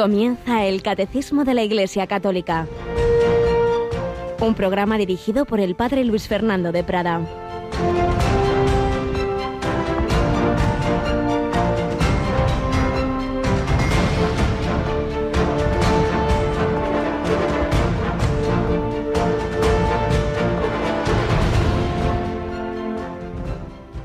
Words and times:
Comienza 0.00 0.64
el 0.64 0.80
Catecismo 0.80 1.44
de 1.44 1.52
la 1.52 1.62
Iglesia 1.62 2.06
Católica, 2.06 2.66
un 4.40 4.54
programa 4.54 4.96
dirigido 4.96 5.44
por 5.44 5.60
el 5.60 5.74
Padre 5.74 6.06
Luis 6.06 6.26
Fernando 6.26 6.72
de 6.72 6.82
Prada. 6.82 7.20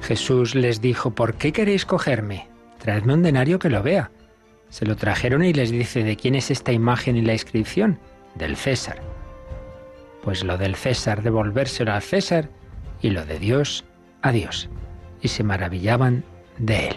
Jesús 0.02 0.56
les 0.56 0.82
dijo, 0.82 1.12
¿por 1.12 1.36
qué 1.36 1.54
queréis 1.54 1.86
cogerme? 1.86 2.50
Traedme 2.80 3.14
un 3.14 3.24
denario 3.24 3.60
que 3.60 3.70
lo 3.70 3.82
vea. 3.82 4.12
Se 4.76 4.86
lo 4.86 4.98
trajeron 4.98 5.42
y 5.46 5.54
les 5.54 5.72
dice, 5.72 6.04
¿de 6.04 6.18
quién 6.18 6.36
es 6.36 6.52
esta 6.52 6.74
imagen 6.74 7.16
y 7.16 7.22
la 7.22 7.32
inscripción? 7.32 7.98
Del 8.36 8.58
César. 8.58 9.02
Pues 10.22 10.44
lo 10.44 10.58
del 10.58 10.76
César 10.76 11.24
devolvérselo 11.24 11.94
al 11.94 12.02
César 12.02 12.50
y 13.02 13.12
lo 13.12 13.26
de 13.26 13.40
Dios 13.40 13.86
a 14.22 14.34
Dios. 14.34 14.68
Y 15.22 15.30
se 15.30 15.44
maravillaban 15.44 16.26
de 16.58 16.90
él. 16.90 16.96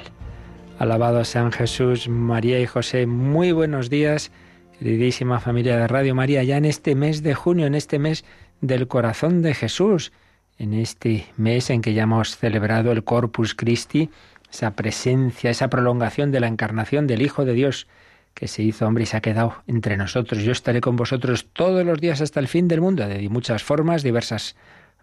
Alabado 0.81 1.25
San 1.25 1.53
Jesús, 1.53 2.09
María 2.09 2.59
y 2.59 2.67
José, 2.67 3.07
muy 3.07 3.53
buenos 3.53 3.91
días, 3.91 4.33
queridísima 4.81 5.39
familia 5.39 5.77
de 5.77 5.87
Radio 5.87 6.17
María, 6.17 6.43
ya 6.43 6.57
en 6.57 6.65
este 6.65 6.97
mes 6.97 7.23
de 7.23 7.37
junio, 7.37 7.67
en 7.67 7.77
este 7.77 8.01
mes 8.01 8.25
del 8.61 8.89
corazón 8.89 9.41
de 9.41 9.55
Jesús 9.55 10.11
en 10.59 10.75
este 10.75 11.27
mes 11.37 11.71
en 11.71 11.81
que 11.81 11.95
ya 11.95 12.03
hemos 12.03 12.37
celebrado 12.37 12.91
el 12.91 13.05
Corpus 13.05 13.55
Christi, 13.55 14.11
esa 14.51 14.73
presencia, 14.73 15.51
esa 15.51 15.69
prolongación 15.69 16.31
de 16.31 16.41
la 16.41 16.49
encarnación 16.49 17.07
del 17.07 17.23
Hijo 17.23 17.45
de 17.45 17.53
Dios 17.53 17.87
que 18.35 18.47
se 18.47 18.63
hizo 18.63 18.87
hombre 18.87 19.03
y 19.03 19.07
se 19.07 19.17
ha 19.17 19.21
quedado 19.21 19.63
entre 19.67 19.97
nosotros. 19.97 20.43
Yo 20.43 20.53
estaré 20.53 20.81
con 20.81 20.95
vosotros 20.95 21.49
todos 21.53 21.85
los 21.85 22.01
días 22.01 22.21
hasta 22.21 22.39
el 22.39 22.47
fin 22.47 22.69
del 22.69 22.81
mundo, 22.81 23.07
de 23.07 23.29
muchas 23.29 23.65
formas, 23.65 24.03
diversas 24.03 24.55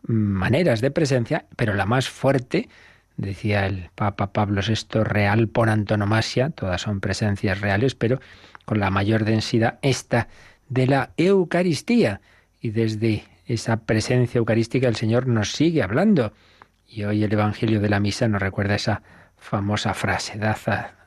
maneras 0.04 0.82
de 0.82 0.92
presencia, 0.92 1.46
pero 1.56 1.74
la 1.74 1.86
más 1.86 2.08
fuerte, 2.08 2.70
decía 3.18 3.66
el 3.66 3.90
Papa 3.94 4.32
Pablo 4.32 4.62
VI, 4.66 5.04
real 5.04 5.48
por 5.50 5.70
antonomasia, 5.70 6.50
todas 6.52 6.82
son 6.82 7.02
presencias 7.02 7.60
reales, 7.60 7.94
pero 7.96 8.22
con 8.64 8.80
la 8.80 8.90
mayor 8.90 9.26
densidad, 9.26 9.80
esta 9.82 10.28
de 10.70 10.88
la 10.88 11.12
Eucaristía. 11.18 12.22
Y 12.62 12.72
desde 12.72 13.24
esa 13.46 13.78
presencia 13.78 14.40
eucarística, 14.40 14.88
el 14.88 14.96
Señor 14.96 15.28
nos 15.28 15.52
sigue 15.52 15.84
hablando. 15.84 16.34
Y 16.88 17.04
hoy 17.04 17.24
el 17.24 17.34
Evangelio 17.34 17.80
de 17.80 17.90
la 17.90 18.00
Misa 18.00 18.28
nos 18.28 18.42
recuerda 18.42 18.76
esa 18.76 19.02
famosa 19.46 19.94
frase, 19.94 20.38
dad 20.38 20.58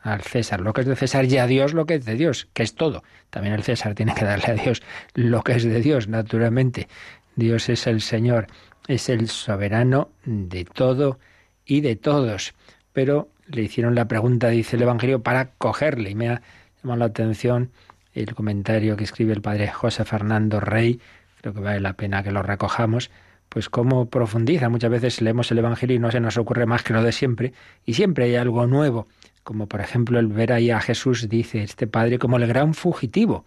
al 0.02 0.22
César 0.22 0.60
lo 0.60 0.72
que 0.72 0.82
es 0.82 0.86
de 0.86 0.96
César 0.96 1.24
y 1.24 1.36
a 1.38 1.46
Dios 1.46 1.74
lo 1.74 1.84
que 1.84 1.96
es 1.96 2.04
de 2.04 2.14
Dios, 2.14 2.48
que 2.52 2.62
es 2.62 2.74
todo. 2.74 3.02
También 3.30 3.54
el 3.54 3.62
César 3.62 3.94
tiene 3.94 4.14
que 4.14 4.24
darle 4.24 4.46
a 4.46 4.54
Dios 4.54 4.82
lo 5.14 5.42
que 5.42 5.52
es 5.52 5.64
de 5.64 5.80
Dios, 5.80 6.08
naturalmente. 6.08 6.88
Dios 7.34 7.68
es 7.68 7.86
el 7.86 8.00
Señor, 8.00 8.46
es 8.86 9.08
el 9.08 9.28
soberano 9.28 10.10
de 10.24 10.64
todo 10.64 11.18
y 11.66 11.80
de 11.80 11.96
todos. 11.96 12.54
Pero 12.92 13.28
le 13.46 13.62
hicieron 13.62 13.94
la 13.94 14.06
pregunta, 14.06 14.48
dice 14.48 14.76
el 14.76 14.82
Evangelio, 14.82 15.22
para 15.22 15.50
cogerle. 15.52 16.10
Y 16.10 16.14
me 16.14 16.28
ha 16.30 16.42
llamado 16.82 17.00
la 17.00 17.06
atención 17.06 17.70
el 18.14 18.34
comentario 18.34 18.96
que 18.96 19.04
escribe 19.04 19.32
el 19.32 19.42
padre 19.42 19.68
José 19.68 20.04
Fernando 20.04 20.60
Rey 20.60 21.00
creo 21.40 21.54
que 21.54 21.60
vale 21.60 21.80
la 21.80 21.94
pena 21.94 22.22
que 22.22 22.32
lo 22.32 22.42
recojamos, 22.42 23.10
pues 23.48 23.68
cómo 23.68 24.06
profundiza. 24.06 24.68
Muchas 24.68 24.90
veces 24.90 25.20
leemos 25.20 25.50
el 25.50 25.58
Evangelio 25.58 25.96
y 25.96 25.98
no 25.98 26.10
se 26.10 26.20
nos 26.20 26.36
ocurre 26.36 26.66
más 26.66 26.82
que 26.82 26.92
lo 26.92 27.02
de 27.02 27.12
siempre, 27.12 27.52
y 27.84 27.94
siempre 27.94 28.24
hay 28.24 28.36
algo 28.36 28.66
nuevo, 28.66 29.06
como 29.42 29.66
por 29.66 29.80
ejemplo 29.80 30.18
el 30.18 30.26
ver 30.26 30.52
ahí 30.52 30.70
a 30.70 30.80
Jesús, 30.80 31.28
dice 31.28 31.62
este 31.62 31.86
Padre, 31.86 32.18
como 32.18 32.36
el 32.36 32.46
gran 32.46 32.74
fugitivo. 32.74 33.44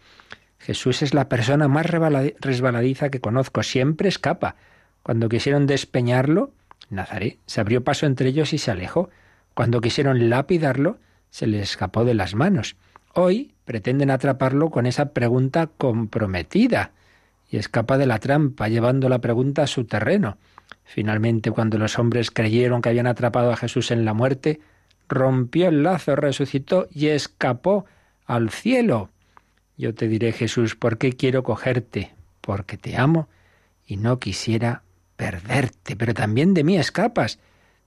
Jesús 0.60 1.02
es 1.02 1.14
la 1.14 1.28
persona 1.28 1.68
más 1.68 1.88
resbaladiza 1.88 3.10
que 3.10 3.20
conozco, 3.20 3.64
siempre 3.64 4.10
escapa. 4.10 4.56
Cuando 5.02 5.28
quisieron 5.28 5.66
despeñarlo, 5.66 6.52
Nazaret 6.90 7.40
se 7.48 7.62
abrió 7.62 7.84
paso 7.84 8.06
entre 8.06 8.30
ellos 8.30 8.54
y 8.54 8.60
se 8.60 8.70
alejó. 8.70 9.10
Cuando 9.56 9.82
quisieron 9.82 10.30
lapidarlo, 10.30 10.98
se 11.32 11.48
le 11.48 11.62
escapó 11.62 12.06
de 12.06 12.14
las 12.14 12.36
manos. 12.36 12.76
Hoy 13.14 13.54
pretenden 13.66 14.12
atraparlo 14.12 14.70
con 14.70 14.86
esa 14.86 15.14
pregunta 15.14 15.68
comprometida 15.68 16.92
y 17.52 17.58
escapa 17.58 17.98
de 17.98 18.08
la 18.08 18.18
trampa, 18.20 18.70
llevando 18.70 19.10
la 19.10 19.20
pregunta 19.20 19.64
a 19.64 19.68
su 19.68 19.84
terreno. 19.84 20.38
Finalmente, 20.86 21.52
cuando 21.52 21.78
los 21.78 22.00
hombres 22.00 22.32
creyeron 22.32 22.82
que 22.82 22.90
habían 22.90 23.08
atrapado 23.08 23.52
a 23.52 23.58
Jesús 23.58 23.92
en 23.92 24.06
la 24.06 24.14
muerte, 24.14 24.62
rompió 25.10 25.68
el 25.68 25.84
lazo, 25.84 26.16
resucitó 26.16 26.88
y 26.90 27.08
escapó 27.08 27.86
al 28.26 28.50
cielo. 28.50 29.10
Yo 29.78 29.94
te 29.94 30.08
diré, 30.08 30.32
Jesús, 30.32 30.76
¿por 30.76 30.98
qué 30.98 31.14
quiero 31.14 31.44
cogerte? 31.44 32.14
Porque 32.40 32.78
te 32.78 32.96
amo 32.96 33.28
y 33.86 33.98
no 33.98 34.20
quisiera 34.20 34.84
perderte, 35.18 35.98
pero 35.98 36.14
también 36.14 36.54
de 36.54 36.64
mí 36.64 36.78
escapas. 36.78 37.40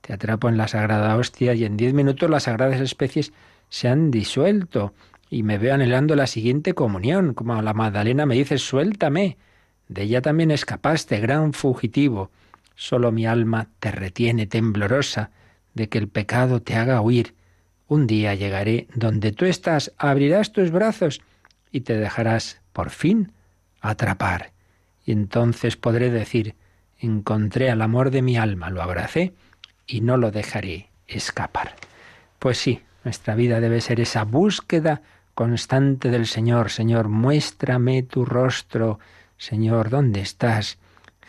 Te 0.03 0.13
atrapo 0.13 0.51
en 0.51 0.59
la 0.59 0.69
sagrada 0.69 1.17
hostia 1.17 1.55
y 1.55 1.65
en 1.65 1.79
diez 1.79 1.95
minutos 1.95 2.29
las 2.29 2.43
sagradas 2.43 2.81
especies 2.81 3.33
se 3.71 3.89
han 3.89 4.11
disuelto 4.11 4.93
y 5.31 5.43
me 5.43 5.57
veo 5.57 5.75
anhelando 5.75 6.15
la 6.15 6.27
siguiente 6.27 6.75
comunión, 6.75 7.33
como 7.33 7.61
la 7.63 7.73
Magdalena 7.73 8.27
me 8.27 8.35
dice, 8.35 8.59
suéltame. 8.59 9.39
De 9.89 10.03
ella 10.03 10.23
también 10.23 10.51
escapaste, 10.51 11.21
gran 11.21 11.53
fugitivo. 11.53 12.31
Solo 12.75 13.13
mi 13.13 13.27
alma 13.27 13.69
te 13.81 13.91
retiene 13.91 14.47
temblorosa 14.47 15.31
de 15.75 15.89
que 15.89 15.99
el 15.99 16.09
pecado 16.09 16.63
te 16.63 16.77
haga 16.77 17.01
huir. 17.01 17.35
Un 17.87 18.07
día 18.07 18.35
llegaré 18.35 18.89
donde 18.95 19.33
tú 19.33 19.45
estás, 19.45 19.93
abrirás 19.99 20.53
tus 20.53 20.71
brazos 20.71 21.21
y 21.71 21.83
te 21.83 21.97
dejarás 21.97 22.61
por 22.73 22.91
fin 22.91 23.33
atrapar. 23.81 24.53
Y 25.05 25.13
entonces 25.13 25.77
podré 25.77 26.11
decir, 26.11 26.55
encontré 26.99 27.71
al 27.71 27.83
amor 27.83 28.11
de 28.11 28.23
mi 28.23 28.37
alma, 28.37 28.71
lo 28.71 28.83
abracé 28.83 29.35
y 29.87 30.01
no 30.01 30.17
lo 30.17 30.31
dejaré 30.31 30.89
escapar. 31.07 31.75
Pues 32.39 32.59
sí, 32.59 32.81
nuestra 33.05 33.35
vida 33.35 33.61
debe 33.61 33.81
ser 33.81 34.01
esa 34.01 34.25
búsqueda 34.25 35.03
constante 35.35 36.11
del 36.11 36.27
Señor. 36.27 36.71
Señor, 36.71 37.09
muéstrame 37.09 38.03
tu 38.03 38.25
rostro, 38.25 38.99
Señor, 39.37 39.91
¿dónde 39.91 40.21
estás? 40.21 40.79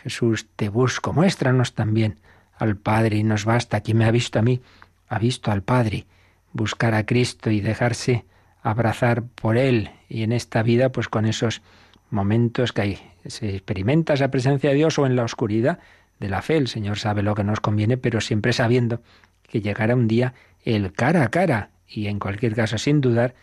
Jesús, 0.02 0.46
te 0.56 0.68
busco. 0.68 1.12
Muéstranos 1.12 1.74
también 1.74 2.18
al 2.56 2.76
Padre 2.76 3.16
y 3.16 3.24
nos 3.24 3.44
basta. 3.44 3.80
Quien 3.80 3.98
me 3.98 4.04
ha 4.04 4.10
visto 4.10 4.38
a 4.38 4.42
mí, 4.42 4.60
ha 5.08 5.18
visto 5.18 5.50
al 5.50 5.62
Padre. 5.62 6.06
Buscar 6.52 6.94
a 6.94 7.04
Cristo 7.04 7.50
y 7.50 7.60
dejarse 7.60 8.24
abrazar 8.62 9.22
por 9.22 9.56
Él. 9.56 9.90
Y 10.08 10.22
en 10.22 10.32
esta 10.32 10.62
vida, 10.62 10.90
pues 10.90 11.08
con 11.08 11.26
esos 11.26 11.62
momentos 12.10 12.72
que 12.72 12.82
hay, 12.82 12.98
se 13.26 13.56
experimenta 13.56 14.14
esa 14.14 14.30
presencia 14.30 14.70
de 14.70 14.76
Dios 14.76 14.98
o 14.98 15.06
en 15.06 15.16
la 15.16 15.24
oscuridad 15.24 15.78
de 16.18 16.28
la 16.28 16.42
fe. 16.42 16.56
El 16.56 16.68
Señor 16.68 16.98
sabe 16.98 17.22
lo 17.22 17.34
que 17.34 17.44
nos 17.44 17.60
conviene, 17.60 17.96
pero 17.96 18.20
siempre 18.20 18.52
sabiendo 18.52 19.02
que 19.42 19.60
llegará 19.60 19.94
un 19.94 20.08
día 20.08 20.34
el 20.64 20.92
cara 20.92 21.22
a 21.22 21.28
cara 21.30 21.70
y 21.86 22.06
en 22.08 22.18
cualquier 22.18 22.54
caso 22.54 22.78
sin 22.78 23.00
dudar 23.00 23.34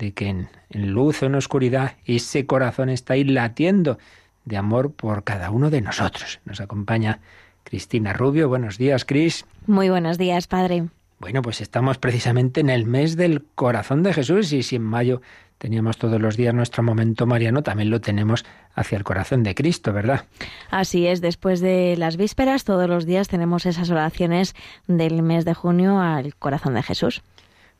de 0.00 0.12
que 0.12 0.28
en, 0.28 0.48
luz 0.70 1.22
o 1.22 1.26
en 1.26 1.36
oscuridad 1.36 1.92
ese 2.06 2.46
corazón 2.46 2.88
está 2.88 3.14
ahí 3.14 3.24
latiendo 3.24 3.98
de 4.44 4.56
amor 4.56 4.92
por 4.92 5.22
cada 5.22 5.50
uno 5.50 5.70
de 5.70 5.82
nosotros. 5.82 6.40
Nos 6.44 6.60
acompaña 6.60 7.20
Cristina 7.62 8.12
Rubio. 8.12 8.48
Buenos 8.48 8.78
días, 8.78 9.04
Cris. 9.04 9.44
Muy 9.66 9.90
buenos 9.90 10.18
días, 10.18 10.46
Padre. 10.46 10.86
Bueno, 11.18 11.42
pues 11.42 11.60
estamos 11.60 11.98
precisamente 11.98 12.60
en 12.60 12.70
el 12.70 12.86
mes 12.86 13.16
del 13.16 13.44
corazón 13.54 14.02
de 14.02 14.14
Jesús 14.14 14.52
y 14.54 14.62
si 14.62 14.76
en 14.76 14.82
mayo 14.82 15.20
teníamos 15.58 15.98
todos 15.98 16.18
los 16.18 16.38
días 16.38 16.54
nuestro 16.54 16.82
momento 16.82 17.26
mariano, 17.26 17.62
también 17.62 17.90
lo 17.90 18.00
tenemos 18.00 18.46
hacia 18.74 18.96
el 18.96 19.04
corazón 19.04 19.42
de 19.42 19.54
Cristo, 19.54 19.92
¿verdad? 19.92 20.24
Así 20.70 21.06
es, 21.06 21.20
después 21.20 21.60
de 21.60 21.96
las 21.98 22.16
vísperas, 22.16 22.64
todos 22.64 22.88
los 22.88 23.04
días 23.04 23.28
tenemos 23.28 23.66
esas 23.66 23.90
oraciones 23.90 24.54
del 24.86 25.22
mes 25.22 25.44
de 25.44 25.52
junio 25.52 26.00
al 26.00 26.34
corazón 26.36 26.72
de 26.72 26.82
Jesús 26.82 27.22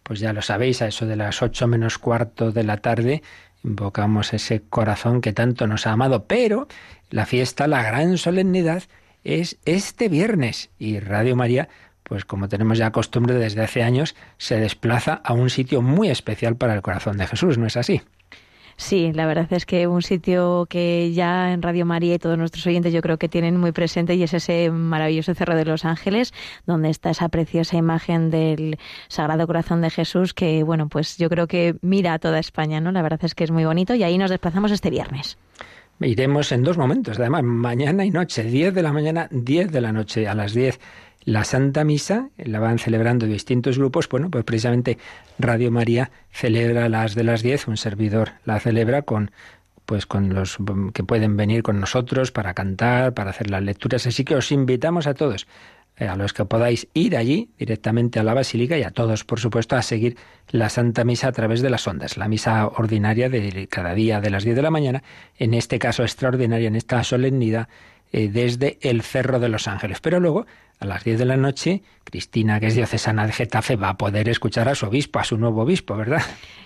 pues 0.02 0.20
ya 0.20 0.32
lo 0.32 0.42
sabéis, 0.42 0.82
a 0.82 0.86
eso 0.86 1.06
de 1.06 1.16
las 1.16 1.42
ocho 1.42 1.66
menos 1.66 1.98
cuarto 1.98 2.52
de 2.52 2.64
la 2.64 2.78
tarde, 2.78 3.22
invocamos 3.62 4.32
ese 4.32 4.62
corazón 4.62 5.20
que 5.20 5.32
tanto 5.32 5.66
nos 5.66 5.86
ha 5.86 5.92
amado, 5.92 6.24
pero 6.26 6.68
la 7.10 7.26
fiesta, 7.26 7.66
la 7.66 7.82
gran 7.82 8.18
solemnidad, 8.18 8.84
es 9.24 9.58
este 9.64 10.08
viernes 10.08 10.70
y 10.78 10.98
Radio 10.98 11.36
María, 11.36 11.68
pues 12.02 12.24
como 12.24 12.48
tenemos 12.48 12.78
ya 12.78 12.90
costumbre 12.90 13.34
desde 13.34 13.62
hace 13.62 13.82
años, 13.82 14.16
se 14.38 14.58
desplaza 14.58 15.20
a 15.24 15.32
un 15.32 15.50
sitio 15.50 15.82
muy 15.82 16.08
especial 16.08 16.56
para 16.56 16.74
el 16.74 16.82
corazón 16.82 17.18
de 17.18 17.26
Jesús, 17.26 17.58
¿no 17.58 17.66
es 17.66 17.76
así? 17.76 18.02
Sí, 18.80 19.12
la 19.12 19.26
verdad 19.26 19.46
es 19.52 19.66
que 19.66 19.86
un 19.86 20.00
sitio 20.00 20.64
que 20.66 21.12
ya 21.12 21.52
en 21.52 21.60
Radio 21.60 21.84
María 21.84 22.14
y 22.14 22.18
todos 22.18 22.38
nuestros 22.38 22.66
oyentes 22.66 22.94
yo 22.94 23.02
creo 23.02 23.18
que 23.18 23.28
tienen 23.28 23.58
muy 23.58 23.72
presente 23.72 24.14
y 24.14 24.22
es 24.22 24.32
ese 24.32 24.70
maravilloso 24.70 25.34
Cerro 25.34 25.54
de 25.54 25.66
los 25.66 25.84
Ángeles, 25.84 26.32
donde 26.66 26.88
está 26.88 27.10
esa 27.10 27.28
preciosa 27.28 27.76
imagen 27.76 28.30
del 28.30 28.78
Sagrado 29.08 29.46
Corazón 29.46 29.82
de 29.82 29.90
Jesús 29.90 30.32
que, 30.32 30.62
bueno, 30.62 30.88
pues 30.88 31.18
yo 31.18 31.28
creo 31.28 31.46
que 31.46 31.76
mira 31.82 32.14
a 32.14 32.18
toda 32.18 32.38
España, 32.38 32.80
¿no? 32.80 32.90
La 32.90 33.02
verdad 33.02 33.20
es 33.22 33.34
que 33.34 33.44
es 33.44 33.50
muy 33.50 33.66
bonito 33.66 33.94
y 33.94 34.02
ahí 34.02 34.16
nos 34.16 34.30
desplazamos 34.30 34.70
este 34.70 34.88
viernes. 34.88 35.36
Iremos 36.00 36.50
en 36.50 36.62
dos 36.62 36.78
momentos, 36.78 37.18
además, 37.18 37.42
mañana 37.42 38.06
y 38.06 38.10
noche, 38.10 38.44
10 38.44 38.72
de 38.72 38.82
la 38.82 38.94
mañana, 38.94 39.28
10 39.30 39.70
de 39.70 39.80
la 39.82 39.92
noche. 39.92 40.26
A 40.26 40.34
las 40.34 40.54
10 40.54 40.80
la 41.24 41.44
Santa 41.44 41.84
Misa, 41.84 42.30
la 42.36 42.60
van 42.60 42.78
celebrando 42.78 43.26
distintos 43.26 43.78
grupos, 43.78 44.08
bueno, 44.08 44.30
pues 44.30 44.44
precisamente 44.44 44.98
Radio 45.38 45.70
María 45.70 46.10
celebra 46.30 46.88
las 46.88 47.14
de 47.14 47.24
las 47.24 47.42
10, 47.42 47.68
un 47.68 47.76
servidor 47.76 48.32
la 48.44 48.60
celebra 48.60 49.02
con 49.02 49.30
pues 49.86 50.06
con 50.06 50.34
los 50.34 50.56
que 50.94 51.02
pueden 51.02 51.36
venir 51.36 51.64
con 51.64 51.80
nosotros 51.80 52.30
para 52.30 52.54
cantar, 52.54 53.12
para 53.12 53.30
hacer 53.30 53.50
las 53.50 53.62
lecturas, 53.62 54.06
así 54.06 54.24
que 54.24 54.36
os 54.36 54.52
invitamos 54.52 55.08
a 55.08 55.14
todos 55.14 55.48
eh, 56.00 56.08
a 56.08 56.16
los 56.16 56.32
que 56.32 56.44
podáis 56.46 56.88
ir 56.94 57.16
allí 57.16 57.50
directamente 57.58 58.18
a 58.18 58.22
la 58.22 58.32
basílica 58.32 58.78
y 58.78 58.84
a 58.84 58.90
todos, 58.90 59.24
por 59.24 59.38
supuesto, 59.38 59.76
a 59.76 59.82
seguir 59.82 60.16
la 60.48 60.70
Santa 60.70 61.04
Misa 61.04 61.28
a 61.28 61.32
través 61.32 61.60
de 61.60 61.68
las 61.68 61.86
ondas, 61.86 62.16
la 62.16 62.26
misa 62.26 62.68
ordinaria 62.68 63.28
de 63.28 63.66
cada 63.68 63.94
día 63.94 64.20
de 64.20 64.30
las 64.30 64.44
10 64.44 64.56
de 64.56 64.62
la 64.62 64.70
mañana, 64.70 65.02
en 65.38 65.52
este 65.52 65.78
caso 65.78 66.02
extraordinaria, 66.02 66.68
en 66.68 66.76
esta 66.76 67.04
solemnidad, 67.04 67.68
eh, 68.12 68.28
desde 68.28 68.78
el 68.82 69.02
Cerro 69.02 69.38
de 69.40 69.48
los 69.48 69.68
Ángeles. 69.68 70.00
Pero 70.00 70.20
luego 70.20 70.46
a 70.78 70.86
las 70.86 71.04
10 71.04 71.18
de 71.18 71.24
la 71.26 71.36
noche, 71.36 71.82
Cristina, 72.04 72.58
que 72.58 72.68
es 72.68 72.74
diocesana 72.74 73.26
de 73.26 73.32
Getafe, 73.32 73.76
va 73.76 73.90
a 73.90 73.98
poder 73.98 74.28
escuchar 74.28 74.68
a 74.68 74.74
su 74.74 74.86
obispo, 74.86 75.18
a 75.18 75.24
su 75.24 75.36
nuevo 75.36 75.62
obispo, 75.62 75.96
¿verdad? 75.96 76.22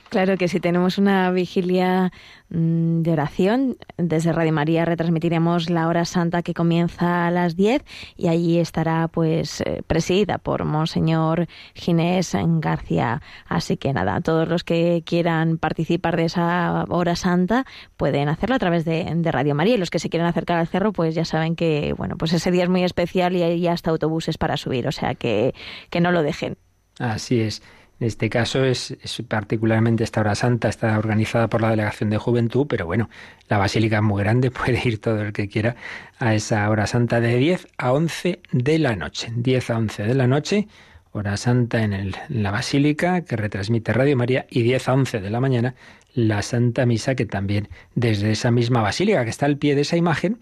Claro 0.08 0.36
que 0.36 0.48
sí, 0.48 0.60
tenemos 0.60 0.98
una 0.98 1.30
vigilia 1.30 2.12
mm, 2.50 3.02
de 3.02 3.12
oración. 3.12 3.76
Desde 3.96 4.32
Radio 4.32 4.52
María 4.52 4.84
retransmitiremos 4.84 5.70
la 5.70 5.88
hora 5.88 6.04
santa 6.04 6.42
que 6.42 6.54
comienza 6.54 7.26
a 7.26 7.30
las 7.30 7.56
10 7.56 7.82
y 8.16 8.28
allí 8.28 8.58
estará 8.58 9.08
pues 9.08 9.60
eh, 9.62 9.82
presidida 9.86 10.38
por 10.38 10.64
Monseñor 10.64 11.48
Ginés 11.74 12.36
García. 12.60 13.22
Así 13.46 13.76
que 13.76 13.92
nada, 13.92 14.20
todos 14.20 14.48
los 14.48 14.62
que 14.62 15.02
quieran 15.04 15.58
participar 15.58 16.16
de 16.16 16.26
esa 16.26 16.84
hora 16.88 17.16
santa 17.16 17.64
pueden 17.96 18.28
hacerlo 18.28 18.56
a 18.56 18.58
través 18.58 18.84
de, 18.84 19.04
Radio 19.24 19.54
María 19.54 19.74
y 19.74 19.78
los 19.78 19.90
que 19.90 19.98
se 19.98 20.10
quieran 20.10 20.28
acercar 20.28 20.58
al 20.58 20.68
cerro 20.68 20.92
pues 20.92 21.14
ya 21.14 21.24
saben 21.24 21.56
que 21.56 21.92
bueno, 21.96 22.16
pues 22.16 22.32
ese 22.32 22.50
día 22.50 22.64
es 22.64 22.68
muy 22.68 22.84
especial 22.84 23.34
y 23.34 23.42
hay 23.42 23.66
hasta 23.66 23.90
autobuses 23.90 24.38
para 24.38 24.56
subir, 24.56 24.86
o 24.86 24.92
sea 24.92 25.14
que, 25.14 25.54
que 25.90 26.00
no 26.00 26.12
lo 26.12 26.22
dejen. 26.22 26.56
Así 26.98 27.40
es. 27.40 27.62
En 28.04 28.08
este 28.08 28.28
caso 28.28 28.62
es, 28.66 28.94
particularmente 29.28 30.04
esta 30.04 30.20
hora 30.20 30.34
santa, 30.34 30.68
está 30.68 30.98
organizada 30.98 31.48
por 31.48 31.62
la 31.62 31.70
Delegación 31.70 32.10
de 32.10 32.18
Juventud, 32.18 32.66
pero 32.68 32.84
bueno, 32.84 33.08
la 33.48 33.56
basílica 33.56 33.96
es 33.96 34.02
muy 34.02 34.22
grande, 34.22 34.50
puede 34.50 34.78
ir 34.86 35.00
todo 35.00 35.22
el 35.22 35.32
que 35.32 35.48
quiera 35.48 35.74
a 36.18 36.34
esa 36.34 36.68
hora 36.68 36.86
santa 36.86 37.18
de 37.22 37.38
10 37.38 37.66
a 37.78 37.92
11 37.94 38.42
de 38.52 38.78
la 38.78 38.94
noche. 38.94 39.32
10 39.34 39.70
a 39.70 39.78
11 39.78 40.02
de 40.02 40.14
la 40.14 40.26
noche, 40.26 40.68
hora 41.12 41.38
santa 41.38 41.82
en, 41.82 41.94
en 41.94 42.12
la 42.28 42.50
basílica 42.50 43.22
que 43.22 43.36
retransmite 43.36 43.94
Radio 43.94 44.18
María 44.18 44.44
y 44.50 44.60
10 44.64 44.86
a 44.90 44.92
11 44.92 45.20
de 45.22 45.30
la 45.30 45.40
mañana 45.40 45.74
la 46.12 46.42
Santa 46.42 46.84
Misa 46.84 47.14
que 47.14 47.24
también 47.24 47.70
desde 47.94 48.32
esa 48.32 48.50
misma 48.50 48.82
basílica 48.82 49.24
que 49.24 49.30
está 49.30 49.46
al 49.46 49.56
pie 49.56 49.74
de 49.74 49.80
esa 49.80 49.96
imagen 49.96 50.40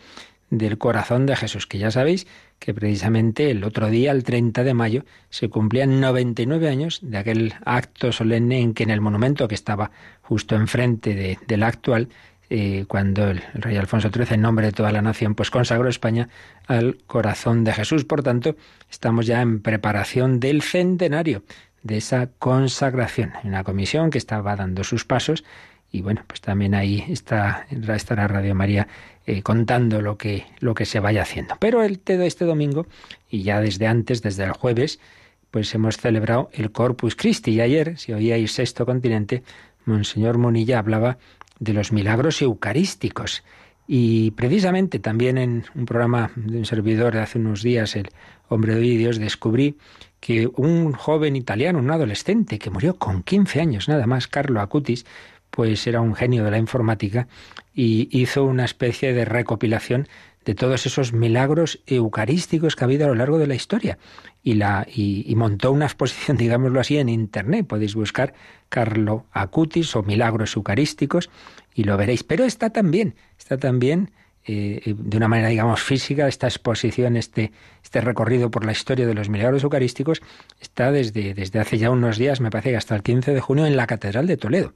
del 0.52 0.76
corazón 0.76 1.24
de 1.24 1.34
Jesús, 1.34 1.66
que 1.66 1.78
ya 1.78 1.90
sabéis 1.90 2.26
que 2.58 2.74
precisamente 2.74 3.50
el 3.50 3.64
otro 3.64 3.88
día, 3.88 4.12
el 4.12 4.22
30 4.22 4.64
de 4.64 4.74
mayo, 4.74 5.04
se 5.30 5.48
cumplían 5.48 5.98
99 5.98 6.68
años 6.68 7.00
de 7.02 7.16
aquel 7.16 7.54
acto 7.64 8.12
solemne 8.12 8.60
en 8.60 8.74
que 8.74 8.82
en 8.82 8.90
el 8.90 9.00
monumento 9.00 9.48
que 9.48 9.54
estaba 9.54 9.90
justo 10.20 10.54
enfrente 10.54 11.38
del 11.46 11.62
actual, 11.62 12.10
eh, 12.50 12.84
cuando 12.86 13.30
el, 13.30 13.42
rey 13.54 13.78
Alfonso 13.78 14.10
XIII, 14.10 14.34
en 14.34 14.42
nombre 14.42 14.66
de 14.66 14.72
toda 14.72 14.92
la 14.92 15.00
nación, 15.00 15.34
pues 15.34 15.50
consagró 15.50 15.88
España 15.88 16.28
al 16.66 16.98
corazón 17.06 17.64
de 17.64 17.72
Jesús. 17.72 18.04
Por 18.04 18.22
tanto, 18.22 18.54
estamos 18.90 19.26
ya 19.26 19.40
en 19.40 19.62
preparación 19.62 20.38
del 20.38 20.60
centenario 20.60 21.44
de 21.82 21.96
esa 21.96 22.28
consagración. 22.38 23.32
Una 23.42 23.64
comisión 23.64 24.10
que 24.10 24.18
estaba 24.18 24.54
dando 24.54 24.84
sus 24.84 25.06
pasos 25.06 25.44
y 25.92 26.00
bueno, 26.00 26.24
pues 26.26 26.40
también 26.40 26.74
ahí 26.74 27.04
está, 27.10 27.66
estará 27.70 28.26
Radio 28.26 28.54
María 28.54 28.88
eh, 29.26 29.42
contando 29.42 30.00
lo 30.00 30.18
que, 30.18 30.46
lo 30.60 30.74
que 30.74 30.84
se 30.84 31.00
vaya 31.00 31.22
haciendo. 31.22 31.56
Pero 31.60 31.82
el, 31.82 32.00
este 32.06 32.44
domingo, 32.44 32.86
y 33.30 33.42
ya 33.42 33.60
desde 33.60 33.86
antes, 33.86 34.22
desde 34.22 34.44
el 34.44 34.52
jueves, 34.52 34.98
pues 35.50 35.72
hemos 35.74 35.96
celebrado 35.96 36.50
el 36.52 36.72
Corpus 36.72 37.14
Christi. 37.14 37.52
Y 37.52 37.60
ayer, 37.60 37.98
si 37.98 38.12
oíais 38.12 38.52
Sexto 38.52 38.86
Continente, 38.86 39.42
Monseñor 39.84 40.38
Monilla 40.38 40.78
hablaba 40.78 41.18
de 41.60 41.72
los 41.72 41.92
milagros 41.92 42.42
eucarísticos. 42.42 43.44
Y 43.86 44.30
precisamente 44.32 44.98
también 44.98 45.38
en 45.38 45.64
un 45.74 45.86
programa 45.86 46.32
de 46.36 46.58
un 46.58 46.64
servidor 46.64 47.14
de 47.14 47.20
hace 47.20 47.38
unos 47.38 47.62
días, 47.62 47.94
el 47.96 48.08
Hombre 48.48 48.74
de 48.74 48.80
Dios, 48.80 49.18
descubrí 49.18 49.76
que 50.22 50.48
un 50.54 50.92
joven 50.92 51.34
italiano, 51.34 51.80
un 51.80 51.90
adolescente 51.90 52.60
que 52.60 52.70
murió 52.70 52.96
con 52.96 53.24
15 53.24 53.60
años 53.60 53.88
nada 53.88 54.06
más, 54.06 54.28
Carlo 54.28 54.60
Acutis, 54.60 55.04
pues 55.50 55.84
era 55.88 56.00
un 56.00 56.14
genio 56.14 56.44
de 56.44 56.52
la 56.52 56.58
informática 56.58 57.26
y 57.74 58.08
hizo 58.16 58.44
una 58.44 58.64
especie 58.64 59.14
de 59.14 59.24
recopilación 59.24 60.06
de 60.44 60.54
todos 60.54 60.86
esos 60.86 61.12
milagros 61.12 61.80
eucarísticos 61.88 62.76
que 62.76 62.84
ha 62.84 62.86
habido 62.86 63.06
a 63.06 63.08
lo 63.08 63.16
largo 63.16 63.38
de 63.38 63.48
la 63.48 63.56
historia. 63.56 63.98
Y, 64.44 64.54
la, 64.54 64.86
y, 64.88 65.32
montó 65.34 65.72
una 65.72 65.86
exposición, 65.86 66.36
digámoslo 66.38 66.78
así, 66.78 66.98
en 66.98 67.08
Internet. 67.08 67.66
Podéis 67.66 67.96
buscar 67.96 68.32
Carlo 68.68 69.26
Acutis 69.32 69.94
o 69.96 70.04
milagros 70.04 70.54
eucarísticos 70.54 71.30
y 71.74 71.82
lo 71.82 71.96
veréis. 71.96 72.22
Pero 72.22 72.44
está 72.44 72.70
también, 72.70 73.16
está 73.38 73.56
también 73.56 74.12
eh, 74.44 74.94
de 74.96 75.16
una 75.16 75.28
manera, 75.28 75.48
digamos, 75.48 75.82
física, 75.82 76.26
esta 76.28 76.46
exposición, 76.46 77.16
este, 77.16 77.52
este 77.82 78.00
recorrido 78.00 78.50
por 78.50 78.64
la 78.64 78.72
historia 78.72 79.06
de 79.06 79.14
los 79.14 79.28
milagros 79.28 79.62
eucarísticos, 79.62 80.20
está 80.60 80.90
desde, 80.90 81.34
desde 81.34 81.60
hace 81.60 81.78
ya 81.78 81.90
unos 81.90 82.18
días, 82.18 82.40
me 82.40 82.50
parece 82.50 82.70
que 82.70 82.76
hasta 82.76 82.96
el 82.96 83.02
15 83.02 83.34
de 83.34 83.40
junio, 83.40 83.66
en 83.66 83.76
la 83.76 83.86
Catedral 83.86 84.26
de 84.26 84.36
Toledo. 84.36 84.72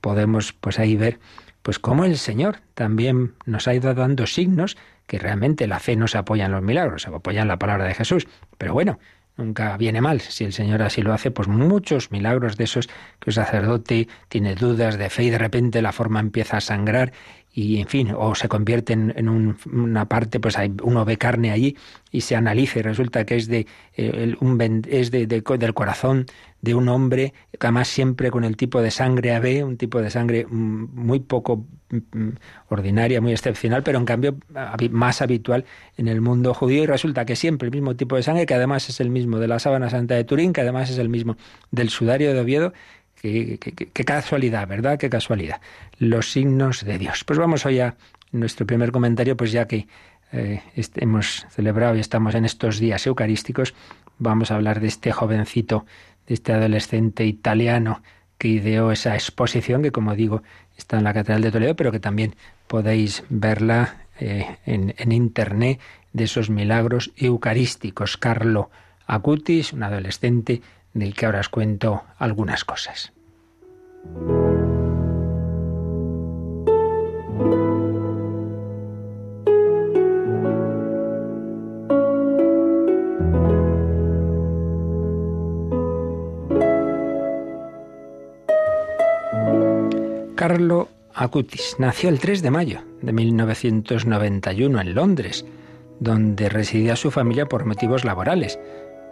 Podemos 0.00 0.52
pues 0.52 0.78
ahí 0.78 0.96
ver 0.96 1.18
pues 1.62 1.78
cómo 1.78 2.04
el 2.04 2.18
Señor 2.18 2.58
también 2.74 3.34
nos 3.46 3.68
ha 3.68 3.74
ido 3.74 3.94
dando 3.94 4.26
signos 4.26 4.76
que 5.06 5.18
realmente 5.18 5.66
la 5.66 5.78
fe 5.78 5.96
no 5.96 6.08
se 6.08 6.18
apoya 6.18 6.46
en 6.46 6.52
los 6.52 6.62
milagros, 6.62 7.02
se 7.02 7.08
apoya 7.08 7.42
en 7.42 7.48
la 7.48 7.58
palabra 7.58 7.84
de 7.84 7.94
Jesús. 7.94 8.26
Pero 8.58 8.72
bueno, 8.72 8.98
nunca 9.36 9.76
viene 9.76 10.00
mal. 10.00 10.20
Si 10.20 10.44
el 10.44 10.52
Señor 10.52 10.82
así 10.82 11.02
lo 11.02 11.12
hace, 11.12 11.30
pues 11.30 11.48
muchos 11.48 12.10
milagros 12.10 12.56
de 12.56 12.64
esos 12.64 12.88
que 13.18 13.28
un 13.28 13.32
sacerdote 13.32 14.08
tiene 14.28 14.54
dudas 14.54 14.98
de 14.98 15.10
fe 15.10 15.24
y 15.24 15.30
de 15.30 15.38
repente 15.38 15.82
la 15.82 15.92
forma 15.92 16.20
empieza 16.20 16.56
a 16.58 16.60
sangrar 16.60 17.12
y 17.54 17.80
en 17.80 17.86
fin, 17.86 18.14
o 18.16 18.34
se 18.34 18.48
convierte 18.48 18.94
en, 18.94 19.28
una 19.70 20.08
parte, 20.08 20.40
pues 20.40 20.56
hay, 20.56 20.72
uno 20.82 21.04
ve 21.04 21.18
carne 21.18 21.50
allí 21.50 21.76
y 22.10 22.22
se 22.22 22.34
analiza 22.34 22.78
y 22.78 22.82
resulta 22.82 23.26
que 23.26 23.36
es 23.36 23.46
de 23.46 23.66
eh, 23.94 24.34
un, 24.40 24.82
es 24.88 25.10
de, 25.10 25.26
del 25.26 25.74
corazón 25.74 26.26
de 26.62 26.74
un 26.74 26.88
hombre, 26.88 27.34
además 27.60 27.88
siempre 27.88 28.30
con 28.30 28.44
el 28.44 28.56
tipo 28.56 28.80
de 28.80 28.90
sangre 28.90 29.34
AB, 29.34 29.66
un 29.66 29.76
tipo 29.76 30.00
de 30.00 30.08
sangre 30.08 30.46
mm, 30.46 30.94
muy 30.94 31.20
poco 31.20 31.66
mm, 31.90 32.28
ordinaria, 32.70 33.20
muy 33.20 33.32
excepcional, 33.32 33.82
pero 33.82 33.98
en 33.98 34.06
cambio 34.06 34.38
más 34.90 35.20
habitual 35.20 35.66
en 35.98 36.08
el 36.08 36.22
mundo 36.22 36.54
judío 36.54 36.84
y 36.84 36.86
resulta 36.86 37.26
que 37.26 37.36
siempre 37.36 37.66
el 37.66 37.72
mismo 37.72 37.96
tipo 37.96 38.16
de 38.16 38.22
sangre, 38.22 38.46
que 38.46 38.54
además 38.54 38.88
es 38.88 38.98
el 39.00 39.10
mismo 39.10 39.38
de 39.38 39.48
la 39.48 39.58
sábana 39.58 39.90
santa 39.90 40.14
de 40.14 40.24
Turín, 40.24 40.54
que 40.54 40.62
además 40.62 40.88
es 40.88 40.96
el 40.96 41.10
mismo 41.10 41.36
del 41.70 41.90
sudario 41.90 42.32
de 42.32 42.40
Oviedo, 42.40 42.72
Qué, 43.22 44.04
casualidad, 44.04 44.66
¿verdad? 44.66 44.98
Qué 44.98 45.08
casualidad. 45.08 45.60
Los 45.98 46.32
signos 46.32 46.84
de 46.84 46.98
Dios. 46.98 47.22
Pues 47.22 47.38
vamos 47.38 47.64
hoy 47.64 47.78
a 47.78 47.94
nuestro 48.32 48.66
primer 48.66 48.90
comentario, 48.90 49.36
pues 49.36 49.52
ya 49.52 49.68
que 49.68 49.86
eh, 50.32 50.60
hemos 50.96 51.46
celebrado 51.50 51.94
y 51.94 52.00
estamos 52.00 52.34
en 52.34 52.44
estos 52.44 52.80
días 52.80 53.06
eucarísticos, 53.06 53.74
vamos 54.18 54.50
a 54.50 54.56
hablar 54.56 54.80
de 54.80 54.88
este 54.88 55.12
jovencito, 55.12 55.86
de 56.26 56.34
este 56.34 56.52
adolescente 56.52 57.24
italiano 57.24 58.02
que 58.38 58.48
ideó 58.48 58.90
esa 58.90 59.14
exposición, 59.14 59.82
que 59.82 59.92
como 59.92 60.16
digo, 60.16 60.42
está 60.76 60.98
en 60.98 61.04
la 61.04 61.14
Catedral 61.14 61.42
de 61.42 61.52
Toledo, 61.52 61.76
pero 61.76 61.92
que 61.92 62.00
también 62.00 62.34
podéis 62.66 63.22
verla 63.28 64.06
eh, 64.18 64.56
en, 64.66 64.94
en 64.98 65.12
internet, 65.12 65.78
de 66.12 66.24
esos 66.24 66.50
milagros 66.50 67.12
eucarísticos. 67.16 68.16
Carlo 68.16 68.70
Acutis, 69.06 69.72
un 69.72 69.84
adolescente 69.84 70.60
del 70.94 71.14
que 71.14 71.26
ahora 71.26 71.40
os 71.40 71.48
cuento 71.48 72.02
algunas 72.18 72.64
cosas. 72.64 73.12
Carlo 90.42 90.88
Acutis 91.14 91.76
nació 91.78 92.08
el 92.08 92.18
3 92.18 92.42
de 92.42 92.50
mayo 92.50 92.80
de 93.00 93.12
1991 93.12 94.80
en 94.80 94.94
Londres, 94.94 95.44
donde 96.00 96.48
residía 96.48 96.96
su 96.96 97.12
familia 97.12 97.46
por 97.46 97.64
motivos 97.64 98.04
laborales 98.04 98.58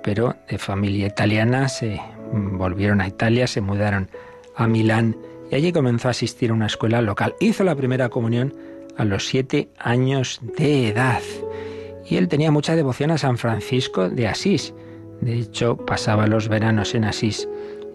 pero 0.03 0.37
de 0.49 0.59
familia 0.59 1.07
italiana 1.07 1.69
se 1.69 2.01
volvieron 2.33 3.01
a 3.01 3.09
Italia, 3.09 3.47
se 3.47 3.61
mudaron 3.61 4.11
a 4.57 4.67
Milán 4.67 5.17
y 5.51 5.55
allí 5.55 5.73
comenzó 5.73 6.09
a 6.09 6.13
asistir 6.13 6.51
a 6.51 6.55
una 6.55 6.67
escuela 6.67 7.03
local. 7.03 7.35
Hizo 7.41 7.65
la 7.65 7.75
primera 7.75 8.09
comunión 8.09 8.55
a 8.97 9.05
los 9.05 9.27
siete 9.27 9.69
años 9.79 10.41
de 10.57 10.89
edad 10.89 11.23
y 12.09 12.17
él 12.17 12.29
tenía 12.29 12.51
mucha 12.51 12.77
devoción 12.77 13.11
a 13.11 13.19
San 13.19 13.39
Francisco 13.39 14.09
de 14.09 14.29
Asís. 14.29 14.75
De 15.21 15.39
hecho, 15.39 15.77
pasaba 15.77 16.27
los 16.27 16.49
veranos 16.49 16.95
en 16.95 17.05
Asís 17.05 17.49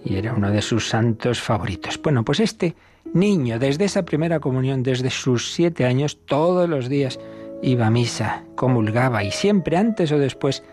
y 0.03 0.15
era 0.15 0.33
uno 0.33 0.51
de 0.51 0.61
sus 0.61 0.87
santos 0.87 1.41
favoritos. 1.41 1.99
Bueno, 2.01 2.23
pues 2.23 2.39
este 2.39 2.75
niño, 3.13 3.59
desde 3.59 3.85
esa 3.85 4.05
primera 4.05 4.39
comunión, 4.39 4.83
desde 4.83 5.09
sus 5.09 5.53
siete 5.53 5.85
años, 5.85 6.19
todos 6.25 6.69
los 6.69 6.87
días 6.87 7.19
iba 7.61 7.87
a 7.87 7.91
misa, 7.91 8.43
comulgaba 8.55 9.23
y 9.23 9.31
siempre 9.31 9.77
antes 9.77 10.11
o 10.11 10.19
después 10.19 10.63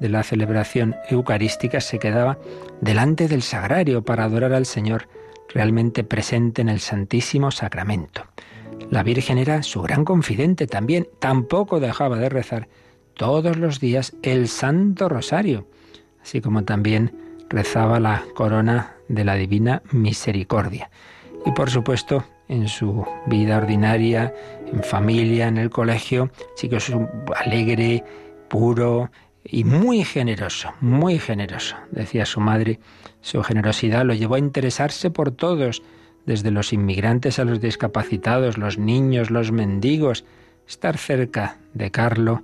de 0.00 0.08
la 0.08 0.22
celebración 0.22 0.96
eucarística 1.08 1.80
se 1.80 1.98
quedaba 1.98 2.38
delante 2.80 3.28
del 3.28 3.42
sagrario 3.42 4.02
para 4.02 4.24
adorar 4.24 4.52
al 4.52 4.66
Señor 4.66 5.08
realmente 5.48 6.04
presente 6.04 6.62
en 6.62 6.68
el 6.68 6.80
Santísimo 6.80 7.50
Sacramento. 7.50 8.24
La 8.90 9.02
Virgen 9.02 9.38
era 9.38 9.62
su 9.62 9.82
gran 9.82 10.04
confidente 10.04 10.66
también, 10.66 11.08
tampoco 11.18 11.80
dejaba 11.80 12.18
de 12.18 12.28
rezar 12.28 12.68
todos 13.14 13.56
los 13.56 13.80
días 13.80 14.14
el 14.22 14.48
Santo 14.48 15.08
Rosario, 15.08 15.66
así 16.22 16.40
como 16.40 16.64
también 16.64 17.12
rezaba 17.48 17.98
la 17.98 18.24
corona 18.34 18.94
de 19.08 19.24
la 19.24 19.34
Divina 19.34 19.82
Misericordia. 19.90 20.90
Y 21.44 21.52
por 21.52 21.70
supuesto, 21.70 22.24
en 22.48 22.68
su 22.68 23.04
vida 23.26 23.58
ordinaria, 23.58 24.34
en 24.72 24.82
familia, 24.82 25.48
en 25.48 25.58
el 25.58 25.70
colegio, 25.70 26.30
chicos, 26.54 26.92
alegre, 27.36 28.04
puro, 28.48 29.10
y 29.50 29.64
muy 29.64 30.04
generoso, 30.04 30.72
muy 30.80 31.18
generoso. 31.18 31.76
Decía 31.90 32.26
su 32.26 32.40
madre, 32.40 32.78
su 33.22 33.42
generosidad 33.42 34.04
lo 34.04 34.14
llevó 34.14 34.34
a 34.34 34.38
interesarse 34.38 35.10
por 35.10 35.30
todos, 35.30 35.82
desde 36.26 36.50
los 36.50 36.74
inmigrantes 36.74 37.38
a 37.38 37.44
los 37.44 37.60
discapacitados, 37.60 38.58
los 38.58 38.76
niños, 38.76 39.30
los 39.30 39.50
mendigos. 39.50 40.26
Estar 40.66 40.98
cerca 40.98 41.56
de 41.72 41.90
Carlo 41.90 42.42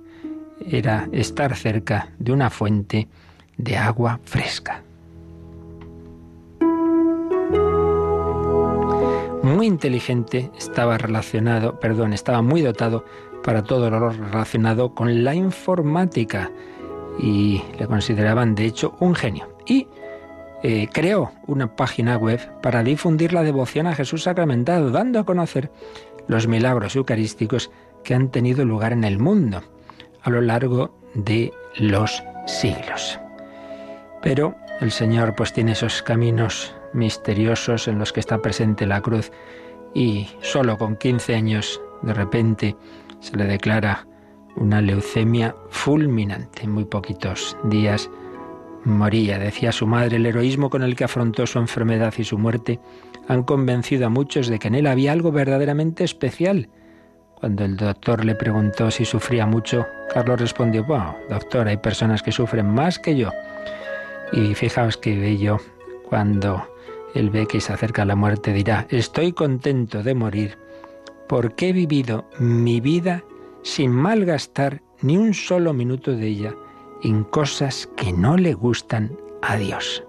era 0.67 1.07
estar 1.11 1.55
cerca 1.55 2.09
de 2.17 2.31
una 2.31 2.49
fuente 2.49 3.07
de 3.57 3.77
agua 3.77 4.19
fresca. 4.23 4.81
Muy 9.43 9.67
inteligente, 9.67 10.49
estaba 10.57 10.97
relacionado, 10.97 11.79
perdón, 11.79 12.13
estaba 12.13 12.41
muy 12.41 12.61
dotado 12.61 13.05
para 13.43 13.61
todo 13.61 13.91
lo 13.91 14.09
relacionado 14.09 14.95
con 14.95 15.23
la 15.23 15.35
informática 15.35 16.49
y 17.19 17.63
le 17.77 17.87
consideraban 17.87 18.55
de 18.55 18.65
hecho 18.65 18.95
un 18.99 19.15
genio. 19.15 19.57
Y 19.65 19.87
eh, 20.63 20.89
creó 20.91 21.31
una 21.47 21.75
página 21.75 22.17
web 22.17 22.39
para 22.61 22.83
difundir 22.83 23.33
la 23.33 23.43
devoción 23.43 23.87
a 23.87 23.95
Jesús 23.95 24.23
sacramentado, 24.23 24.89
dando 24.89 25.19
a 25.19 25.25
conocer 25.25 25.71
los 26.27 26.47
milagros 26.47 26.95
eucarísticos 26.95 27.71
que 28.03 28.15
han 28.15 28.29
tenido 28.29 28.65
lugar 28.65 28.93
en 28.93 29.03
el 29.03 29.19
mundo 29.19 29.61
a 30.21 30.29
lo 30.29 30.41
largo 30.41 30.97
de 31.13 31.53
los 31.77 32.23
siglos. 32.47 33.19
Pero 34.21 34.55
el 34.81 34.91
Señor 34.91 35.35
pues 35.35 35.53
tiene 35.53 35.73
esos 35.73 36.01
caminos 36.01 36.75
misteriosos 36.93 37.87
en 37.87 37.99
los 37.99 38.11
que 38.11 38.19
está 38.19 38.41
presente 38.41 38.85
la 38.85 39.01
cruz 39.01 39.31
y 39.93 40.29
solo 40.41 40.77
con 40.77 40.95
15 40.95 41.35
años 41.35 41.81
de 42.01 42.13
repente 42.13 42.75
se 43.19 43.35
le 43.37 43.45
declara 43.45 44.07
una 44.55 44.81
leucemia 44.81 45.55
fulminante. 45.69 46.63
En 46.63 46.71
muy 46.71 46.85
poquitos 46.85 47.57
días 47.65 48.09
moría. 48.85 49.39
Decía 49.39 49.71
su 49.71 49.87
madre, 49.87 50.17
el 50.17 50.25
heroísmo 50.25 50.69
con 50.69 50.83
el 50.83 50.95
que 50.95 51.03
afrontó 51.03 51.45
su 51.47 51.59
enfermedad 51.59 52.13
y 52.17 52.23
su 52.23 52.37
muerte 52.37 52.79
han 53.27 53.43
convencido 53.43 54.05
a 54.05 54.09
muchos 54.09 54.47
de 54.47 54.59
que 54.59 54.67
en 54.67 54.75
él 54.75 54.87
había 54.87 55.11
algo 55.11 55.31
verdaderamente 55.31 56.03
especial. 56.03 56.69
Cuando 57.35 57.65
el 57.65 57.75
doctor 57.75 58.23
le 58.23 58.35
preguntó 58.35 58.89
si 58.91 59.05
sufría 59.05 59.45
mucho, 59.45 59.85
Carlos 60.13 60.39
respondió, 60.39 60.83
bueno, 60.83 61.15
doctor, 61.29 61.67
hay 61.67 61.77
personas 61.77 62.23
que 62.23 62.31
sufren 62.31 62.69
más 62.69 62.97
que 62.97 63.15
yo. 63.15 63.31
Y 64.31 64.53
fijaos 64.55 64.97
que 64.97 65.17
bello, 65.17 65.57
cuando 66.07 66.67
él 67.13 67.29
ve 67.29 67.45
que 67.45 67.61
se 67.61 67.73
acerca 67.73 68.05
la 68.05 68.15
muerte, 68.15 68.53
dirá, 68.53 68.87
estoy 68.89 69.33
contento 69.33 70.01
de 70.01 70.15
morir 70.15 70.57
porque 71.27 71.69
he 71.69 71.73
vivido 71.73 72.25
mi 72.39 72.79
vida 72.79 73.23
sin 73.65 73.91
malgastar 73.91 74.83
ni 75.01 75.17
un 75.17 75.33
solo 75.33 75.73
minuto 75.73 76.11
de 76.11 76.27
ella 76.27 76.53
en 77.01 77.23
cosas 77.23 77.89
que 77.97 78.13
no 78.13 78.37
le 78.37 78.53
gustan 78.53 79.17
a 79.41 79.57
Dios. 79.57 80.03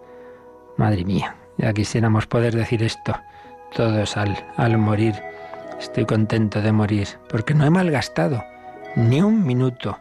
Madre 0.77 1.07
mía, 1.07 1.37
ya 1.57 1.73
quisiéramos 1.73 2.27
poder 2.27 2.55
decir 2.55 2.83
esto 2.83 3.19
todos 3.75 4.19
al, 4.19 4.37
al 4.57 4.77
morir. 4.77 5.15
Estoy 5.81 6.05
contento 6.05 6.61
de 6.61 6.71
morir 6.71 7.09
porque 7.31 7.55
no 7.55 7.65
he 7.65 7.71
malgastado 7.71 8.45
ni 8.95 9.23
un 9.23 9.47
minuto 9.47 9.99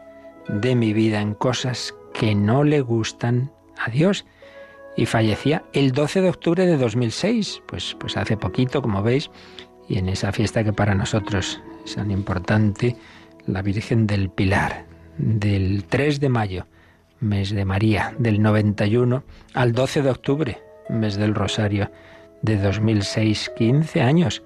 de 0.49 0.75
mi 0.75 0.91
vida 0.91 1.21
en 1.21 1.33
cosas 1.33 1.95
que 2.13 2.35
no 2.35 2.65
le 2.65 2.81
gustan 2.81 3.51
a 3.77 3.89
Dios. 3.89 4.25
Y 4.97 5.05
fallecía 5.05 5.63
el 5.71 5.93
12 5.93 6.21
de 6.21 6.29
octubre 6.29 6.65
de 6.65 6.77
2006, 6.77 7.63
pues, 7.67 7.95
pues 7.99 8.17
hace 8.17 8.35
poquito, 8.35 8.81
como 8.81 9.01
veis, 9.01 9.31
y 9.87 9.97
en 9.97 10.09
esa 10.09 10.33
fiesta 10.33 10.63
que 10.63 10.73
para 10.73 10.93
nosotros 10.93 11.61
es 11.85 11.95
tan 11.95 12.11
importante, 12.11 12.97
la 13.47 13.61
Virgen 13.61 14.07
del 14.07 14.29
Pilar, 14.29 14.85
del 15.17 15.85
3 15.85 16.19
de 16.19 16.29
mayo, 16.29 16.67
mes 17.19 17.51
de 17.51 17.65
María, 17.65 18.13
del 18.17 18.41
91 18.41 19.23
al 19.53 19.71
12 19.71 20.01
de 20.01 20.09
octubre, 20.09 20.57
mes 20.89 21.15
del 21.15 21.35
Rosario, 21.35 21.91
de 22.41 22.57
2006, 22.57 23.51
15 23.55 24.01
años, 24.01 24.43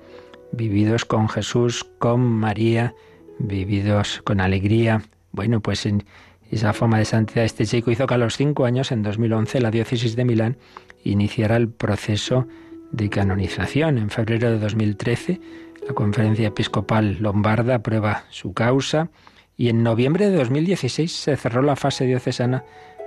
vividos 0.51 1.05
con 1.05 1.29
Jesús, 1.29 1.85
con 1.99 2.21
María, 2.21 2.93
vividos 3.39 4.21
con 4.23 4.39
alegría. 4.41 5.01
Bueno, 5.31 5.61
pues 5.61 5.85
en 5.85 6.03
esa 6.51 6.73
fama 6.73 6.99
de 6.99 7.05
santidad 7.05 7.45
este 7.45 7.65
chico 7.65 7.91
hizo 7.91 8.07
que 8.07 8.13
a 8.13 8.17
los 8.17 8.37
cinco 8.37 8.65
años, 8.65 8.91
en 8.91 9.03
2011, 9.03 9.61
la 9.61 9.71
diócesis 9.71 10.15
de 10.15 10.25
Milán 10.25 10.57
iniciara 11.03 11.55
el 11.55 11.69
proceso 11.69 12.47
de 12.91 13.09
canonización. 13.09 13.97
En 13.97 14.09
febrero 14.09 14.51
de 14.51 14.59
2013, 14.59 15.39
la 15.87 15.93
Conferencia 15.93 16.47
Episcopal 16.47 17.17
Lombarda 17.19 17.75
aprueba 17.75 18.23
su 18.29 18.53
causa 18.53 19.09
y 19.57 19.69
en 19.69 19.83
noviembre 19.83 20.29
de 20.29 20.37
2016 20.37 21.11
se 21.11 21.35
cerró 21.35 21.61
la 21.61 21.75
fase 21.75 22.05
diocesana 22.05 22.63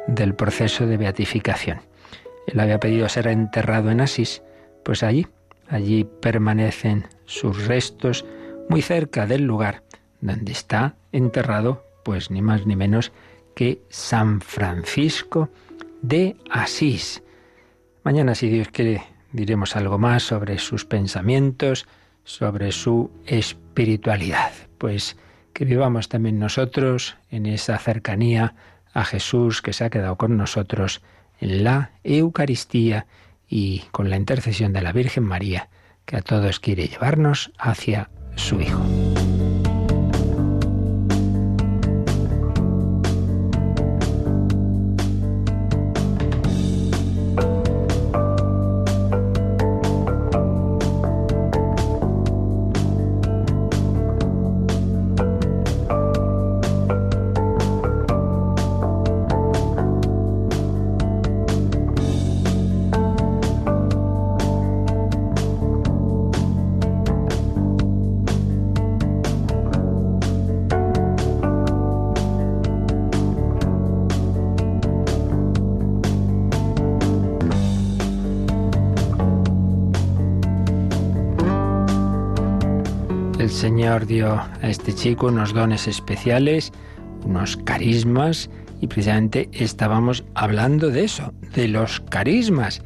del 0.06 0.34
proceso 0.34 0.86
de 0.86 0.96
beatificación. 0.96 1.80
Él 2.46 2.60
había 2.60 2.80
pedido 2.80 3.08
ser 3.08 3.28
enterrado 3.28 3.90
en 3.90 4.00
Asís, 4.00 4.42
pues 4.84 5.02
allí, 5.02 5.26
allí 5.68 6.04
permanecen 6.04 7.06
sus 7.24 7.66
restos 7.66 8.24
muy 8.68 8.82
cerca 8.82 9.26
del 9.26 9.42
lugar 9.42 9.84
donde 10.20 10.52
está 10.52 10.96
enterrado, 11.12 11.84
pues 12.04 12.30
ni 12.30 12.42
más 12.42 12.66
ni 12.66 12.76
menos 12.76 13.12
que 13.54 13.80
San 13.88 14.40
Francisco 14.40 15.50
de 16.00 16.36
Asís. 16.50 17.22
Mañana, 18.04 18.34
si 18.34 18.48
Dios 18.48 18.68
quiere, 18.68 19.02
diremos 19.32 19.76
algo 19.76 19.98
más 19.98 20.22
sobre 20.22 20.58
sus 20.58 20.84
pensamientos, 20.84 21.86
sobre 22.24 22.72
su 22.72 23.10
espiritualidad. 23.26 24.52
Pues 24.78 25.16
que 25.52 25.64
vivamos 25.64 26.08
también 26.08 26.38
nosotros 26.38 27.16
en 27.30 27.46
esa 27.46 27.78
cercanía 27.78 28.54
a 28.92 29.04
Jesús 29.04 29.62
que 29.62 29.72
se 29.72 29.84
ha 29.84 29.90
quedado 29.90 30.16
con 30.16 30.36
nosotros 30.36 31.02
en 31.40 31.64
la 31.64 31.92
Eucaristía 32.04 33.06
y 33.48 33.80
con 33.90 34.10
la 34.10 34.16
intercesión 34.16 34.72
de 34.72 34.82
la 34.82 34.92
Virgen 34.92 35.24
María, 35.24 35.68
que 36.04 36.16
a 36.16 36.22
todos 36.22 36.60
quiere 36.60 36.88
llevarnos 36.88 37.52
hacia 37.58 38.10
su 38.36 38.60
Hijo. 38.60 39.11
Señor 83.82 84.06
dio 84.06 84.34
a 84.34 84.68
este 84.68 84.94
chico 84.94 85.26
unos 85.26 85.52
dones 85.52 85.88
especiales, 85.88 86.70
unos 87.24 87.56
carismas, 87.56 88.48
y 88.80 88.86
precisamente 88.86 89.48
estábamos 89.50 90.22
hablando 90.36 90.90
de 90.90 91.02
eso, 91.02 91.34
de 91.56 91.66
los 91.66 91.98
carismas. 91.98 92.80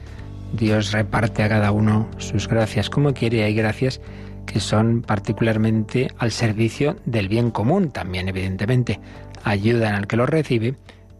Dios 0.55 0.93
reparte 0.93 1.43
a 1.43 1.50
cada 1.50 1.71
uno 1.71 2.09
sus 2.17 2.49
gracias 2.49 2.88
como 2.88 3.12
quiere. 3.12 3.45
Hay 3.45 3.55
gracias 3.55 4.00
que 4.47 4.59
son 4.59 5.03
particularmente 5.03 6.09
al 6.17 6.33
servicio 6.33 6.97
del 7.05 7.29
bien 7.29 7.50
común. 7.50 7.91
También, 7.91 8.29
evidentemente, 8.29 8.99
ayudan 9.45 9.97
al 9.97 10.07
que 10.07 10.17
los 10.17 10.31
recibe, 10.31 10.76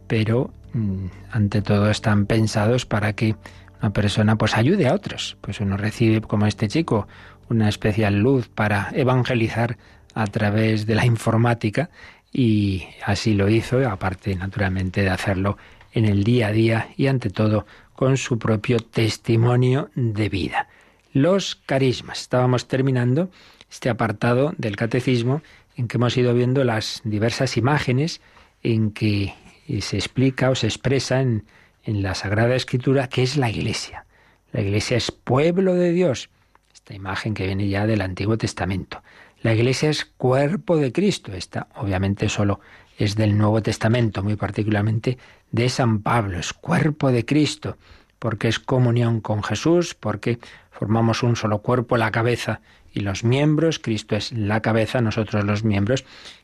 pero 0.07 0.49
mm, 0.73 1.05
ante 1.29 1.61
todo 1.61 1.91
están 1.91 2.25
pensados 2.25 2.87
para 2.87 3.13
que 3.13 3.35
una 3.81 3.91
persona 3.91 4.35
pues 4.35 4.55
ayude 4.55 4.87
a 4.87 4.93
otros. 4.93 5.37
Pues 5.41 5.59
uno 5.59 5.77
recibe, 5.77 6.21
como 6.21 6.45
este 6.45 6.67
chico, 6.67 7.07
una 7.49 7.69
especial 7.69 8.19
luz 8.19 8.49
para 8.49 8.89
evangelizar 8.93 9.77
a 10.13 10.27
través 10.27 10.85
de 10.85 10.95
la 10.95 11.05
informática 11.05 11.89
y 12.31 12.87
así 13.05 13.33
lo 13.33 13.49
hizo, 13.49 13.87
aparte 13.87 14.35
naturalmente 14.35 15.01
de 15.01 15.09
hacerlo 15.09 15.57
en 15.93 16.05
el 16.05 16.23
día 16.23 16.47
a 16.47 16.51
día 16.51 16.89
y 16.97 17.07
ante 17.07 17.29
todo 17.29 17.65
con 17.93 18.17
su 18.17 18.37
propio 18.37 18.79
testimonio 18.79 19.89
de 19.95 20.29
vida. 20.29 20.67
Los 21.13 21.55
carismas. 21.55 22.21
Estábamos 22.21 22.67
terminando 22.67 23.29
este 23.69 23.89
apartado 23.89 24.53
del 24.57 24.75
catecismo 24.75 25.41
en 25.75 25.87
que 25.87 25.97
hemos 25.97 26.17
ido 26.17 26.33
viendo 26.33 26.63
las 26.63 27.01
diversas 27.03 27.57
imágenes 27.57 28.21
en 28.63 28.91
que 28.91 29.33
se 29.79 29.97
explica 29.97 30.49
o 30.49 30.55
se 30.55 30.67
expresa 30.67 31.21
en, 31.21 31.45
en 31.87 32.03
la 32.03 32.13
Sagrada 32.13 32.53
Escritura 32.53 33.07
qué 33.07 33.23
es 33.23 33.37
la 33.37 33.49
Iglesia. 33.49 34.05
La 34.51 34.61
Iglesia 34.61 34.97
es 34.97 35.09
pueblo 35.09 35.73
de 35.73 35.93
Dios. 35.93 36.29
Esta 36.73 36.93
imagen 36.93 37.33
que 37.33 37.47
viene 37.47 37.69
ya 37.69 37.87
del 37.87 38.01
Antiguo 38.01 38.37
Testamento. 38.37 39.01
La 39.41 39.53
Iglesia 39.53 39.89
es 39.89 40.03
cuerpo 40.05 40.75
de 40.75 40.91
Cristo. 40.91 41.33
Esta 41.33 41.67
obviamente 41.75 42.27
solo 42.27 42.59
es 42.97 43.15
del 43.15 43.37
Nuevo 43.37 43.61
Testamento, 43.61 44.21
muy 44.21 44.35
particularmente 44.35 45.17
de 45.51 45.69
San 45.69 46.01
Pablo. 46.01 46.37
Es 46.39 46.51
cuerpo 46.51 47.11
de 47.11 47.25
Cristo, 47.25 47.77
porque 48.19 48.49
es 48.49 48.59
comunión 48.59 49.21
con 49.21 49.41
Jesús, 49.41 49.95
porque 49.95 50.39
formamos 50.71 51.23
un 51.23 51.37
solo 51.37 51.59
cuerpo, 51.59 51.95
la 51.95 52.11
cabeza 52.11 52.59
y 52.93 52.99
los 52.99 53.23
miembros. 53.23 53.79
Cristo 53.79 54.17
es 54.17 54.33
la 54.33 54.61
cabeza, 54.61 54.99
nosotros 54.99 55.45
los 55.45 55.63
miembros. 55.63 56.03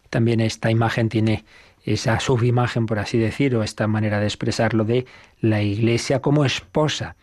También 0.10 0.40
esta 0.40 0.72
imagen 0.72 1.10
tiene 1.10 1.44
esa 1.84 2.20
subimagen, 2.20 2.86
por 2.86 3.00
así 3.00 3.18
decir, 3.18 3.56
o 3.56 3.64
esta 3.64 3.88
manera 3.88 4.20
de 4.20 4.26
expresarlo 4.26 4.86
de 4.86 5.06
la 5.42 5.62
Iglesia 5.62 6.22
como 6.22 6.46
esposa 6.46 7.16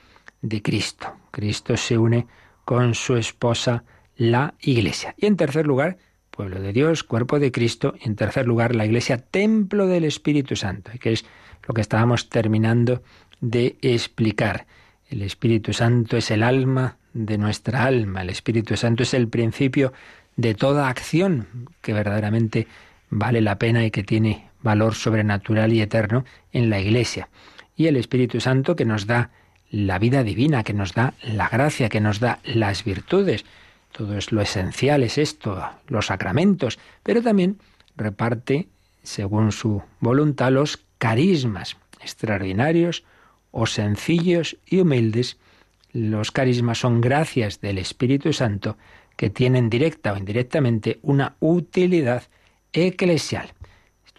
de 0.43 0.63
Cristo. 0.63 1.15
Cristo 1.31 1.77
se 1.77 1.97
une 1.99 2.27
con 2.65 2.95
su 2.95 3.17
esposa, 3.17 3.85
la 4.17 4.55
Iglesia. 4.61 5.15
Y 5.17 5.27
en 5.27 5.37
tercer 5.37 5.67
lugar, 5.67 5.97
pueblo 6.31 6.61
de 6.61 6.73
Dios, 6.73 7.05
cuerpo 7.05 7.39
de 7.39 7.51
Cristo. 7.51 7.95
Y 8.01 8.09
en 8.09 8.17
tercer 8.17 8.47
lugar, 8.47 8.75
la 8.77 8.85
Iglesia, 8.85 9.17
templo 9.19 9.87
del 9.87 10.05
Espíritu 10.05 10.57
Santo, 10.57 10.91
que 11.01 11.13
es 11.13 11.25
lo 11.67 11.75
que 11.75 11.81
estábamos 11.81 12.29
terminando 12.29 13.03
de 13.41 13.79
explicar. 13.81 14.67
El 15.09 15.23
Espíritu 15.23 15.73
Santo 15.73 16.17
es 16.17 16.31
el 16.31 16.43
alma 16.43 16.99
de 17.15 17.39
nuestra 17.39 17.85
alma. 17.85 18.23
El 18.23 18.31
Espíritu 18.31 18.77
Santo 18.77 19.03
es 19.03 19.15
el 19.15 19.29
principio 19.29 19.93
de 20.37 20.55
toda 20.55 20.89
acción 20.89 21.69
que 21.81 21.93
verdaderamente 21.93 22.67
vale 23.09 23.41
la 23.41 23.59
pena 23.59 23.85
y 23.85 23.91
que 23.91 24.05
tiene 24.05 24.50
valor 24.63 24.95
sobrenatural 24.95 25.73
y 25.73 25.81
eterno 25.81 26.25
en 26.53 26.71
la 26.71 26.81
Iglesia. 26.81 27.29
Y 27.77 27.87
el 27.87 27.97
Espíritu 27.97 28.41
Santo 28.41 28.77
que 28.77 28.85
nos 28.85 29.07
da 29.07 29.31
la 29.71 29.99
vida 29.99 30.23
divina, 30.23 30.65
que 30.65 30.75
nos 30.75 30.95
da 30.95 31.15
la 31.23 31.49
gracia, 31.49 31.89
que 31.89 32.01
nos 32.01 32.21
da 32.21 32.41
las 32.45 32.85
virtudes. 32.85 33.45
Todo 33.93 34.17
es 34.17 34.33
lo 34.33 34.41
esencial, 34.41 35.03
es 35.03 35.19
esto, 35.19 35.63
los 35.89 36.07
sacramentos, 36.07 36.79
pero 37.03 37.23
también 37.23 37.59
reparte, 37.97 38.69
según 39.03 39.53
su 39.53 39.83
voluntad, 40.01 40.53
los 40.53 40.81
carismas 40.99 41.77
extraordinarios 42.01 43.05
o 43.51 43.67
sencillos 43.67 44.57
y 44.67 44.81
humildes. 44.81 45.39
Los 45.93 46.31
carismas 46.31 46.79
son 46.79 47.01
gracias 47.01 47.61
del 47.61 47.79
Espíritu 47.79 48.33
Santo 48.33 48.77
que 49.17 49.31
tienen 49.31 49.71
directa 49.71 50.13
o 50.13 50.17
indirectamente 50.17 50.99
una 51.03 51.37
utilidad 51.41 52.23
eclesial. 52.73 53.53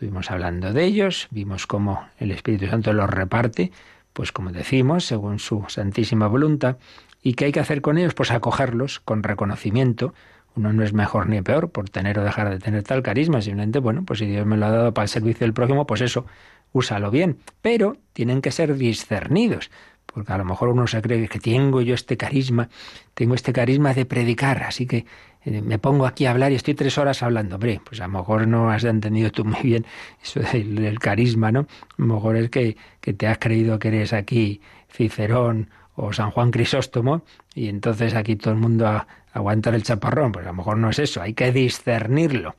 Estuvimos 0.01 0.31
hablando 0.31 0.73
de 0.73 0.83
ellos, 0.83 1.27
vimos 1.29 1.67
cómo 1.67 2.07
el 2.17 2.31
Espíritu 2.31 2.65
Santo 2.65 2.91
los 2.91 3.07
reparte, 3.07 3.71
pues 4.13 4.31
como 4.31 4.51
decimos, 4.51 5.05
según 5.05 5.37
su 5.37 5.63
santísima 5.67 6.25
voluntad, 6.25 6.77
y 7.21 7.35
qué 7.35 7.45
hay 7.45 7.51
que 7.51 7.59
hacer 7.59 7.81
con 7.81 7.99
ellos, 7.99 8.15
pues 8.15 8.31
acogerlos 8.31 8.99
con 8.99 9.21
reconocimiento. 9.21 10.15
Uno 10.55 10.73
no 10.73 10.83
es 10.83 10.93
mejor 10.93 11.29
ni 11.29 11.43
peor 11.43 11.69
por 11.69 11.91
tener 11.91 12.17
o 12.17 12.23
dejar 12.23 12.49
de 12.49 12.57
tener 12.57 12.81
tal 12.81 13.03
carisma, 13.03 13.43
simplemente, 13.43 13.77
bueno, 13.77 14.03
pues 14.03 14.17
si 14.17 14.25
Dios 14.25 14.43
me 14.43 14.57
lo 14.57 14.65
ha 14.65 14.71
dado 14.71 14.91
para 14.91 15.03
el 15.03 15.09
servicio 15.09 15.45
del 15.45 15.53
prójimo, 15.53 15.85
pues 15.85 16.01
eso, 16.01 16.25
úsalo 16.73 17.11
bien. 17.11 17.37
Pero 17.61 17.97
tienen 18.13 18.41
que 18.41 18.49
ser 18.49 18.77
discernidos, 18.77 19.69
porque 20.07 20.33
a 20.33 20.37
lo 20.39 20.45
mejor 20.45 20.69
uno 20.69 20.87
se 20.87 20.99
cree 21.03 21.27
que 21.27 21.39
tengo 21.39 21.79
yo 21.81 21.93
este 21.93 22.17
carisma, 22.17 22.69
tengo 23.13 23.35
este 23.35 23.53
carisma 23.53 23.93
de 23.93 24.07
predicar, 24.07 24.63
así 24.63 24.87
que 24.87 25.05
me 25.45 25.79
pongo 25.79 26.05
aquí 26.05 26.25
a 26.25 26.31
hablar 26.31 26.51
y 26.51 26.55
estoy 26.55 26.75
tres 26.75 26.97
horas 26.97 27.23
hablando. 27.23 27.55
Hombre, 27.55 27.81
pues 27.83 27.99
a 28.01 28.07
lo 28.07 28.13
mejor 28.13 28.47
no 28.47 28.69
has 28.69 28.83
entendido 28.83 29.31
tú 29.31 29.43
muy 29.45 29.61
bien 29.61 29.85
eso 30.23 30.39
del, 30.39 30.99
carisma, 30.99 31.51
¿no? 31.51 31.61
A 31.61 31.65
lo 31.97 32.05
mejor 32.05 32.35
es 32.35 32.49
que, 32.49 32.77
que 32.99 33.13
te 33.13 33.27
has 33.27 33.37
creído 33.39 33.79
que 33.79 33.87
eres 33.87 34.13
aquí 34.13 34.61
Cicerón 34.89 35.69
o 35.95 36.13
San 36.13 36.31
Juan 36.31 36.51
Crisóstomo 36.51 37.23
y 37.53 37.69
entonces 37.69 38.13
aquí 38.13 38.35
todo 38.35 38.53
el 38.53 38.59
mundo 38.59 38.87
a, 38.87 39.07
aguantar 39.33 39.75
el 39.75 39.83
chaparrón. 39.83 40.31
Pues 40.31 40.45
a 40.45 40.49
lo 40.49 40.55
mejor 40.55 40.77
no 40.77 40.89
es 40.89 40.99
eso, 40.99 41.21
hay 41.21 41.33
que 41.33 41.51
discernirlo. 41.51 42.55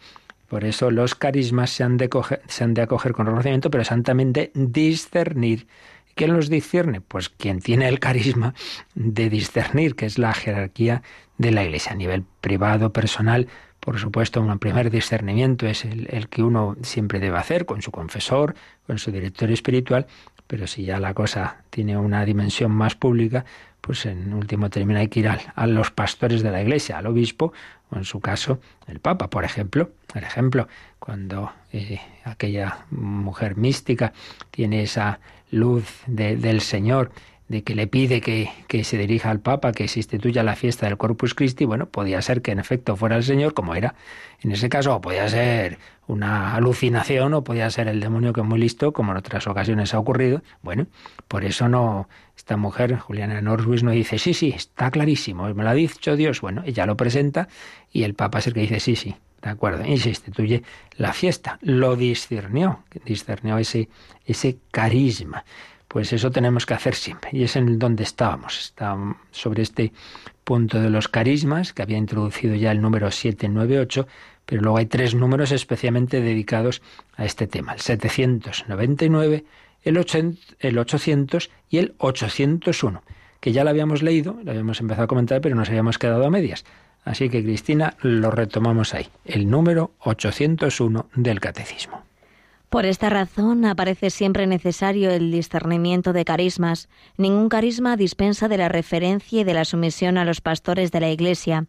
Por 0.48 0.64
eso 0.64 0.90
los 0.90 1.14
carismas 1.14 1.70
se 1.70 1.82
han 1.82 1.96
de, 1.96 2.10
se 2.46 2.64
han 2.64 2.74
de 2.74 2.82
acoger 2.82 3.12
con 3.12 3.26
reconocimiento, 3.26 3.70
pero 3.70 3.84
santamente 3.84 4.50
discernir. 4.54 5.66
¿Quién 6.14 6.34
los 6.34 6.50
discierne? 6.50 7.00
Pues 7.00 7.30
quien 7.30 7.60
tiene 7.60 7.88
el 7.88 7.98
carisma 7.98 8.54
de 8.94 9.30
discernir, 9.30 9.96
que 9.96 10.04
es 10.04 10.18
la 10.18 10.34
jerarquía 10.34 11.02
de 11.42 11.50
la 11.50 11.64
Iglesia 11.64 11.92
a 11.92 11.96
nivel 11.96 12.24
privado, 12.40 12.92
personal. 12.92 13.48
Por 13.80 13.98
supuesto, 13.98 14.40
un 14.40 14.58
primer 14.58 14.90
discernimiento 14.90 15.66
es 15.66 15.84
el, 15.84 16.28
que 16.30 16.42
uno 16.42 16.76
siempre 16.82 17.20
debe 17.20 17.36
hacer 17.36 17.66
con 17.66 17.82
su 17.82 17.90
confesor, 17.90 18.54
con 18.86 18.98
su 18.98 19.10
director 19.10 19.50
espiritual, 19.50 20.06
pero 20.46 20.66
si 20.66 20.84
ya 20.84 20.98
la 20.98 21.12
cosa 21.14 21.64
tiene 21.70 21.96
una 21.98 22.24
dimensión 22.24 22.70
más 22.70 22.94
pública, 22.94 23.44
pues 23.80 24.06
en 24.06 24.32
último 24.32 24.70
término 24.70 25.00
hay 25.00 25.08
que 25.08 25.20
ir 25.20 25.28
a, 25.28 25.66
los 25.66 25.90
pastores 25.90 26.42
de 26.42 26.52
la 26.52 26.62
Iglesia, 26.62 26.98
al 26.98 27.06
obispo, 27.06 27.52
o 27.90 27.96
en 27.96 28.04
su 28.04 28.20
caso, 28.20 28.60
el 28.86 29.00
Papa, 29.00 29.28
por 29.28 29.44
ejemplo. 29.44 29.90
Por 30.06 30.22
ejemplo, 30.22 30.68
cuando 31.00 31.52
eh, 31.72 32.00
aquella 32.24 32.86
mujer 32.90 33.56
mística 33.56 34.12
tiene 34.52 34.82
esa 34.82 35.18
luz 35.50 36.02
del 36.06 36.60
Señor 36.60 37.10
de 37.52 37.62
que 37.62 37.74
le 37.74 37.86
pide 37.86 38.22
que, 38.22 38.50
que, 38.66 38.82
se 38.82 38.96
dirija 38.96 39.30
al 39.30 39.40
Papa, 39.40 39.72
que 39.72 39.86
se 39.86 39.98
instituya 40.00 40.42
la 40.42 40.56
fiesta 40.56 40.86
del 40.86 40.96
Corpus 40.96 41.34
Christi, 41.34 41.66
bueno, 41.66 41.84
podía 41.84 42.22
ser 42.22 42.40
que 42.40 42.50
en 42.50 42.58
efecto 42.58 42.96
fuera 42.96 43.16
el 43.16 43.22
Señor, 43.22 43.52
como 43.52 43.74
era 43.74 43.94
en 44.40 44.52
ese 44.52 44.70
caso, 44.70 44.98
podía 45.02 45.28
ser 45.28 45.78
una 46.06 46.54
alucinación, 46.54 47.34
o 47.34 47.44
podía 47.44 47.70
ser 47.70 47.88
el 47.88 48.00
demonio 48.00 48.32
que 48.32 48.40
es 48.40 48.46
muy 48.46 48.58
listo, 48.58 48.92
como 48.92 49.12
en 49.12 49.18
otras 49.18 49.46
ocasiones 49.46 49.92
ha 49.92 49.98
ocurrido. 49.98 50.42
Bueno, 50.62 50.86
por 51.28 51.44
eso 51.44 51.68
no, 51.68 52.08
esta 52.36 52.56
mujer, 52.56 52.96
Juliana 52.96 53.40
Norwis, 53.42 53.82
no 53.82 53.90
dice, 53.90 54.18
sí, 54.18 54.32
sí, 54.32 54.48
está 54.56 54.90
clarísimo, 54.90 55.52
me 55.54 55.62
lo 55.62 55.68
ha 55.68 55.74
dicho 55.74 56.16
Dios. 56.16 56.40
Bueno, 56.40 56.62
ella 56.64 56.86
lo 56.86 56.96
presenta 56.96 57.48
y 57.92 58.02
el 58.02 58.14
Papa 58.14 58.38
es 58.38 58.46
el 58.46 58.54
que 58.54 58.60
dice, 58.60 58.80
sí, 58.80 58.96
sí, 58.96 59.14
de 59.42 59.50
acuerdo, 59.50 59.84
y 59.84 59.98
se 59.98 60.08
instituye 60.08 60.62
la 60.96 61.12
fiesta. 61.12 61.58
Lo 61.60 61.94
discernió, 61.96 62.84
discernió 63.04 63.58
ese, 63.58 63.88
ese 64.24 64.58
carisma. 64.70 65.44
Pues 65.92 66.12
eso 66.14 66.30
tenemos 66.30 66.64
que 66.64 66.72
hacer 66.72 66.94
siempre. 66.94 67.28
Y 67.34 67.42
es 67.42 67.54
en 67.54 67.78
donde 67.78 68.02
estábamos. 68.02 68.58
Está 68.58 68.96
sobre 69.30 69.60
este 69.60 69.92
punto 70.42 70.80
de 70.80 70.88
los 70.88 71.06
carismas, 71.06 71.74
que 71.74 71.82
había 71.82 71.98
introducido 71.98 72.54
ya 72.54 72.72
el 72.72 72.80
número 72.80 73.10
798, 73.10 74.06
pero 74.46 74.62
luego 74.62 74.78
hay 74.78 74.86
tres 74.86 75.14
números 75.14 75.52
especialmente 75.52 76.22
dedicados 76.22 76.80
a 77.14 77.26
este 77.26 77.46
tema. 77.46 77.74
El 77.74 77.80
799, 77.80 79.44
el, 79.82 79.98
800 79.98 81.50
y 81.68 81.76
el 81.76 81.94
801, 81.98 83.02
que 83.40 83.52
ya 83.52 83.62
lo 83.62 83.68
habíamos 83.68 84.02
leído, 84.02 84.38
lo 84.42 84.50
habíamos 84.50 84.80
empezado 84.80 85.04
a 85.04 85.08
comentar, 85.08 85.42
pero 85.42 85.54
nos 85.56 85.68
habíamos 85.68 85.98
quedado 85.98 86.24
a 86.24 86.30
medias. 86.30 86.64
Así 87.04 87.28
que, 87.28 87.42
Cristina, 87.42 87.98
lo 88.00 88.30
retomamos 88.30 88.94
ahí, 88.94 89.08
el 89.26 89.50
número 89.50 89.90
801 89.98 91.10
del 91.16 91.38
Catecismo. 91.38 92.02
Por 92.72 92.86
esta 92.86 93.10
razón 93.10 93.66
aparece 93.66 94.08
siempre 94.08 94.46
necesario 94.46 95.10
el 95.10 95.30
discernimiento 95.30 96.14
de 96.14 96.24
carismas. 96.24 96.88
Ningún 97.18 97.50
carisma 97.50 97.98
dispensa 97.98 98.48
de 98.48 98.56
la 98.56 98.70
referencia 98.70 99.42
y 99.42 99.44
de 99.44 99.52
la 99.52 99.66
sumisión 99.66 100.16
a 100.16 100.24
los 100.24 100.40
pastores 100.40 100.90
de 100.90 101.00
la 101.00 101.10
Iglesia. 101.10 101.66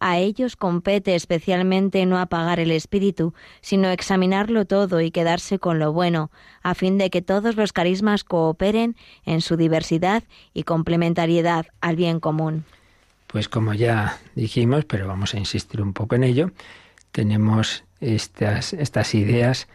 A 0.00 0.18
ellos 0.18 0.56
compete 0.56 1.14
especialmente 1.14 2.04
no 2.04 2.18
apagar 2.18 2.58
el 2.58 2.72
espíritu, 2.72 3.32
sino 3.60 3.90
examinarlo 3.90 4.64
todo 4.64 5.00
y 5.00 5.12
quedarse 5.12 5.60
con 5.60 5.78
lo 5.78 5.92
bueno, 5.92 6.32
a 6.64 6.74
fin 6.74 6.98
de 6.98 7.10
que 7.10 7.22
todos 7.22 7.54
los 7.54 7.72
carismas 7.72 8.24
cooperen 8.24 8.96
en 9.24 9.42
su 9.42 9.56
diversidad 9.56 10.24
y 10.52 10.64
complementariedad 10.64 11.66
al 11.80 11.94
bien 11.94 12.18
común. 12.18 12.64
Pues 13.28 13.48
como 13.48 13.72
ya 13.72 14.18
dijimos, 14.34 14.84
pero 14.84 15.06
vamos 15.06 15.32
a 15.32 15.38
insistir 15.38 15.80
un 15.80 15.92
poco 15.92 16.16
en 16.16 16.24
ello, 16.24 16.50
tenemos 17.12 17.84
estas, 18.00 18.72
estas 18.72 19.14
ideas 19.14 19.68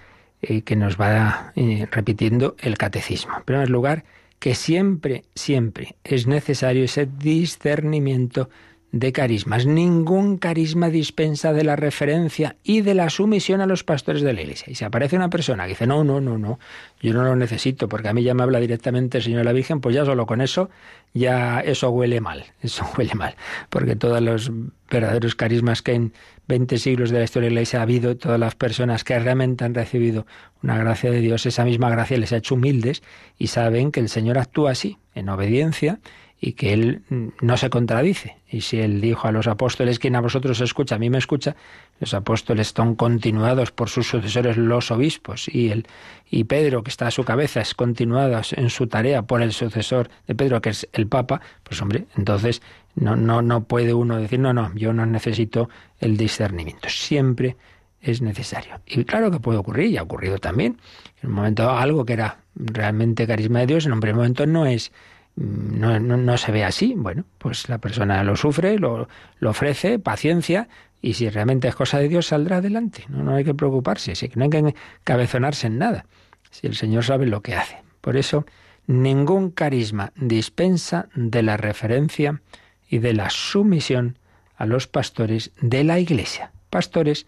eh, 0.47 0.62
que 0.62 0.75
nos 0.75 0.99
va 0.99 1.51
eh, 1.55 1.88
repitiendo 1.91 2.55
el 2.60 2.77
catecismo. 2.77 3.38
En 3.38 3.43
primer 3.43 3.69
lugar, 3.69 4.03
que 4.39 4.53
siempre, 4.55 5.23
siempre 5.34 5.95
es 6.03 6.27
necesario 6.27 6.84
ese 6.84 7.05
discernimiento 7.05 8.49
de 8.95 9.12
carismas. 9.12 9.65
Ningún 9.65 10.38
carisma 10.38 10.89
dispensa 10.89 11.51
de 11.51 11.65
la 11.65 11.75
referencia 11.75 12.55
y 12.63 12.79
de 12.79 12.93
la 12.93 13.10
sumisión 13.10 13.60
a 13.60 13.65
los 13.65 13.84
pastores 13.84 14.21
de 14.21 14.31
la 14.31 14.41
iglesia. 14.41 14.71
Y 14.71 14.75
si 14.75 14.86
aparece 14.86 15.17
una 15.17 15.29
persona 15.29 15.63
que 15.63 15.71
dice, 15.71 15.86
no, 15.86 16.05
no, 16.05 16.21
no, 16.21 16.38
no, 16.38 16.60
yo 17.01 17.12
no 17.12 17.25
lo 17.25 17.36
necesito 17.36 17.89
porque 17.89 18.08
a 18.08 18.13
mí 18.13 18.23
ya 18.23 18.34
me 18.34 18.43
habla 18.43 18.62
directamente 18.62 19.17
el 19.17 19.23
Señor 19.25 19.39
de 19.39 19.43
la 19.43 19.51
Virgen, 19.51 19.81
pues 19.81 19.93
ya 19.93 20.05
solo 20.05 20.25
con 20.25 20.39
eso, 20.39 20.69
ya 21.13 21.60
eso 21.60 21.89
huele 21.89 22.21
mal, 22.21 22.45
eso 22.62 22.89
huele 22.97 23.15
mal. 23.15 23.36
Porque 23.69 23.97
todos 23.97 24.21
los 24.21 24.49
verdaderos 24.89 25.36
carismas 25.36 25.81
que 25.81 25.91
en 25.91 26.13
20 26.47 26.77
siglos 26.77 27.10
de 27.10 27.17
la 27.17 27.25
historia 27.25 27.49
de 27.49 27.55
la 27.55 27.60
iglesia 27.60 27.79
ha 27.79 27.84
habido, 27.84 28.15
todas 28.15 28.39
las 28.39 28.55
personas 28.55 29.03
que 29.03 29.19
realmente 29.19 29.65
han 29.65 29.73
recibido 29.73 30.25
una 30.63 30.77
gracia 30.77 31.12
de 31.12 31.19
Dios, 31.19 31.45
esa 31.45 31.65
misma 31.65 31.89
gracia 31.89 32.17
les 32.17 32.31
ha 32.31 32.38
hecho 32.38 32.55
humildes 32.55 33.03
y 33.38 33.47
saben 33.47 33.91
que 33.91 33.99
el 33.99 34.08
Señor 34.08 34.38
actúa 34.38 34.71
así, 34.71 34.99
en 35.15 35.27
obediencia 35.27 35.99
y 36.45 36.53
que 36.53 36.73
Él 36.73 37.01
no 37.41 37.58
se 37.58 37.71
contradice. 37.71 38.38
Y 38.47 38.62
si 38.62 38.79
Él 38.79 39.01
dijo 39.01 39.27
a 39.27 39.31
los 39.31 39.47
apóstoles, 39.47 39.97
quien 39.97 40.15
a 40.15 40.21
vosotros 40.21 40.62
escucha, 40.62 40.93
a 40.93 40.99
mí 40.99 41.10
me 41.10 41.17
escucha, 41.17 41.55
los 41.99 42.13
apóstoles 42.13 42.67
son 42.67 42.93
continuados 42.93 43.71
por 43.71 43.89
sus 43.89 44.08
sucesores 44.08 44.55
los 44.55 44.91
obispos 44.91 45.47
y, 45.51 45.71
el, 45.71 45.88
y 46.29 46.43
Pedro, 46.43 46.84
que 46.84 46.91
está 46.91 47.08
a 47.08 47.12
su 47.12 47.23
cabeza, 47.23 47.62
es 47.62 47.73
continuado 47.73 48.39
en 48.51 48.69
su 48.69 48.86
tarea 48.86 49.23
por 49.23 49.41
el 49.41 49.53
sucesor 49.53 50.10
de 50.27 50.36
Pedro, 50.36 50.62
que 50.62 50.69
es 50.69 50.88
el 50.93 51.08
Papa, 51.08 51.41
pues 51.63 51.81
hombre, 51.81 52.05
entonces 52.15 52.62
no, 52.93 53.15
no, 53.15 53.41
no 53.41 53.63
puede 53.63 53.95
uno 53.95 54.17
decir, 54.17 54.39
no, 54.39 54.53
no, 54.53 54.71
yo 54.75 54.93
no 54.93 55.08
necesito 55.08 55.67
el 55.99 56.15
discernimiento. 56.15 56.89
Siempre 56.89 57.58
es 58.01 58.21
necesario. 58.21 58.79
Y 58.86 59.03
claro 59.03 59.31
que 59.31 59.39
puede 59.39 59.58
ocurrir, 59.58 59.89
y 59.89 59.97
ha 59.97 60.03
ocurrido 60.03 60.38
también. 60.38 60.77
En 61.23 61.29
un 61.29 61.36
momento 61.38 61.71
algo 61.71 62.05
que 62.05 62.13
era 62.13 62.38
realmente 62.53 63.25
carisma 63.25 63.62
de 63.62 63.65
Dios, 63.65 63.88
en 63.88 63.93
un 63.93 63.99
primer 63.99 64.17
momento 64.17 64.45
no 64.45 64.67
es 64.67 64.91
no, 65.35 65.99
no, 65.99 66.37
se 66.37 66.51
ve 66.51 66.63
así, 66.63 66.93
bueno, 66.95 67.25
pues 67.37 67.67
la 67.67 67.79
persona 67.79 68.23
lo 68.23 68.35
sufre, 68.35 68.79
lo, 68.79 69.09
lo, 69.39 69.49
ofrece, 69.49 69.99
paciencia, 69.99 70.69
y 71.01 71.13
si 71.13 71.29
realmente 71.29 71.67
es 71.67 71.75
cosa 71.75 71.99
de 71.99 72.07
Dios, 72.07 72.27
saldrá 72.27 72.57
adelante. 72.57 73.03
No, 73.09 73.23
no 73.23 73.35
hay 73.35 73.43
que 73.43 73.53
preocuparse, 73.53 74.13
no 74.35 74.45
hay 74.45 74.49
que 74.49 74.75
cabezonarse 75.03 75.67
en 75.67 75.77
nada, 75.77 76.05
si 76.51 76.67
el 76.67 76.75
Señor 76.75 77.03
sabe 77.03 77.25
lo 77.25 77.41
que 77.41 77.55
hace. 77.55 77.77
Por 78.01 78.15
eso, 78.15 78.45
ningún 78.87 79.51
carisma 79.51 80.13
dispensa 80.15 81.09
de 81.15 81.43
la 81.43 81.57
referencia 81.57 82.41
y 82.89 82.99
de 82.99 83.13
la 83.13 83.29
sumisión 83.29 84.17
a 84.55 84.65
los 84.65 84.87
pastores 84.87 85.51
de 85.59 85.83
la 85.83 85.99
Iglesia. 85.99 86.51
Pastores 86.69 87.27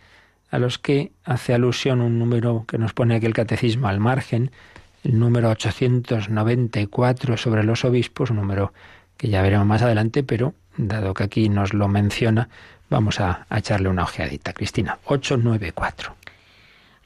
a 0.50 0.60
los 0.60 0.78
que 0.78 1.12
hace 1.24 1.54
alusión 1.54 2.02
un 2.02 2.20
número 2.20 2.66
que 2.68 2.78
nos 2.78 2.94
pone 2.94 3.16
aquí 3.16 3.26
el 3.26 3.34
catecismo 3.34 3.88
al 3.88 4.00
margen, 4.00 4.52
el 5.08 5.18
número 5.18 5.50
894 5.50 7.38
sobre 7.38 7.64
los 7.64 7.86
obispos, 7.86 8.30
un 8.30 8.38
número 8.38 8.74
que 9.16 9.30
ya 9.30 9.42
veremos 9.42 9.66
más 9.66 9.82
adelante, 9.82 10.22
pero 10.22 10.54
dado 10.76 11.14
que 11.14 11.24
aquí 11.24 11.48
nos 11.48 11.74
lo 11.74 11.88
menciona, 11.88 12.50
vamos 12.90 13.22
a, 13.22 13.46
a 13.50 13.60
echarle 13.60 13.88
una 13.88 14.04
ojeadita. 14.04 14.52
Cristina, 14.52 15.00
894. 15.06 16.14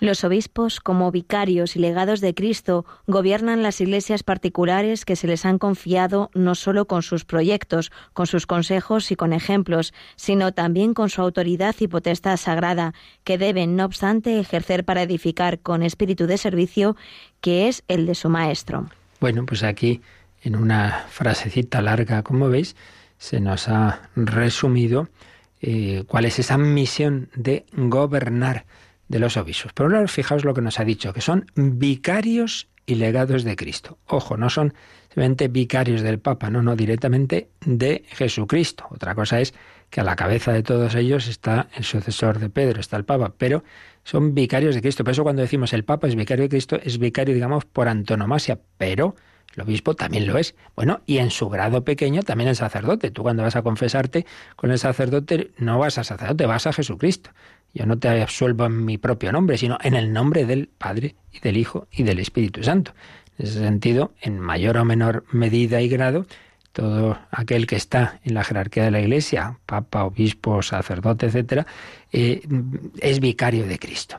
Los 0.01 0.23
obispos, 0.23 0.79
como 0.79 1.11
vicarios 1.11 1.75
y 1.75 1.79
legados 1.79 2.21
de 2.21 2.33
Cristo, 2.33 2.87
gobiernan 3.05 3.61
las 3.61 3.79
iglesias 3.81 4.23
particulares 4.23 5.05
que 5.05 5.15
se 5.15 5.27
les 5.27 5.45
han 5.45 5.59
confiado 5.59 6.31
no 6.33 6.55
solo 6.55 6.87
con 6.87 7.03
sus 7.03 7.23
proyectos, 7.23 7.91
con 8.13 8.25
sus 8.25 8.47
consejos 8.47 9.11
y 9.11 9.15
con 9.15 9.31
ejemplos, 9.31 9.93
sino 10.15 10.53
también 10.53 10.95
con 10.95 11.11
su 11.11 11.21
autoridad 11.21 11.75
y 11.79 11.87
potestad 11.87 12.37
sagrada, 12.37 12.95
que 13.23 13.37
deben, 13.37 13.75
no 13.75 13.85
obstante, 13.85 14.39
ejercer 14.39 14.85
para 14.85 15.03
edificar 15.03 15.59
con 15.59 15.83
espíritu 15.83 16.25
de 16.25 16.39
servicio, 16.39 16.97
que 17.39 17.67
es 17.67 17.83
el 17.87 18.07
de 18.07 18.15
su 18.15 18.27
Maestro. 18.27 18.89
Bueno, 19.19 19.45
pues 19.45 19.61
aquí, 19.61 20.01
en 20.41 20.55
una 20.55 21.05
frasecita 21.09 21.79
larga, 21.79 22.23
como 22.23 22.49
veis, 22.49 22.75
se 23.19 23.39
nos 23.39 23.69
ha 23.69 24.09
resumido 24.15 25.09
eh, 25.61 26.05
cuál 26.07 26.25
es 26.25 26.39
esa 26.39 26.57
misión 26.57 27.29
de 27.35 27.67
gobernar 27.71 28.65
de 29.12 29.19
los 29.19 29.38
obispos. 29.38 29.74
Pero 29.74 29.89
ahora 29.89 30.08
fijaos 30.08 30.45
lo 30.45 30.54
que 30.54 30.62
nos 30.62 30.80
ha 30.80 30.86
dicho, 30.86 31.13
que 31.13 31.21
son 31.21 31.45
vicarios 31.56 32.69
y 32.86 32.95
legados 32.95 33.43
de 33.43 33.56
Cristo. 33.56 34.00
Ojo, 34.08 34.38
no 34.38 34.50
son 34.50 34.74
simplemente 35.10 35.50
vicarios 35.50 36.02
del 36.02 36.19
Papa, 36.19 36.50
no, 36.50 36.63
no, 36.63 36.76
directamente 36.76 37.50
de 37.65 38.06
Jesucristo. 38.08 38.88
Otra 38.89 39.13
cosa 39.13 39.41
es 39.41 39.54
que 39.89 40.00
a 40.00 40.04
la 40.06 40.15
cabeza 40.15 40.54
de 40.54 40.63
todos 40.63 40.95
ellos 40.95 41.28
está 41.28 41.67
el 41.76 41.84
sucesor 41.84 42.39
de 42.39 42.50
Pedro, 42.50 42.80
está 42.80 42.95
el 42.95 43.04
Papa, 43.04 43.34
pero 43.38 43.63
son 44.04 44.34
vicarios 44.34 44.74
de 44.74 44.82
Cristo. 44.82 45.04
Por 45.04 45.12
eso 45.12 45.24
cuando 45.24 45.41
decimos 45.41 45.74
el 45.74 45.84
Papa 45.84 46.08
es 46.08 46.15
vicario 46.15 46.43
de 46.43 46.50
Cristo, 46.50 46.80
es 46.82 46.97
vicario, 46.97 47.36
digamos, 47.36 47.65
por 47.65 47.89
antonomasia, 47.89 48.60
pero 48.78 49.15
el 49.56 49.63
obispo 49.63 49.93
también 49.95 50.26
lo 50.26 50.38
es. 50.38 50.56
Bueno, 50.76 51.02
y 51.06 51.17
en 51.17 51.30
su 51.30 51.50
grado 51.50 51.84
pequeño 51.84 52.24
también 52.24 52.50
el 52.50 52.56
sacerdote. 52.56 53.12
Tú 53.12 53.24
cuando 53.24 53.43
vas 53.43 53.58
a 53.58 53.62
confesarte 53.62 54.26
con 54.56 54.71
el 54.71 54.80
sacerdote 54.80 55.52
no 55.58 55.78
vas 55.78 55.97
a 55.97 56.06
sacerdote, 56.06 56.45
vas 56.45 56.67
a 56.67 56.74
Jesucristo. 56.74 57.32
Yo 57.73 57.86
no 57.86 57.97
te 57.97 58.10
absuelvo 58.21 58.65
en 58.65 58.86
mi 58.86 58.97
propio 58.97 59.31
nombre, 59.31 59.57
sino 59.57 59.77
en 59.81 59.93
el 59.95 60.12
nombre 60.12 60.45
del 60.45 60.67
Padre 60.67 61.15
y 61.31 61.39
del 61.39 61.57
Hijo 61.57 61.88
y 61.91 62.03
del 62.03 62.19
Espíritu 62.19 62.63
Santo. 62.63 62.93
En 63.38 63.47
ese 63.47 63.60
sentido, 63.60 64.13
en 64.21 64.39
mayor 64.39 64.77
o 64.77 64.86
menor 64.86 65.25
medida 65.31 65.81
y 65.81 65.88
grado, 65.88 66.25
todo 66.73 67.17
aquel 67.31 67.67
que 67.67 67.75
está 67.75 68.19
en 68.23 68.34
la 68.34 68.43
jerarquía 68.43 68.84
de 68.84 68.91
la 68.91 69.01
Iglesia, 69.01 69.57
papa, 69.65 70.03
obispo, 70.03 70.62
sacerdote, 70.62 71.25
etcétera, 71.25 71.65
eh, 72.12 72.41
es 72.99 73.19
vicario 73.19 73.65
de 73.67 73.79
Cristo. 73.79 74.17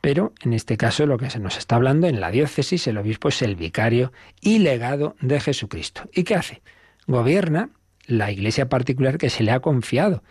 Pero 0.00 0.32
en 0.42 0.52
este 0.52 0.76
caso 0.76 1.06
lo 1.06 1.16
que 1.16 1.30
se 1.30 1.38
nos 1.38 1.56
está 1.56 1.76
hablando 1.76 2.08
en 2.08 2.20
la 2.20 2.32
diócesis, 2.32 2.88
el 2.88 2.98
obispo 2.98 3.28
es 3.28 3.40
el 3.40 3.54
vicario 3.54 4.12
y 4.40 4.58
legado 4.58 5.14
de 5.20 5.38
Jesucristo. 5.40 6.08
¿Y 6.12 6.24
qué 6.24 6.34
hace? 6.34 6.60
Gobierna 7.06 7.70
la 8.06 8.32
iglesia 8.32 8.68
particular 8.68 9.16
que 9.16 9.30
se 9.30 9.44
le 9.44 9.52
ha 9.52 9.60
confiado. 9.60 10.24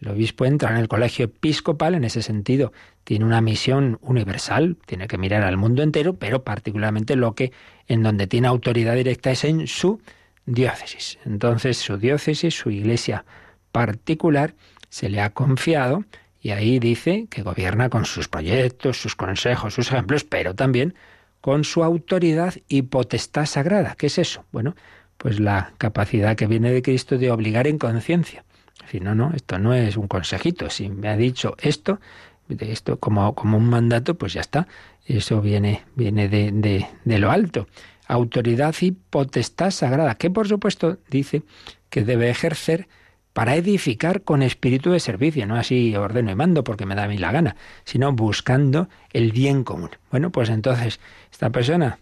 El 0.00 0.08
obispo 0.08 0.44
entra 0.44 0.70
en 0.70 0.76
el 0.76 0.88
colegio 0.88 1.26
episcopal, 1.26 1.94
en 1.94 2.04
ese 2.04 2.22
sentido, 2.22 2.72
tiene 3.04 3.24
una 3.24 3.40
misión 3.40 3.98
universal, 4.02 4.76
tiene 4.86 5.06
que 5.06 5.18
mirar 5.18 5.42
al 5.42 5.56
mundo 5.56 5.82
entero, 5.82 6.14
pero 6.14 6.42
particularmente 6.42 7.16
lo 7.16 7.34
que 7.34 7.52
en 7.86 8.02
donde 8.02 8.26
tiene 8.26 8.48
autoridad 8.48 8.94
directa 8.96 9.30
es 9.30 9.44
en 9.44 9.66
su 9.66 10.00
diócesis. 10.46 11.18
Entonces, 11.24 11.78
su 11.78 11.96
diócesis, 11.96 12.54
su 12.54 12.70
iglesia 12.70 13.24
particular, 13.72 14.54
se 14.88 15.08
le 15.08 15.20
ha 15.20 15.30
confiado 15.30 16.04
y 16.40 16.50
ahí 16.50 16.78
dice 16.78 17.26
que 17.30 17.42
gobierna 17.42 17.88
con 17.88 18.04
sus 18.04 18.28
proyectos, 18.28 19.00
sus 19.00 19.16
consejos, 19.16 19.74
sus 19.74 19.90
ejemplos, 19.90 20.24
pero 20.24 20.54
también 20.54 20.94
con 21.40 21.64
su 21.64 21.82
autoridad 21.82 22.54
y 22.68 22.82
potestad 22.82 23.46
sagrada. 23.46 23.96
¿Qué 23.98 24.06
es 24.06 24.18
eso? 24.18 24.44
Bueno, 24.52 24.76
pues 25.16 25.40
la 25.40 25.72
capacidad 25.78 26.36
que 26.36 26.46
viene 26.46 26.70
de 26.70 26.82
Cristo 26.82 27.18
de 27.18 27.30
obligar 27.30 27.66
en 27.66 27.78
conciencia. 27.78 28.44
Fin, 28.86 29.04
no, 29.04 29.14
no, 29.14 29.32
esto 29.34 29.58
no 29.58 29.74
es 29.74 29.96
un 29.96 30.08
consejito. 30.08 30.68
Si 30.70 30.88
me 30.88 31.08
ha 31.08 31.16
dicho 31.16 31.54
esto, 31.58 32.00
de 32.48 32.72
esto 32.72 32.98
como, 32.98 33.34
como 33.34 33.56
un 33.56 33.68
mandato, 33.68 34.14
pues 34.14 34.32
ya 34.34 34.40
está. 34.40 34.66
Eso 35.06 35.40
viene, 35.40 35.82
viene 35.94 36.28
de, 36.28 36.50
de, 36.52 36.86
de 37.04 37.18
lo 37.18 37.30
alto. 37.30 37.68
Autoridad 38.06 38.74
y 38.80 38.92
potestad 38.92 39.70
sagrada, 39.70 40.16
que 40.16 40.30
por 40.30 40.48
supuesto 40.48 40.98
dice 41.08 41.42
que 41.88 42.04
debe 42.04 42.28
ejercer 42.28 42.88
para 43.32 43.56
edificar 43.56 44.22
con 44.22 44.42
espíritu 44.42 44.92
de 44.92 45.00
servicio, 45.00 45.44
no 45.46 45.56
así 45.56 45.94
ordeno 45.96 46.30
y 46.30 46.36
mando 46.36 46.62
porque 46.62 46.86
me 46.86 46.94
da 46.94 47.04
a 47.04 47.08
mí 47.08 47.18
la 47.18 47.32
gana, 47.32 47.56
sino 47.84 48.12
buscando 48.12 48.88
el 49.12 49.32
bien 49.32 49.64
común. 49.64 49.90
Bueno, 50.10 50.30
pues 50.30 50.50
entonces 50.50 51.00
esta 51.32 51.50
persona 51.50 51.98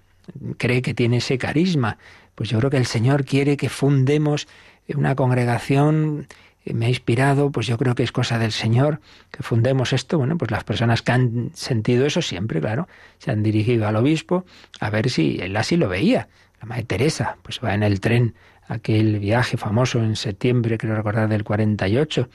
cree 0.58 0.82
que 0.82 0.92
tiene 0.92 1.16
ese 1.16 1.38
carisma, 1.38 1.96
pues 2.35 2.50
yo 2.50 2.58
creo 2.58 2.70
que 2.70 2.76
el 2.76 2.87
Señor 2.87 3.24
quiere 3.24 3.56
que 3.56 3.70
fundemos 3.70 4.46
una 4.94 5.14
congregación 5.14 6.26
me 6.66 6.87
ha 6.87 6.88
inspirado, 6.88 7.51
pues 7.51 7.66
yo 7.66 7.77
creo 7.77 7.94
que 7.94 8.03
es 8.03 8.12
cosa 8.12 8.38
del 8.38 8.53
Señor 8.53 9.01
que 9.31 9.42
fundemos 9.42 9.92
esto. 9.92 10.18
Bueno, 10.18 10.38
pues 10.38 10.51
las 10.51 10.64
personas 10.64 11.03
que 11.03 11.12
han 11.12 11.51
sentido 11.55 12.07
eso 12.07 12.22
siempre, 12.22 12.61
claro, 12.61 12.88
se 13.18 13.31
han 13.31 13.42
dirigido 13.42 13.87
al 13.88 13.96
obispo 13.96 14.44
a 14.81 14.90
ver 14.90 15.11
si 15.11 15.38
él 15.40 15.57
así 15.57 15.77
lo 15.77 15.88
veía. 15.88 16.29
La 16.61 16.66
Madre 16.66 16.85
Teresa, 16.85 17.37
pues 17.42 17.61
va 17.62 17.75
en 17.75 17.83
el 17.83 18.01
tren, 18.01 18.35
aquel 18.68 19.18
viaje 19.18 19.57
famoso 19.57 19.98
en 19.98 20.14
septiembre, 20.14 20.79
creo 20.79 20.94
recordar, 20.94 21.29
del 21.29 21.42
48, 21.42 22.29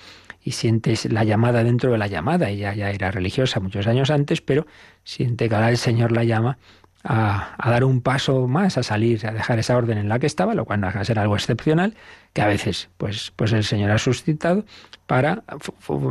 y 0.43 0.51
sientes 0.51 1.11
la 1.11 1.23
llamada 1.23 1.63
dentro 1.63 1.91
de 1.91 1.97
la 1.97 2.07
llamada. 2.07 2.49
Ella 2.49 2.73
ya 2.73 2.89
era 2.91 3.11
religiosa 3.11 3.59
muchos 3.59 3.87
años 3.87 4.11
antes, 4.11 4.41
pero 4.41 4.67
siente 5.03 5.47
que 5.47 5.55
ahora 5.55 5.69
el 5.69 5.77
Señor 5.77 6.11
la 6.11 6.25
llama 6.25 6.57
a, 7.03 7.69
dar 7.69 7.83
un 7.83 8.01
paso 8.01 8.47
más, 8.47 8.77
a 8.77 8.83
salir, 8.83 9.25
a 9.25 9.31
dejar 9.31 9.59
esa 9.59 9.77
orden 9.77 9.97
en 9.97 10.09
la 10.09 10.19
que 10.19 10.27
estaba, 10.27 10.53
lo 10.55 10.65
cual 10.65 10.81
no 10.81 10.91
de 10.91 11.05
ser 11.05 11.19
algo 11.19 11.35
excepcional, 11.35 11.95
que 12.37 12.43
a 12.43 12.47
veces 12.47 12.87
pues, 12.99 13.33
pues 13.35 13.51
el 13.51 13.63
Señor 13.63 13.89
ha 13.89 13.97
suscitado 13.97 14.63
para 15.07 15.43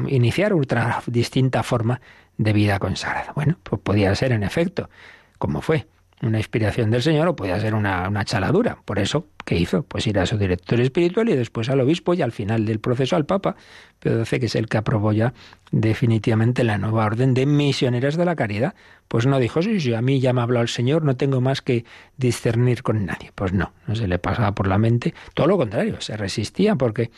iniciar 0.08 0.54
otra 0.54 1.00
distinta 1.06 1.62
forma 1.62 2.00
de 2.36 2.52
vida 2.52 2.80
consagrada. 2.80 3.32
Bueno, 3.36 3.60
pues 3.62 3.80
podía 3.80 4.12
ser 4.16 4.32
en 4.32 4.42
efecto, 4.42 4.90
como 5.38 5.60
fue 5.60 5.86
una 6.22 6.38
inspiración 6.38 6.90
del 6.90 7.02
Señor 7.02 7.28
o 7.28 7.36
podía 7.36 7.60
ser 7.60 7.74
una, 7.74 8.08
una, 8.08 8.24
chaladura. 8.24 8.78
Por 8.84 8.98
eso, 8.98 9.26
¿qué 9.44 9.56
hizo? 9.56 9.82
Pues 9.82 10.06
ir 10.06 10.18
a 10.18 10.24
su 10.24 10.38
director 10.38 10.80
espiritual 10.80 11.28
y 11.28 11.36
después 11.36 11.68
al 11.68 11.80
obispo 11.80 12.14
y 12.14 12.22
al 12.22 12.32
final 12.32 12.64
del 12.64 12.80
proceso 12.80 13.16
al 13.16 13.26
Papa, 13.26 13.56
Pedro 14.00 14.24
XII, 14.24 14.40
que 14.40 14.46
es 14.46 14.54
el 14.54 14.66
que 14.66 14.78
aprobó 14.78 15.12
ya 15.12 15.34
definitivamente 15.70 16.64
la 16.64 16.78
nueva 16.78 17.04
orden 17.04 17.34
de 17.34 17.44
misioneras 17.44 18.16
de 18.16 18.24
la 18.24 18.34
caridad. 18.34 18.74
Pues 19.08 19.26
no 19.26 19.38
dijo, 19.38 19.60
sí, 19.60 19.78
sí, 19.78 19.92
a 19.92 20.00
mí 20.00 20.20
ya 20.20 20.32
me 20.32 20.40
ha 20.40 20.44
hablado 20.44 20.62
el 20.62 20.68
Señor, 20.68 21.04
no 21.04 21.16
tengo 21.16 21.40
más 21.40 21.60
que 21.60 21.84
discernir 22.16 22.82
con 22.82 23.04
nadie. 23.04 23.30
Pues 23.34 23.52
no, 23.52 23.72
no 23.86 23.94
se 23.94 24.08
le 24.08 24.18
pasaba 24.18 24.52
por 24.52 24.68
la 24.68 24.78
mente. 24.78 25.14
Todo 25.34 25.46
lo 25.46 25.58
contrario, 25.58 26.00
se 26.00 26.16
resistía 26.16 26.76
porque 26.76 27.10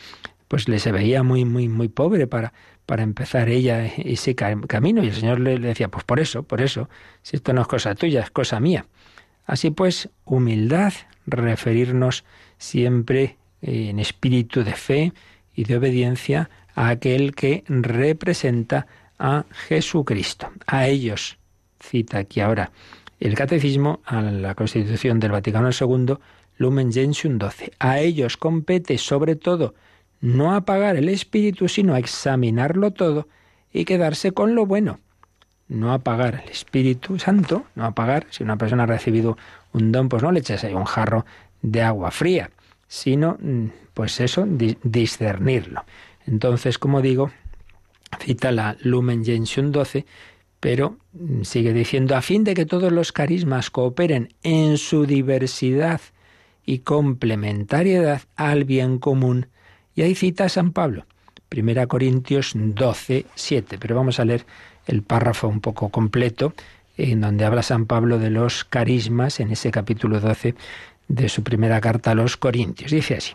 pues 0.49 0.69
le 0.69 0.79
se 0.79 0.93
veía 0.93 1.23
muy, 1.23 1.45
muy, 1.45 1.69
muy 1.69 1.89
pobre 1.89 2.27
para, 2.27 2.53
para 2.89 3.03
empezar 3.03 3.51
ella 3.51 3.85
ese 3.85 4.35
camino. 4.35 5.05
Y 5.05 5.09
el 5.09 5.15
Señor 5.15 5.41
le, 5.41 5.59
decía, 5.59 5.89
pues 5.89 6.05
por 6.05 6.21
eso, 6.21 6.43
por 6.43 6.63
eso, 6.63 6.89
si 7.21 7.37
esto 7.37 7.53
no 7.53 7.61
es 7.61 7.69
cosa 7.69 7.95
tuya, 7.95 8.23
es 8.23 8.31
cosa 8.31 8.61
mía. 8.61 8.87
Así 9.45 9.71
pues, 9.71 10.09
humildad, 10.25 10.95
referirnos 11.27 12.25
siempre 12.57 13.37
en 13.61 13.99
espíritu 13.99 14.65
de 14.65 14.73
fe 14.73 15.13
y 15.55 15.65
de 15.65 15.77
obediencia 15.77 16.49
a 16.75 16.89
aquel 16.89 17.35
que 17.35 17.63
representa 17.69 18.87
a 19.19 19.45
Jesucristo. 19.69 20.51
A 20.67 20.87
ellos, 20.87 21.37
cita 21.81 22.17
aquí 22.17 22.41
ahora 22.41 22.73
el 23.21 23.35
Catecismo, 23.35 24.01
a 24.07 24.23
la 24.23 24.55
Constitución 24.55 25.21
del 25.21 25.33
Vaticano 25.33 25.69
II, 25.79 26.15
Lumen 26.57 26.91
Gentium 26.91 27.37
12. 27.37 27.73
A 27.81 27.99
ellos 27.99 28.39
compete 28.39 28.97
sobre 28.97 29.37
todo 29.37 29.75
no 30.21 30.55
apagar 30.55 30.97
el 30.97 31.09
espíritu, 31.09 31.69
sino 31.69 31.97
examinarlo 31.97 32.93
todo 32.93 33.29
y 33.73 33.85
quedarse 33.85 34.33
con 34.33 34.55
lo 34.55 34.67
bueno. 34.67 35.01
No 35.69 35.93
apagar 35.93 36.43
el 36.45 36.51
Espíritu 36.51 37.19
Santo, 37.19 37.65
no 37.75 37.85
apagar, 37.85 38.27
si 38.31 38.43
una 38.43 38.57
persona 38.57 38.85
ha 38.85 38.87
recibido 38.87 39.37
un 39.73 39.93
don, 39.93 40.09
pues 40.09 40.23
no 40.23 40.33
le 40.33 40.41
eches 40.41 40.65
ahí 40.65 40.73
un 40.73 40.87
jarro 40.87 41.27
de 41.61 41.83
agua 41.83 42.11
fría, 42.11 42.51
sino, 42.87 43.37
mm, 43.39 43.67
pues 43.93 44.19
eso, 44.21 44.47
discernirlo. 44.49 45.85
Entonces, 46.27 46.79
como 46.79 47.03
digo, 47.03 47.31
cita 48.19 48.51
la 48.51 48.79
Lumen 48.81 49.25
Gentium 49.25 49.71
12, 49.71 50.07
pero 50.59 50.97
mm, 51.13 51.43
sigue 51.43 51.75
diciendo, 51.75 52.17
a 52.17 52.23
fin 52.23 52.45
de 52.45 52.55
que 52.55 52.65
todos 52.65 52.91
los 52.91 53.13
carismas 53.13 53.71
cooperen 53.71 54.35
en 54.43 54.79
su 54.79 55.05
diversidad 55.05 56.01
y 56.65 56.79
complementariedad 56.79 58.23
al 58.37 58.65
bien 58.65 58.99
común, 58.99 59.49
y 59.99 60.03
ahí 60.03 60.15
cita 60.15 60.45
a 60.45 60.49
San 60.49 60.71
Pablo, 60.71 61.07
1 61.53 61.89
Corintios 61.89 62.53
12, 62.55 63.27
7. 63.35 63.79
Pero 63.81 63.97
vamos 63.97 64.21
a 64.21 64.25
leer 64.25 64.47
el 64.87 65.03
párrafo 65.03 65.49
un 65.49 65.61
poco 65.61 65.89
completo, 65.89 66.55
en 66.97 67.21
donde 67.21 67.45
habla 67.45 67.65
San 67.65 67.87
Pablo 67.87 68.21
de 68.21 68.31
los 68.31 68.63
carismas, 68.63 69.41
en 69.41 69.51
ese 69.51 69.73
capítulo 69.73 70.21
12 70.21 70.55
de 71.09 71.29
su 71.29 71.43
primera 71.43 71.81
carta 71.81 72.13
a 72.13 72.15
los 72.15 72.37
Corintios. 72.37 72.93
Dice 72.93 73.17
así, 73.17 73.33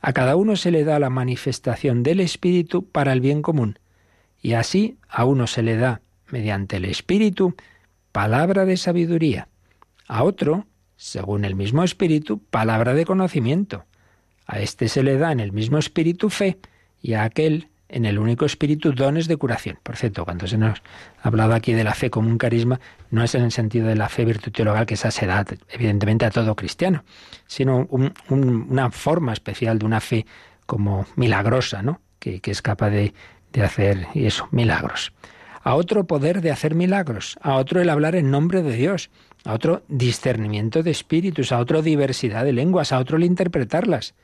a 0.00 0.14
cada 0.14 0.34
uno 0.36 0.56
se 0.56 0.70
le 0.70 0.82
da 0.82 0.98
la 0.98 1.10
manifestación 1.10 2.02
del 2.02 2.20
Espíritu 2.20 2.86
para 2.86 3.12
el 3.12 3.20
bien 3.20 3.42
común, 3.42 3.78
y 4.40 4.54
así 4.54 4.96
a 5.10 5.26
uno 5.26 5.46
se 5.46 5.62
le 5.62 5.76
da, 5.76 6.00
mediante 6.30 6.78
el 6.78 6.86
Espíritu, 6.86 7.54
palabra 8.12 8.64
de 8.64 8.78
sabiduría, 8.78 9.48
a 10.06 10.24
otro, 10.24 10.64
según 10.96 11.44
el 11.44 11.54
mismo 11.54 11.84
Espíritu, 11.84 12.40
palabra 12.50 12.94
de 12.94 13.04
conocimiento, 13.04 13.84
a 14.48 14.60
este 14.60 14.88
se 14.88 15.04
le 15.04 15.16
da 15.18 15.30
en 15.30 15.40
el 15.40 15.52
mismo 15.52 15.78
espíritu 15.78 16.30
fe 16.30 16.58
y 17.00 17.12
a 17.12 17.22
aquel 17.22 17.68
en 17.90 18.04
el 18.04 18.18
único 18.18 18.44
espíritu 18.44 18.92
dones 18.92 19.28
de 19.28 19.36
curación. 19.36 19.78
Por 19.82 19.96
cierto, 19.96 20.24
cuando 20.24 20.46
se 20.46 20.58
nos 20.58 20.82
ha 21.22 21.28
hablado 21.28 21.54
aquí 21.54 21.72
de 21.72 21.84
la 21.84 21.94
fe 21.94 22.10
como 22.10 22.28
un 22.28 22.38
carisma, 22.38 22.80
no 23.10 23.22
es 23.22 23.34
en 23.34 23.42
el 23.42 23.52
sentido 23.52 23.88
de 23.88 23.94
la 23.94 24.08
fe 24.08 24.24
virtud 24.24 24.52
teologal 24.52 24.84
que 24.86 24.94
esa 24.94 25.10
se 25.10 25.26
da 25.26 25.44
evidentemente 25.70 26.26
a 26.26 26.30
todo 26.30 26.54
cristiano, 26.56 27.04
sino 27.46 27.88
una 28.28 28.90
forma 28.90 29.32
especial 29.32 29.78
de 29.78 29.86
una 29.86 30.00
fe 30.00 30.26
como 30.66 31.06
milagrosa, 31.16 31.82
¿no? 31.82 32.00
Que, 32.18 32.40
es 32.44 32.62
capaz 32.62 32.90
de, 32.90 33.14
hacer 33.62 34.08
eso, 34.14 34.48
milagros. 34.50 35.12
A 35.62 35.74
otro 35.74 36.04
poder 36.04 36.40
de 36.40 36.50
hacer 36.50 36.74
milagros, 36.74 37.38
a 37.42 37.54
otro 37.54 37.80
el 37.80 37.90
hablar 37.90 38.16
en 38.16 38.30
nombre 38.30 38.62
de 38.62 38.74
Dios, 38.74 39.10
a 39.44 39.54
otro 39.54 39.82
discernimiento 39.88 40.82
de 40.82 40.90
espíritus, 40.90 41.52
a 41.52 41.58
otro 41.58 41.80
diversidad 41.80 42.44
de 42.44 42.52
lenguas, 42.52 42.92
a 42.92 42.98
otro 42.98 43.16
el 43.16 43.24
interpretarlas 43.24 44.14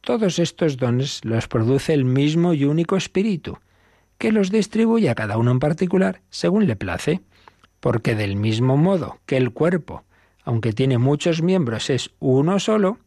todos 0.00 0.38
estos 0.38 0.76
dones 0.76 1.24
los 1.24 1.48
produce 1.48 1.92
el 1.92 2.04
mismo 2.04 2.54
y 2.54 2.64
único 2.64 2.96
Espíritu, 2.96 3.58
que 4.18 4.32
los 4.32 4.50
distribuye 4.50 5.10
a 5.10 5.14
cada 5.14 5.38
uno 5.38 5.50
en 5.50 5.60
particular 5.60 6.20
según 6.30 6.66
le 6.66 6.76
place, 6.76 7.20
porque 7.80 8.14
del 8.14 8.36
mismo 8.36 8.76
modo 8.76 9.18
que 9.26 9.36
el 9.36 9.52
cuerpo, 9.52 10.04
aunque 10.44 10.72
tiene 10.72 10.98
muchos 10.98 11.42
miembros, 11.42 11.90
es 11.90 12.10
uno 12.18 12.58
solo, 12.58 12.98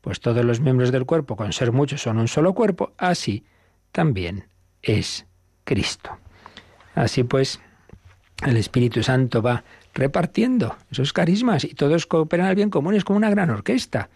pues 0.00 0.20
todos 0.20 0.44
los 0.44 0.60
miembros 0.60 0.92
del 0.92 1.04
cuerpo, 1.04 1.36
con 1.36 1.52
ser 1.52 1.72
muchos, 1.72 2.02
son 2.02 2.18
un 2.18 2.28
solo 2.28 2.54
cuerpo, 2.54 2.92
así 2.96 3.44
también 3.92 4.46
es 4.82 5.26
Cristo. 5.64 6.16
Así 6.94 7.24
pues, 7.24 7.60
el 8.44 8.56
Espíritu 8.56 9.02
Santo 9.02 9.42
va 9.42 9.64
repartiendo 9.92 10.76
esos 10.90 11.12
carismas 11.12 11.64
y 11.64 11.74
todos 11.74 12.06
cooperan 12.06 12.46
al 12.46 12.54
bien 12.54 12.70
común, 12.70 12.94
es 12.94 13.04
como 13.04 13.16
una 13.16 13.30
gran 13.30 13.50
orquesta. 13.50 14.08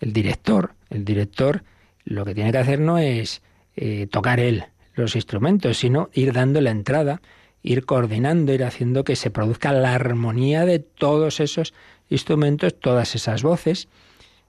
El 0.00 0.12
director, 0.12 0.74
el 0.90 1.04
director 1.04 1.62
lo 2.04 2.24
que 2.24 2.34
tiene 2.34 2.52
que 2.52 2.58
hacer 2.58 2.80
no 2.80 2.98
es 2.98 3.42
eh, 3.76 4.06
tocar 4.10 4.40
él 4.40 4.64
los 4.94 5.16
instrumentos, 5.16 5.78
sino 5.78 6.10
ir 6.12 6.32
dando 6.32 6.60
la 6.60 6.70
entrada, 6.70 7.22
ir 7.62 7.84
coordinando, 7.84 8.52
ir 8.52 8.64
haciendo 8.64 9.04
que 9.04 9.16
se 9.16 9.30
produzca 9.30 9.72
la 9.72 9.94
armonía 9.94 10.64
de 10.64 10.78
todos 10.78 11.40
esos 11.40 11.72
instrumentos, 12.08 12.78
todas 12.78 13.14
esas 13.14 13.42
voces, 13.42 13.88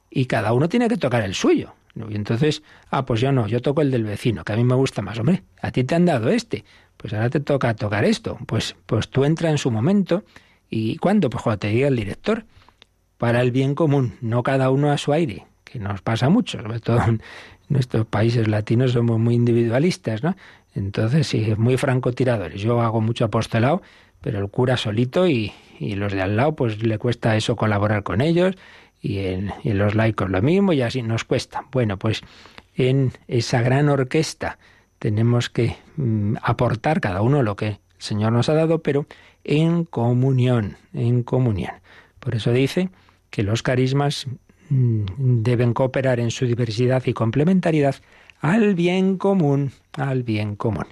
y 0.09 0.25
cada 0.25 0.53
uno 0.53 0.67
tiene 0.67 0.89
que 0.89 0.97
tocar 0.97 1.23
el 1.23 1.35
suyo. 1.35 1.73
Y 1.95 2.15
entonces, 2.15 2.63
ah, 2.89 3.05
pues 3.05 3.21
yo 3.21 3.31
no, 3.31 3.47
yo 3.47 3.61
toco 3.61 3.81
el 3.81 3.91
del 3.91 4.03
vecino, 4.03 4.43
que 4.43 4.53
a 4.53 4.55
mí 4.55 4.63
me 4.63 4.75
gusta 4.75 5.01
más. 5.01 5.19
Hombre, 5.19 5.43
a 5.61 5.71
ti 5.71 5.83
te 5.83 5.95
han 5.95 6.05
dado 6.05 6.29
este, 6.29 6.63
pues 6.97 7.13
ahora 7.13 7.29
te 7.29 7.39
toca 7.39 7.73
tocar 7.75 8.05
esto. 8.05 8.37
Pues, 8.45 8.75
pues 8.85 9.09
tú 9.09 9.25
entra 9.25 9.49
en 9.49 9.57
su 9.57 9.71
momento. 9.71 10.23
¿Y 10.69 10.97
cuándo? 10.97 11.29
Pues 11.29 11.43
cuando 11.43 11.59
te 11.59 11.67
diga 11.67 11.89
el 11.89 11.95
director 11.97 12.45
para 13.17 13.41
el 13.41 13.51
bien 13.51 13.75
común, 13.75 14.17
no 14.21 14.41
cada 14.41 14.69
uno 14.69 14.91
a 14.91 14.97
su 14.97 15.11
aire, 15.11 15.45
que 15.71 15.79
nos 15.79 16.01
pasa 16.01 16.29
mucho, 16.29 16.61
sobre 16.61 16.79
todo 16.79 17.01
en 17.07 17.21
nuestros 17.69 18.05
países 18.05 18.47
latinos 18.47 18.91
somos 18.91 19.19
muy 19.19 19.35
individualistas, 19.35 20.23
¿no? 20.23 20.35
Entonces, 20.75 21.27
sí, 21.27 21.53
muy 21.57 21.77
francotiradores. 21.77 22.61
Yo 22.61 22.81
hago 22.81 23.01
mucho 23.01 23.25
apostolado, 23.25 23.81
pero 24.21 24.39
el 24.39 24.49
cura 24.49 24.77
solito 24.77 25.27
y, 25.27 25.53
los 25.79 26.13
de 26.13 26.21
al 26.21 26.37
lado, 26.37 26.55
pues 26.55 26.83
le 26.83 26.97
cuesta 26.97 27.35
eso 27.35 27.55
colaborar 27.55 28.03
con 28.03 28.21
ellos, 28.21 28.55
y 29.01 29.19
en, 29.19 29.51
y 29.63 29.73
los 29.73 29.95
laicos 29.95 30.29
lo 30.29 30.41
mismo, 30.41 30.73
y 30.73 30.81
así 30.81 31.01
nos 31.01 31.23
cuesta. 31.23 31.65
Bueno, 31.71 31.97
pues 31.97 32.21
en 32.75 33.11
esa 33.27 33.61
gran 33.61 33.89
orquesta 33.89 34.59
tenemos 34.99 35.49
que 35.49 35.75
mm, 35.97 36.35
aportar 36.43 37.01
cada 37.01 37.21
uno 37.21 37.41
lo 37.41 37.55
que 37.55 37.67
el 37.67 37.79
Señor 37.97 38.31
nos 38.31 38.49
ha 38.49 38.53
dado, 38.53 38.79
pero 38.79 39.07
en 39.43 39.85
comunión, 39.85 40.77
en 40.93 41.23
comunión. 41.23 41.73
Por 42.19 42.35
eso 42.35 42.51
dice 42.51 42.89
que 43.29 43.43
los 43.43 43.63
carismas 43.63 44.27
deben 44.71 45.73
cooperar 45.73 46.19
en 46.19 46.31
su 46.31 46.45
diversidad 46.45 47.03
y 47.05 47.13
complementariedad 47.13 47.95
al 48.39 48.73
bien 48.73 49.17
común, 49.17 49.71
al 49.93 50.23
bien 50.23 50.55
común. 50.55 50.87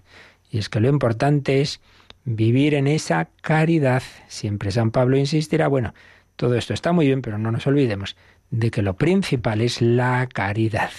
Y 0.52 0.58
es 0.58 0.70
que 0.70 0.82
lo 0.82 0.89
importante 0.89 1.62
es 1.62 1.80
vivir 2.26 2.74
en 2.74 2.88
esa 2.88 3.30
caridad. 3.42 4.04
Siempre 4.28 4.72
San 4.72 4.92
Pablo 4.92 5.18
insistirá, 5.18 5.68
bueno, 5.68 5.94
todo 6.36 6.56
esto 6.56 6.74
está 6.74 6.92
muy 6.92 7.06
bien, 7.08 7.22
pero 7.22 7.38
no 7.38 7.52
nos 7.52 7.68
olvidemos 7.68 8.18
de 8.52 8.70
que 8.70 8.82
lo 8.82 8.96
principal 8.96 9.62
es 9.62 9.82
la 9.82 10.28
caridad. 10.28 10.92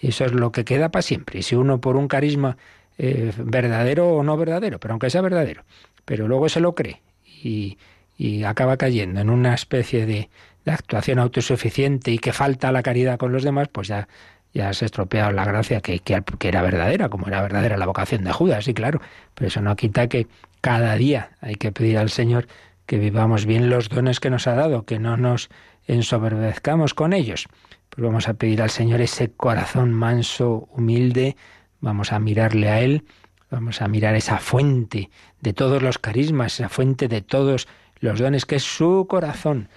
Eso 0.00 0.24
es 0.24 0.32
lo 0.32 0.52
que 0.52 0.64
queda 0.64 0.90
para 0.90 1.02
siempre. 1.02 1.40
Y 1.40 1.42
si 1.42 1.56
uno 1.56 1.80
por 1.80 1.96
un 1.96 2.08
carisma 2.08 2.56
eh, 2.96 3.32
verdadero 3.38 4.08
o 4.08 4.22
no 4.22 4.36
verdadero, 4.36 4.78
pero 4.78 4.92
aunque 4.92 5.10
sea 5.10 5.20
verdadero, 5.20 5.64
pero 6.04 6.28
luego 6.28 6.48
se 6.48 6.60
lo 6.60 6.74
cree 6.74 7.02
y, 7.42 7.76
y 8.16 8.44
acaba 8.44 8.76
cayendo 8.76 9.20
en 9.20 9.30
una 9.30 9.54
especie 9.54 10.06
de, 10.06 10.28
de 10.64 10.72
actuación 10.72 11.18
autosuficiente 11.18 12.10
y 12.10 12.18
que 12.18 12.32
falta 12.32 12.72
la 12.72 12.82
caridad 12.82 13.18
con 13.18 13.32
los 13.32 13.42
demás, 13.42 13.68
pues 13.68 13.88
ya, 13.88 14.08
ya 14.52 14.72
se 14.72 14.84
estropeado 14.84 15.32
la 15.32 15.44
gracia 15.44 15.80
que, 15.80 16.00
que, 16.00 16.22
era 16.42 16.62
verdadera, 16.62 17.08
como 17.08 17.28
era 17.28 17.40
verdadera 17.42 17.76
la 17.76 17.86
vocación 17.86 18.24
de 18.24 18.32
Judas, 18.32 18.64
sí, 18.64 18.74
claro. 18.74 19.00
Pero 19.34 19.48
eso 19.48 19.60
no 19.60 19.76
quita 19.76 20.08
que 20.08 20.26
cada 20.60 20.94
día 20.96 21.30
hay 21.40 21.54
que 21.54 21.72
pedir 21.72 21.98
al 21.98 22.10
Señor 22.10 22.46
que 22.86 22.98
vivamos 22.98 23.46
bien 23.46 23.70
los 23.70 23.88
dones 23.88 24.18
que 24.20 24.30
nos 24.30 24.46
ha 24.46 24.54
dado, 24.54 24.84
que 24.84 24.98
no 24.98 25.16
nos 25.16 25.48
ensoberbezcamos 25.86 26.94
con 26.94 27.12
ellos. 27.12 27.46
Pues 27.88 28.04
vamos 28.04 28.28
a 28.28 28.34
pedir 28.34 28.62
al 28.62 28.70
Señor 28.70 29.00
ese 29.00 29.30
corazón 29.30 29.92
manso, 29.92 30.68
humilde, 30.72 31.36
vamos 31.80 32.12
a 32.12 32.18
mirarle 32.18 32.68
a 32.68 32.80
Él, 32.80 33.04
vamos 33.50 33.80
a 33.80 33.88
mirar 33.88 34.14
esa 34.14 34.38
fuente 34.38 35.10
de 35.40 35.52
todos 35.52 35.82
los 35.82 35.98
carismas, 35.98 36.54
esa 36.54 36.68
fuente 36.68 37.08
de 37.08 37.22
todos 37.22 37.68
los 38.00 38.18
dones, 38.18 38.46
que 38.46 38.56
es 38.56 38.64
su 38.64 39.06
corazón 39.08 39.68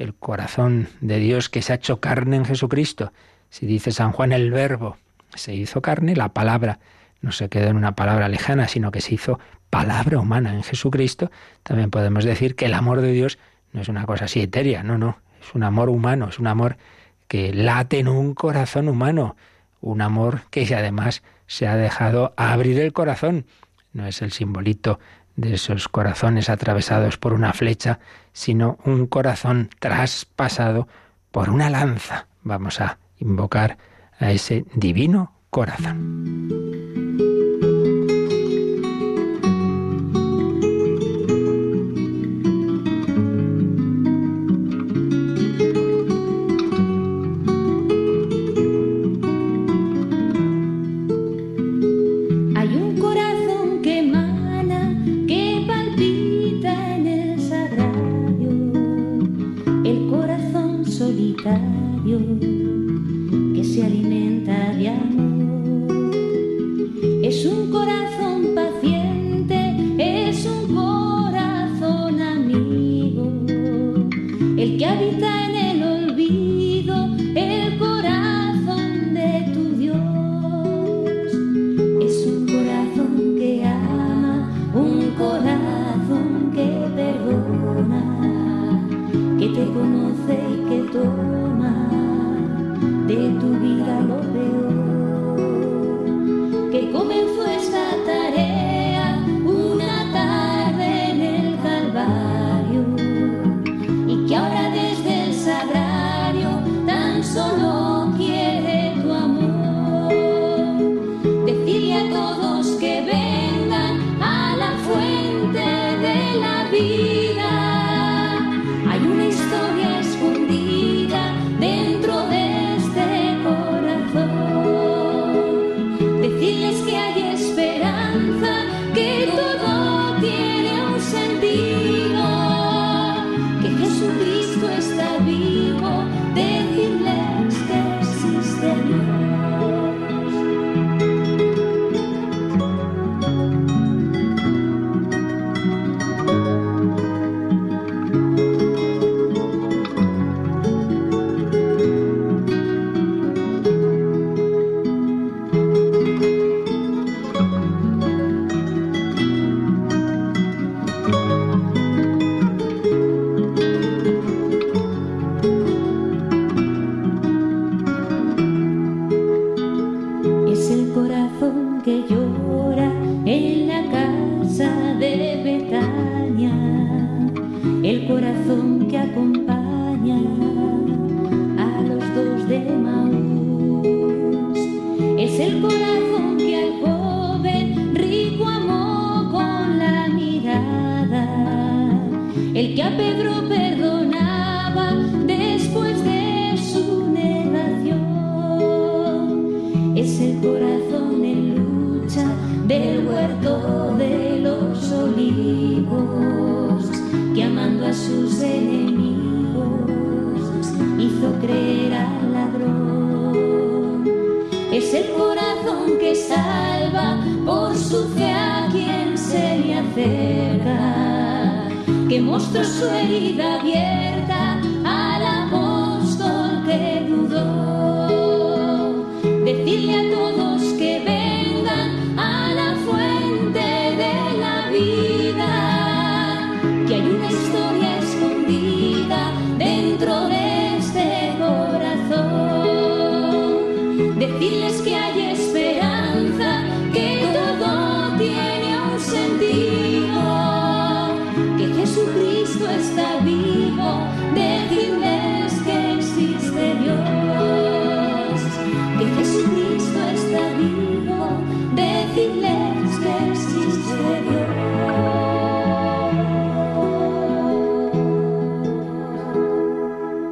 el 0.00 0.14
corazón 0.14 0.88
de 1.00 1.18
Dios 1.18 1.48
que 1.48 1.62
se 1.62 1.72
ha 1.72 1.76
hecho 1.76 2.00
carne 2.00 2.36
en 2.36 2.44
Jesucristo. 2.44 3.12
Si 3.50 3.66
dice 3.66 3.92
San 3.92 4.12
Juan 4.12 4.32
el 4.32 4.50
verbo 4.50 4.96
se 5.34 5.54
hizo 5.54 5.82
carne, 5.82 6.16
la 6.16 6.30
palabra 6.30 6.78
no 7.20 7.32
se 7.32 7.48
quedó 7.48 7.68
en 7.68 7.76
una 7.76 7.94
palabra 7.94 8.28
lejana, 8.28 8.66
sino 8.66 8.90
que 8.90 9.00
se 9.00 9.14
hizo 9.14 9.38
palabra 9.68 10.18
humana 10.18 10.54
en 10.54 10.62
Jesucristo, 10.62 11.30
también 11.62 11.90
podemos 11.90 12.24
decir 12.24 12.56
que 12.56 12.66
el 12.66 12.74
amor 12.74 13.02
de 13.02 13.12
Dios 13.12 13.38
no 13.72 13.82
es 13.82 13.88
una 13.88 14.06
cosa 14.06 14.24
así 14.24 14.40
etérea, 14.40 14.82
no, 14.82 14.98
no, 14.98 15.18
es 15.40 15.54
un 15.54 15.62
amor 15.62 15.90
humano, 15.90 16.28
es 16.28 16.38
un 16.38 16.46
amor 16.46 16.76
que 17.28 17.52
late 17.54 17.98
en 18.00 18.08
un 18.08 18.34
corazón 18.34 18.88
humano, 18.88 19.36
un 19.80 20.00
amor 20.00 20.42
que 20.50 20.74
además 20.74 21.22
se 21.46 21.68
ha 21.68 21.76
dejado 21.76 22.32
abrir 22.36 22.80
el 22.80 22.92
corazón, 22.92 23.44
no 23.92 24.06
es 24.06 24.22
el 24.22 24.32
simbolito 24.32 24.98
de 25.36 25.54
esos 25.54 25.88
corazones 25.88 26.50
atravesados 26.50 27.16
por 27.16 27.32
una 27.32 27.52
flecha, 27.52 28.00
sino 28.32 28.78
un 28.84 29.06
corazón 29.06 29.70
traspasado 29.78 30.88
por 31.30 31.50
una 31.50 31.70
lanza. 31.70 32.26
Vamos 32.42 32.80
a 32.80 32.98
invocar 33.18 33.78
a 34.18 34.32
ese 34.32 34.64
divino 34.74 35.32
corazón. 35.50 37.29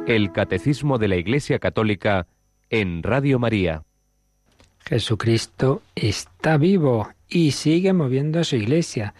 El 0.09 0.31
Catecismo 0.31 0.97
de 0.97 1.07
la 1.07 1.17
Iglesia 1.17 1.59
Católica 1.59 2.25
en 2.71 3.03
Radio 3.03 3.37
María. 3.37 3.83
Jesucristo 4.79 5.83
está 5.93 6.57
vivo 6.57 7.09
y 7.27 7.51
sigue 7.51 7.93
moviendo 7.93 8.39
a 8.39 8.43
su 8.43 8.55
iglesia 8.55 9.13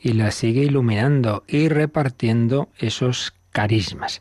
y 0.00 0.12
la 0.12 0.30
sigue 0.30 0.62
iluminando 0.62 1.42
y 1.48 1.68
repartiendo 1.68 2.68
esos 2.78 3.34
carismas. 3.50 4.20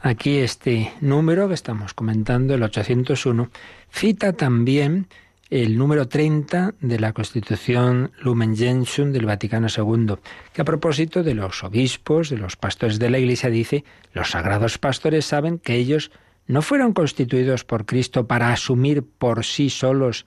Aquí 0.00 0.38
este 0.38 0.92
número 1.00 1.48
que 1.48 1.54
estamos 1.54 1.92
comentando, 1.92 2.54
el 2.54 2.62
801, 2.62 3.50
cita 3.90 4.32
también 4.32 5.08
el 5.50 5.76
número 5.76 6.08
30 6.08 6.74
de 6.80 6.98
la 6.98 7.12
Constitución 7.12 8.12
Lumen 8.20 8.56
Gentium 8.56 9.12
del 9.12 9.26
Vaticano 9.26 9.68
II, 9.68 10.16
que 10.52 10.62
a 10.62 10.64
propósito 10.64 11.22
de 11.22 11.34
los 11.34 11.62
obispos, 11.62 12.30
de 12.30 12.38
los 12.38 12.56
pastores 12.56 12.98
de 12.98 13.10
la 13.10 13.18
Iglesia, 13.18 13.50
dice, 13.50 13.84
los 14.12 14.30
sagrados 14.30 14.78
pastores 14.78 15.26
saben 15.26 15.58
que 15.58 15.74
ellos 15.74 16.10
no 16.46 16.62
fueron 16.62 16.92
constituidos 16.92 17.64
por 17.64 17.86
Cristo 17.86 18.26
para 18.26 18.52
asumir 18.52 19.02
por 19.02 19.44
sí 19.44 19.70
solos 19.70 20.26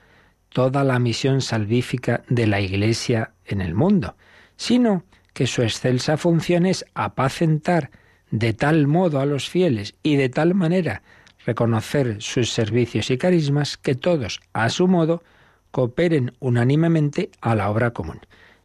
toda 0.49 0.83
la 0.83 0.99
misión 0.99 1.41
salvífica 1.41 2.23
de 2.29 2.47
la 2.47 2.61
Iglesia 2.61 3.33
en 3.45 3.61
el 3.61 3.73
mundo, 3.75 4.15
sino 4.55 5.03
que 5.33 5.47
su 5.47 5.61
excelsa 5.61 6.17
función 6.17 6.65
es 6.65 6.85
apacentar 6.93 7.91
de 8.31 8.53
tal 8.53 8.87
modo 8.87 9.19
a 9.19 9.25
los 9.25 9.49
fieles 9.49 9.95
y 10.03 10.15
de 10.15 10.29
tal 10.29 10.53
manera 10.55 11.01
reconocer 11.47 12.17
sus 12.19 12.51
servicios 12.51 13.09
y 13.09 13.17
carismas 13.17 13.77
que 13.77 13.95
todos, 13.95 14.41
a 14.51 14.69
su 14.69 14.87
modo, 14.87 15.23
cooperen 15.71 16.33
unánimemente 16.39 17.31
a 17.39 17.55
la 17.55 17.69
obra 17.69 17.91
común. 17.91 18.19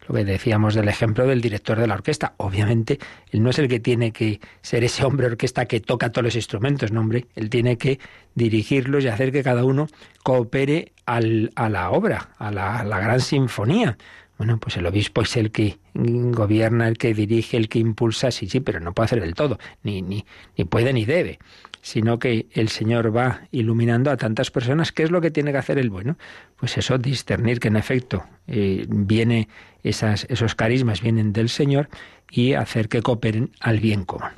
lo 0.08 0.16
que 0.16 0.24
decíamos 0.24 0.74
del 0.74 0.88
ejemplo 0.88 1.28
del 1.28 1.40
director 1.40 1.78
de 1.78 1.86
la 1.86 1.94
orquesta. 1.94 2.34
Obviamente, 2.38 2.98
él 3.30 3.40
no 3.44 3.50
es 3.50 3.58
el 3.60 3.68
que 3.68 3.78
tiene 3.78 4.10
que 4.10 4.40
ser 4.60 4.82
ese 4.82 5.04
hombre 5.04 5.28
orquesta 5.28 5.66
que 5.66 5.78
toca 5.78 6.10
todos 6.10 6.24
los 6.24 6.34
instrumentos, 6.34 6.90
no, 6.90 7.00
hombre. 7.00 7.26
Él 7.36 7.50
tiene 7.50 7.78
que 7.78 8.00
dirigirlos 8.34 9.04
y 9.04 9.08
hacer 9.08 9.30
que 9.30 9.44
cada 9.44 9.64
uno 9.64 9.86
coopere 10.24 10.90
al, 11.06 11.52
a 11.54 11.68
la 11.68 11.90
obra, 11.90 12.30
a 12.38 12.50
la, 12.50 12.82
la 12.82 12.98
gran 12.98 13.20
sinfonía. 13.20 13.96
Bueno, 14.38 14.58
pues 14.58 14.76
el 14.76 14.86
obispo 14.86 15.22
es 15.22 15.36
el 15.36 15.52
que 15.52 15.78
gobierna, 15.94 16.88
el 16.88 16.98
que 16.98 17.14
dirige, 17.14 17.56
el 17.56 17.68
que 17.68 17.78
impulsa, 17.78 18.32
sí, 18.32 18.48
sí, 18.48 18.58
pero 18.58 18.80
no 18.80 18.92
puede 18.92 19.04
hacer 19.04 19.20
del 19.20 19.34
todo, 19.34 19.60
ni, 19.84 20.02
ni, 20.02 20.24
ni 20.56 20.64
puede 20.64 20.92
ni 20.92 21.04
debe 21.04 21.38
sino 21.82 22.20
que 22.20 22.46
el 22.52 22.68
Señor 22.68 23.14
va 23.14 23.42
iluminando 23.50 24.10
a 24.10 24.16
tantas 24.16 24.50
personas. 24.52 24.92
¿Qué 24.92 25.02
es 25.02 25.10
lo 25.10 25.20
que 25.20 25.32
tiene 25.32 25.50
que 25.50 25.58
hacer 25.58 25.78
el 25.78 25.90
bueno? 25.90 26.16
Pues 26.56 26.78
eso, 26.78 26.96
discernir 26.96 27.58
que 27.58 27.68
en 27.68 27.76
efecto 27.76 28.24
eh, 28.46 28.86
viene 28.88 29.48
esas, 29.82 30.24
esos 30.30 30.54
carismas 30.54 31.02
vienen 31.02 31.32
del 31.32 31.48
Señor 31.48 31.88
y 32.30 32.54
hacer 32.54 32.88
que 32.88 33.02
cooperen 33.02 33.50
al 33.60 33.80
bien 33.80 34.04
común. 34.04 34.30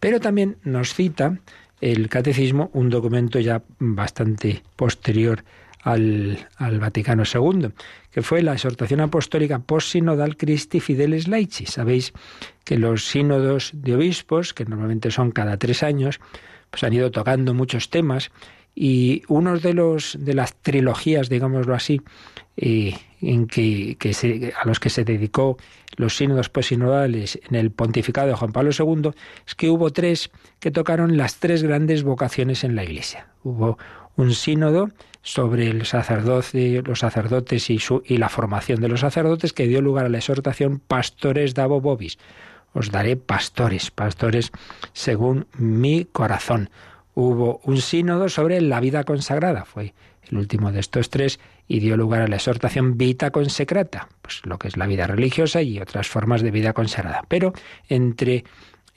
Pero 0.00 0.20
también 0.20 0.56
nos 0.64 0.92
cita 0.92 1.38
el 1.80 2.08
Catecismo 2.08 2.70
un 2.72 2.90
documento 2.90 3.38
ya 3.38 3.62
bastante 3.78 4.64
posterior 4.74 5.44
al, 5.82 6.48
al, 6.56 6.80
Vaticano 6.80 7.22
II, 7.22 7.68
que 8.10 8.22
fue 8.22 8.42
la 8.42 8.54
exhortación 8.54 9.00
apostólica 9.00 9.60
post-sinodal 9.60 10.36
Christi 10.36 10.80
Fideles 10.80 11.28
Laici. 11.28 11.66
Sabéis 11.66 12.12
que 12.64 12.76
los 12.76 13.06
sínodos 13.06 13.70
de 13.72 13.94
obispos, 13.94 14.52
que 14.52 14.64
normalmente 14.64 15.12
son 15.12 15.30
cada 15.30 15.56
tres 15.56 15.84
años, 15.84 16.18
pues 16.70 16.84
han 16.84 16.92
ido 16.92 17.10
tocando 17.10 17.54
muchos 17.54 17.90
temas 17.90 18.30
y 18.74 19.22
uno 19.28 19.58
de 19.58 19.74
los 19.74 20.16
de 20.20 20.34
las 20.34 20.54
trilogías, 20.54 21.28
digámoslo 21.28 21.74
así, 21.74 22.00
eh, 22.56 22.94
en 23.20 23.46
que, 23.48 23.96
a 24.60 24.66
los 24.66 24.78
que 24.78 24.90
se 24.90 25.04
dedicó 25.04 25.58
los 25.96 26.16
sínodos 26.16 26.48
posinodales 26.48 27.40
en 27.48 27.56
el 27.56 27.70
pontificado 27.72 28.28
de 28.28 28.34
Juan 28.34 28.52
Pablo 28.52 28.70
II, 28.70 29.10
es 29.46 29.54
que 29.54 29.70
hubo 29.70 29.90
tres 29.90 30.30
que 30.60 30.70
tocaron 30.70 31.16
las 31.16 31.36
tres 31.36 31.62
grandes 31.62 32.04
vocaciones 32.04 32.62
en 32.62 32.76
la 32.76 32.84
Iglesia. 32.84 33.26
Hubo 33.42 33.78
un 34.16 34.34
sínodo 34.34 34.90
sobre 35.22 35.68
el 35.68 35.84
sacerdote, 35.84 36.82
los 36.84 37.00
sacerdotes 37.00 37.70
y, 37.70 37.78
su, 37.78 38.02
y 38.06 38.18
la 38.18 38.28
formación 38.28 38.80
de 38.80 38.88
los 38.88 39.00
sacerdotes 39.00 39.52
que 39.52 39.66
dio 39.66 39.82
lugar 39.82 40.06
a 40.06 40.08
la 40.08 40.18
exhortación 40.18 40.80
Pastores 40.80 41.54
Davo 41.54 41.80
Bobis, 41.80 42.18
os 42.72 42.90
daré 42.90 43.16
pastores, 43.16 43.90
pastores 43.90 44.52
según 44.92 45.46
mi 45.56 46.04
corazón. 46.04 46.70
Hubo 47.14 47.60
un 47.64 47.78
sínodo 47.78 48.28
sobre 48.28 48.60
la 48.60 48.80
vida 48.80 49.04
consagrada, 49.04 49.64
fue 49.64 49.94
el 50.30 50.38
último 50.38 50.72
de 50.72 50.80
estos 50.80 51.10
tres, 51.10 51.40
y 51.66 51.80
dio 51.80 51.96
lugar 51.96 52.22
a 52.22 52.28
la 52.28 52.36
exhortación 52.36 52.96
Vita 52.96 53.30
Consecrata, 53.30 54.08
pues 54.22 54.40
lo 54.44 54.58
que 54.58 54.68
es 54.68 54.76
la 54.76 54.86
vida 54.86 55.06
religiosa 55.06 55.62
y 55.62 55.80
otras 55.80 56.08
formas 56.08 56.42
de 56.42 56.50
vida 56.50 56.72
consagrada. 56.72 57.24
Pero 57.28 57.52
entre 57.88 58.44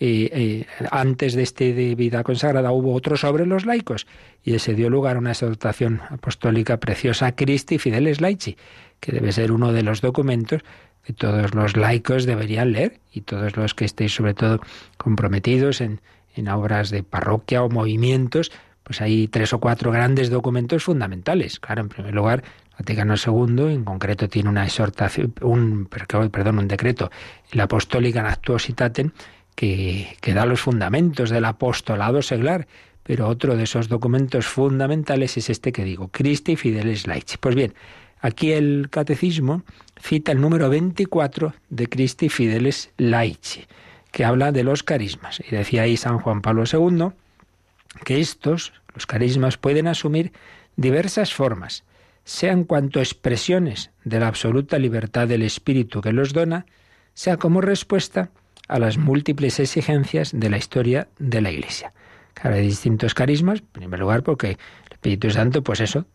eh, 0.03 0.30
eh, 0.34 0.65
antes 0.89 1.36
de 1.36 1.43
este 1.43 1.74
de 1.74 1.93
vida 1.93 2.24
consagrada 2.24 2.72
hubo 2.72 2.95
otro 2.95 3.17
sobre 3.17 3.45
los 3.45 3.67
laicos 3.67 4.07
y 4.43 4.55
ese 4.55 4.74
dio 4.74 4.89
lugar 4.89 5.15
a 5.15 5.19
una 5.19 5.30
exhortación 5.30 6.01
apostólica 6.09 6.80
preciosa 6.80 7.36
Christi 7.36 7.78
Fideles 7.78 8.19
Laici, 8.19 8.57
que 8.99 9.11
debe 9.11 9.32
ser 9.32 9.51
uno 9.51 9.72
de 9.72 9.84
los 9.84 10.01
documentos 10.01 10.63
que 11.03 11.13
todos 11.13 11.53
los 11.55 11.75
laicos 11.77 12.25
deberían 12.25 12.71
leer 12.71 12.99
y 13.11 13.21
todos 13.21 13.57
los 13.57 13.73
que 13.73 13.85
estéis 13.85 14.13
sobre 14.13 14.33
todo 14.33 14.61
comprometidos 14.97 15.81
en, 15.81 16.01
en 16.35 16.47
obras 16.47 16.89
de 16.89 17.03
parroquia 17.03 17.63
o 17.63 17.69
movimientos, 17.69 18.51
pues 18.83 19.01
hay 19.01 19.27
tres 19.27 19.53
o 19.53 19.59
cuatro 19.59 19.91
grandes 19.91 20.29
documentos 20.29 20.83
fundamentales. 20.83 21.59
Claro, 21.59 21.81
en 21.81 21.89
primer 21.89 22.13
lugar, 22.13 22.43
Vaticano 22.77 23.15
II, 23.15 23.73
en 23.73 23.83
concreto 23.83 24.27
tiene 24.27 24.49
una 24.49 24.65
exhortación, 24.65 25.33
un, 25.41 25.85
perdón, 25.85 26.59
un 26.59 26.67
decreto, 26.67 27.11
la 27.51 27.63
Apostólica 27.63 28.27
Actuositaten, 28.27 29.13
que, 29.55 30.17
que 30.21 30.33
da 30.33 30.45
los 30.45 30.61
fundamentos 30.61 31.29
del 31.29 31.45
apostolado 31.45 32.21
seglar. 32.21 32.67
Pero 33.03 33.27
otro 33.27 33.55
de 33.57 33.63
esos 33.63 33.87
documentos 33.87 34.45
fundamentales 34.45 35.35
es 35.35 35.49
este 35.49 35.71
que 35.71 35.83
digo, 35.83 36.09
Christi 36.09 36.55
Fidelis 36.55 37.07
Laici. 37.07 37.37
Pues 37.37 37.55
bien, 37.55 37.73
aquí 38.22 38.53
el 38.53 38.88
catecismo 38.89 39.63
cita 39.99 40.32
el 40.32 40.39
número 40.39 40.69
24 40.69 41.53
de 41.69 41.88
Christi 41.88 42.30
Fideles 42.30 42.91
Laici, 42.97 43.65
que 44.11 44.26
habla 44.26 44.51
de 44.51 44.63
los 44.63 44.84
carismas. 44.84 45.41
Y 45.41 45.55
decía 45.55 45.84
ahí 45.84 45.97
San 45.97 46.19
Juan 46.19 46.41
Pablo 46.41 46.63
II 46.72 47.09
que 48.05 48.19
estos, 48.19 48.74
los 48.93 49.05
carismas, 49.05 49.57
pueden 49.57 49.88
asumir 49.88 50.32
diversas 50.76 51.34
formas, 51.34 51.84
sean 52.24 52.63
cuanto 52.63 52.99
expresiones 52.99 53.91
de 54.03 54.19
la 54.19 54.28
absoluta 54.28 54.80
libertad 54.80 55.28
del 55.28 55.41
Espíritu 55.41 56.01
que 56.01 56.13
los 56.13 56.34
dona, 56.34 56.65
sea 57.13 57.38
como 57.38 57.61
respuesta 57.61 58.30
a 58.67 58.80
las 58.80 58.97
múltiples 58.97 59.59
exigencias 59.59 60.32
de 60.34 60.49
la 60.49 60.57
historia 60.57 61.07
de 61.19 61.41
la 61.41 61.51
Iglesia. 61.51 61.93
Claro, 62.34 62.55
hay 62.55 62.61
distintos 62.61 63.13
carismas, 63.13 63.59
en 63.59 63.67
primer 63.67 63.99
lugar 63.99 64.24
porque 64.24 64.57
Espíritu 65.01 65.31
Santo, 65.31 65.63
pues 65.63 65.79
eso, 65.79 66.05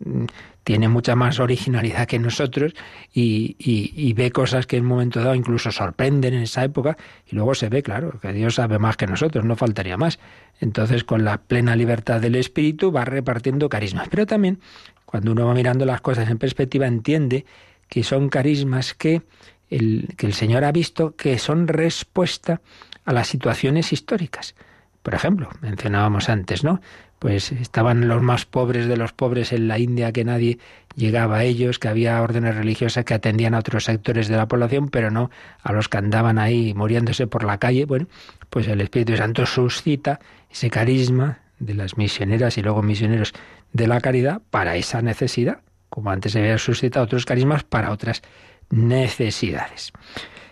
tiene 0.63 0.87
mucha 0.89 1.17
más 1.17 1.41
originalidad 1.41 2.07
que 2.07 2.21
nosotros 2.21 2.73
y, 3.13 4.13
ve 4.15 4.31
cosas 4.31 4.69
que 4.69 4.77
en 4.77 4.85
un 4.85 4.91
momento 4.91 5.19
dado 5.19 5.35
incluso 5.35 5.73
sorprenden 5.73 6.35
en 6.35 6.43
esa 6.43 6.63
época 6.63 6.97
y 7.27 7.35
luego 7.35 7.57
se 7.57 7.69
ve, 7.69 7.83
claro, 7.83 8.21
que 8.21 8.33
Dios 8.33 8.55
sabe 8.55 8.79
más 8.79 8.97
que 8.97 9.09
nosotros, 9.09 9.45
no 9.45 9.57
faltaría 9.57 9.97
más. 9.97 10.21
Entonces, 10.61 11.03
con 11.03 11.25
la 11.25 11.39
plena 11.39 11.75
libertad 11.75 12.21
del 12.21 12.37
Espíritu 12.37 12.93
va 12.93 13.05
repartiendo 13.05 13.69
carismas. 13.69 14.07
Pero 14.09 14.25
también, 14.25 14.61
cuando 15.05 15.33
uno 15.33 15.47
va 15.47 15.55
mirando 15.55 15.85
las 15.85 16.01
cosas 16.01 16.31
en 16.31 16.39
perspectiva, 16.39 16.87
entiende 16.87 17.45
que 17.89 18.05
son 18.05 18.29
carismas 18.29 18.95
que 18.95 19.23
el, 19.69 20.15
que 20.17 20.27
el 20.27 20.33
Señor 20.33 20.63
ha 20.63 20.71
visto 20.71 21.17
que 21.17 21.41
son 21.41 21.67
respuesta 21.67 22.61
a 23.05 23.13
las 23.13 23.27
situaciones 23.27 23.93
históricas. 23.93 24.55
Por 25.03 25.15
ejemplo, 25.15 25.49
mencionábamos 25.61 26.29
antes, 26.29 26.65
¿no? 26.65 26.81
Pues 27.27 27.51
estaban 27.51 28.07
los 28.07 28.23
más 28.23 28.45
pobres 28.45 28.87
de 28.87 28.97
los 28.97 29.13
pobres 29.13 29.53
en 29.53 29.67
la 29.67 29.81
India, 29.81 30.13
que 30.13 30.25
nadie 30.25 30.61
llegaba 30.95 31.39
a 31.39 31.43
ellos, 31.43 31.81
que 31.81 31.89
había 31.89 32.23
órdenes 32.23 32.55
religiosas 32.55 33.05
que 33.05 33.15
atendían 33.15 33.53
a 33.53 33.59
otros 33.59 33.83
sectores 33.83 34.29
de 34.29 34.37
la 34.37 34.47
población, 34.47 34.91
pero 34.91 35.11
no 35.11 35.33
a 35.61 35.73
los 35.73 35.89
que 35.89 35.99
andaban 35.99 36.39
ahí 36.39 36.73
muriéndose 36.73 37.27
por 37.27 37.43
la 37.43 37.59
calle. 37.59 37.85
Bueno, 37.85 38.07
pues 38.49 38.69
el 38.69 38.81
Espíritu 38.81 39.17
Santo 39.17 39.45
suscita 39.45 40.21
ese 40.53 40.71
carisma 40.71 41.41
de 41.59 41.75
las 41.75 41.97
misioneras 41.97 42.59
y 42.59 42.63
luego 42.63 42.81
misioneros 42.81 43.33
de 43.73 43.89
la 43.89 44.01
caridad 44.01 44.41
para 44.53 44.77
esa 44.77 45.03
necesidad, 45.03 45.63
como 45.89 46.11
antes 46.11 46.31
se 46.31 46.39
había 46.39 46.59
suscitado 46.59 47.07
otros 47.07 47.27
carismas 47.27 47.65
para 47.65 47.91
otras 47.91 48.23
necesidades. 48.71 49.93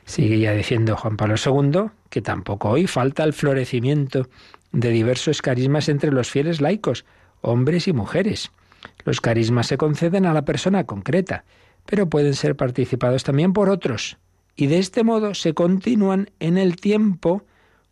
Sigue 0.07 0.41
ya 0.41 0.51
diciendo 0.51 0.97
Juan 0.97 1.17
Pablo 1.17 1.37
II 1.37 1.91
que 2.11 2.21
tampoco 2.21 2.71
hoy 2.71 2.87
falta 2.87 3.25
el 3.25 3.33
florecimiento 3.33 4.29
de 4.75 4.91
diversos 4.91 5.41
carismas 5.41 5.89
entre 5.89 6.11
los 6.11 6.31
fieles 6.31 6.61
laicos, 6.61 7.05
hombres 7.41 7.89
y 7.89 7.93
mujeres. 7.93 8.51
Los 9.05 9.21
carismas 9.21 9.69
se 9.69 9.79
conceden 9.79 10.27
a 10.27 10.35
la 10.35 10.45
persona 10.45 10.85
concreta, 10.85 11.45
pero 11.87 12.09
pueden 12.09 12.35
ser 12.35 12.57
participados 12.57 13.25
también 13.25 13.53
por 13.53 13.71
otros, 13.71 14.19
y 14.57 14.67
de 14.67 14.79
este 14.79 15.05
modo 15.05 15.35
se 15.35 15.55
continúan 15.55 16.31
en 16.41 16.59
el 16.59 16.77
tiempo 16.77 17.45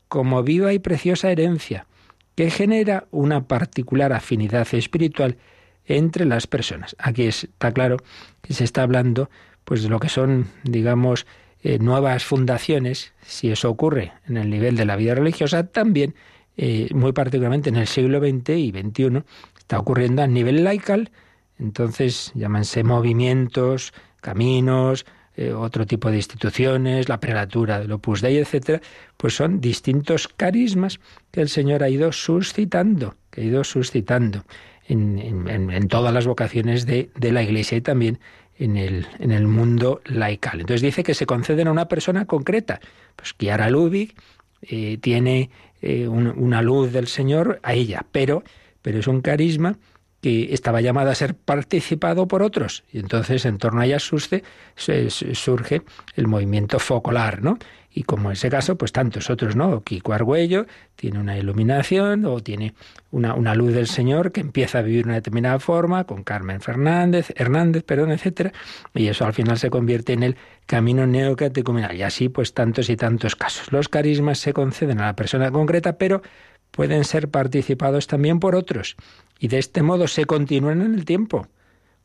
como 0.08 0.42
viva 0.42 0.72
y 0.72 0.78
preciosa 0.78 1.30
herencia, 1.30 1.86
que 2.34 2.50
genera 2.50 3.06
una 3.10 3.46
particular 3.46 4.12
afinidad 4.12 4.66
espiritual 4.74 5.38
entre 5.84 6.24
las 6.24 6.46
personas. 6.46 6.96
Aquí 6.98 7.24
está 7.24 7.72
claro 7.72 7.98
que 8.42 8.54
se 8.54 8.64
está 8.64 8.82
hablando 8.82 9.30
pues 9.64 9.82
de 9.82 9.88
lo 9.88 10.00
que 10.00 10.08
son, 10.08 10.48
digamos, 10.64 11.26
eh, 11.62 11.78
nuevas 11.78 12.24
fundaciones, 12.24 13.12
si 13.22 13.52
eso 13.52 13.70
ocurre 13.70 14.12
en 14.26 14.36
el 14.36 14.50
nivel 14.50 14.76
de 14.76 14.84
la 14.84 14.96
vida 14.96 15.14
religiosa, 15.14 15.68
también 15.68 16.14
eh, 16.56 16.88
muy 16.94 17.12
particularmente 17.12 17.70
en 17.70 17.76
el 17.76 17.86
siglo 17.86 18.20
XX 18.20 18.50
y 18.50 18.70
XXI, 18.70 19.22
está 19.58 19.78
ocurriendo 19.78 20.22
a 20.22 20.26
nivel 20.26 20.64
laical. 20.64 21.10
Entonces, 21.58 22.32
llámanse 22.34 22.82
movimientos, 22.84 23.92
caminos, 24.20 25.06
eh, 25.34 25.52
otro 25.52 25.86
tipo 25.86 26.10
de 26.10 26.16
instituciones, 26.16 27.08
la 27.08 27.18
prelatura 27.18 27.80
del 27.80 27.92
Opus 27.92 28.20
Dei, 28.20 28.36
etcétera, 28.36 28.82
pues 29.16 29.34
son 29.34 29.60
distintos 29.62 30.28
carismas 30.28 31.00
que 31.30 31.40
el 31.40 31.48
Señor 31.48 31.82
ha 31.82 31.88
ido 31.88 32.12
suscitando, 32.12 33.14
que 33.30 33.40
ha 33.40 33.44
ido 33.44 33.64
suscitando 33.64 34.44
en, 34.88 35.88
todas 35.88 36.12
las 36.12 36.26
vocaciones 36.26 36.84
de, 36.84 37.10
la 37.18 37.42
Iglesia 37.42 37.78
y 37.78 37.80
también 37.80 38.18
en 38.58 38.76
el, 38.76 39.06
en 39.20 39.32
el 39.32 39.46
mundo 39.46 40.02
laical. 40.04 40.60
Entonces 40.60 40.82
dice 40.82 41.02
que 41.02 41.14
se 41.14 41.24
conceden 41.24 41.68
a 41.68 41.72
una 41.72 41.88
persona 41.88 42.26
concreta. 42.26 42.80
Pues 43.16 43.34
Chiara 43.38 43.70
Lubick 43.70 44.14
eh, 44.60 44.98
tiene 45.00 45.50
eh, 45.82 46.08
una 46.08 46.62
luz 46.62 46.92
del 46.92 47.06
Señor 47.06 47.60
a 47.62 47.74
ella, 47.74 48.06
pero, 48.10 48.42
pero 48.80 48.98
es 48.98 49.06
un 49.06 49.20
carisma 49.20 49.76
que 50.22 50.54
estaba 50.54 50.80
llamado 50.80 51.10
a 51.10 51.14
ser 51.16 51.34
participado 51.34 52.28
por 52.28 52.42
otros. 52.42 52.84
Y 52.92 53.00
entonces 53.00 53.44
en 53.44 53.58
torno 53.58 53.80
a 53.80 53.86
ella 53.86 53.98
surge, 53.98 54.44
surge 54.76 55.82
el 56.14 56.28
movimiento 56.28 56.78
focolar, 56.78 57.42
¿no? 57.42 57.58
Y 57.94 58.04
como 58.04 58.30
ese 58.30 58.48
caso, 58.48 58.76
pues 58.76 58.92
tantos 58.92 59.28
otros, 59.28 59.54
¿no? 59.54 59.82
Kiko 59.82 60.14
Argüello 60.14 60.66
tiene 60.96 61.18
una 61.18 61.36
iluminación 61.36 62.24
o 62.24 62.40
tiene 62.40 62.74
una, 63.10 63.34
una 63.34 63.54
luz 63.54 63.74
del 63.74 63.86
Señor 63.86 64.32
que 64.32 64.40
empieza 64.40 64.78
a 64.78 64.82
vivir 64.82 65.04
de 65.04 65.08
una 65.10 65.14
determinada 65.16 65.58
forma, 65.58 66.04
con 66.04 66.24
Carmen 66.24 66.62
Fernández, 66.62 67.32
Hernández, 67.36 67.82
perdón, 67.82 68.10
etcétera, 68.12 68.52
y 68.94 69.08
eso 69.08 69.26
al 69.26 69.34
final 69.34 69.58
se 69.58 69.68
convierte 69.68 70.14
en 70.14 70.22
el 70.22 70.36
camino 70.64 71.06
neocatecumenal. 71.06 71.94
Y 71.94 72.02
así, 72.02 72.30
pues 72.30 72.54
tantos 72.54 72.88
y 72.88 72.96
tantos 72.96 73.36
casos. 73.36 73.70
Los 73.72 73.90
carismas 73.90 74.38
se 74.38 74.54
conceden 74.54 75.00
a 75.00 75.06
la 75.06 75.16
persona 75.16 75.50
concreta, 75.50 75.98
pero 75.98 76.22
pueden 76.70 77.04
ser 77.04 77.28
participados 77.28 78.06
también 78.06 78.40
por 78.40 78.54
otros. 78.54 78.96
Y 79.38 79.48
de 79.48 79.58
este 79.58 79.82
modo 79.82 80.08
se 80.08 80.24
continúan 80.24 80.80
en 80.80 80.94
el 80.94 81.04
tiempo, 81.04 81.46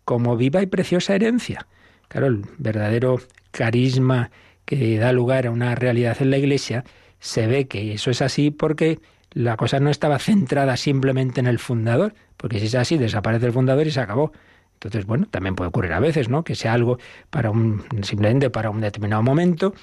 como 0.04 0.36
viva 0.36 0.62
y 0.62 0.66
preciosa 0.66 1.16
herencia. 1.16 1.66
Claro, 2.10 2.28
el 2.28 2.46
verdadero 2.58 3.20
carisma 3.52 4.32
que 4.68 5.00
da 5.00 5.14
lugar 5.14 5.48
a 5.48 5.52
una 5.52 5.74
realidad 5.76 6.18
en 6.20 6.30
la 6.30 6.38
Iglesia, 6.38 6.84
se 7.20 7.48
ve 7.48 7.68
que 7.68 7.94
eso 7.94 8.12
es 8.12 8.22
así 8.22 8.52
porque 8.52 9.00
la 9.32 9.56
cosa 9.56 9.80
no 9.80 9.90
estaba 9.90 10.20
centrada 10.20 10.76
simplemente 10.76 11.40
en 11.40 11.48
el 11.48 11.58
fundador, 11.58 12.14
porque 12.36 12.60
si 12.60 12.66
es 12.66 12.76
así, 12.76 12.98
desaparece 12.98 13.46
el 13.46 13.54
fundador 13.54 13.88
y 13.88 13.92
se 13.92 14.02
acabó. 14.02 14.34
Entonces, 14.74 15.06
bueno, 15.06 15.26
también 15.32 15.56
puede 15.56 15.70
ocurrir 15.70 15.94
a 15.94 16.02
veces, 16.02 16.28
¿no? 16.28 16.44
Que 16.44 16.54
sea 16.54 16.74
algo 16.74 17.00
para 17.30 17.50
un, 17.50 17.84
simplemente 18.04 18.50
para 18.50 18.70
un 18.70 18.82
determinado 18.82 19.24
momento 19.24 19.74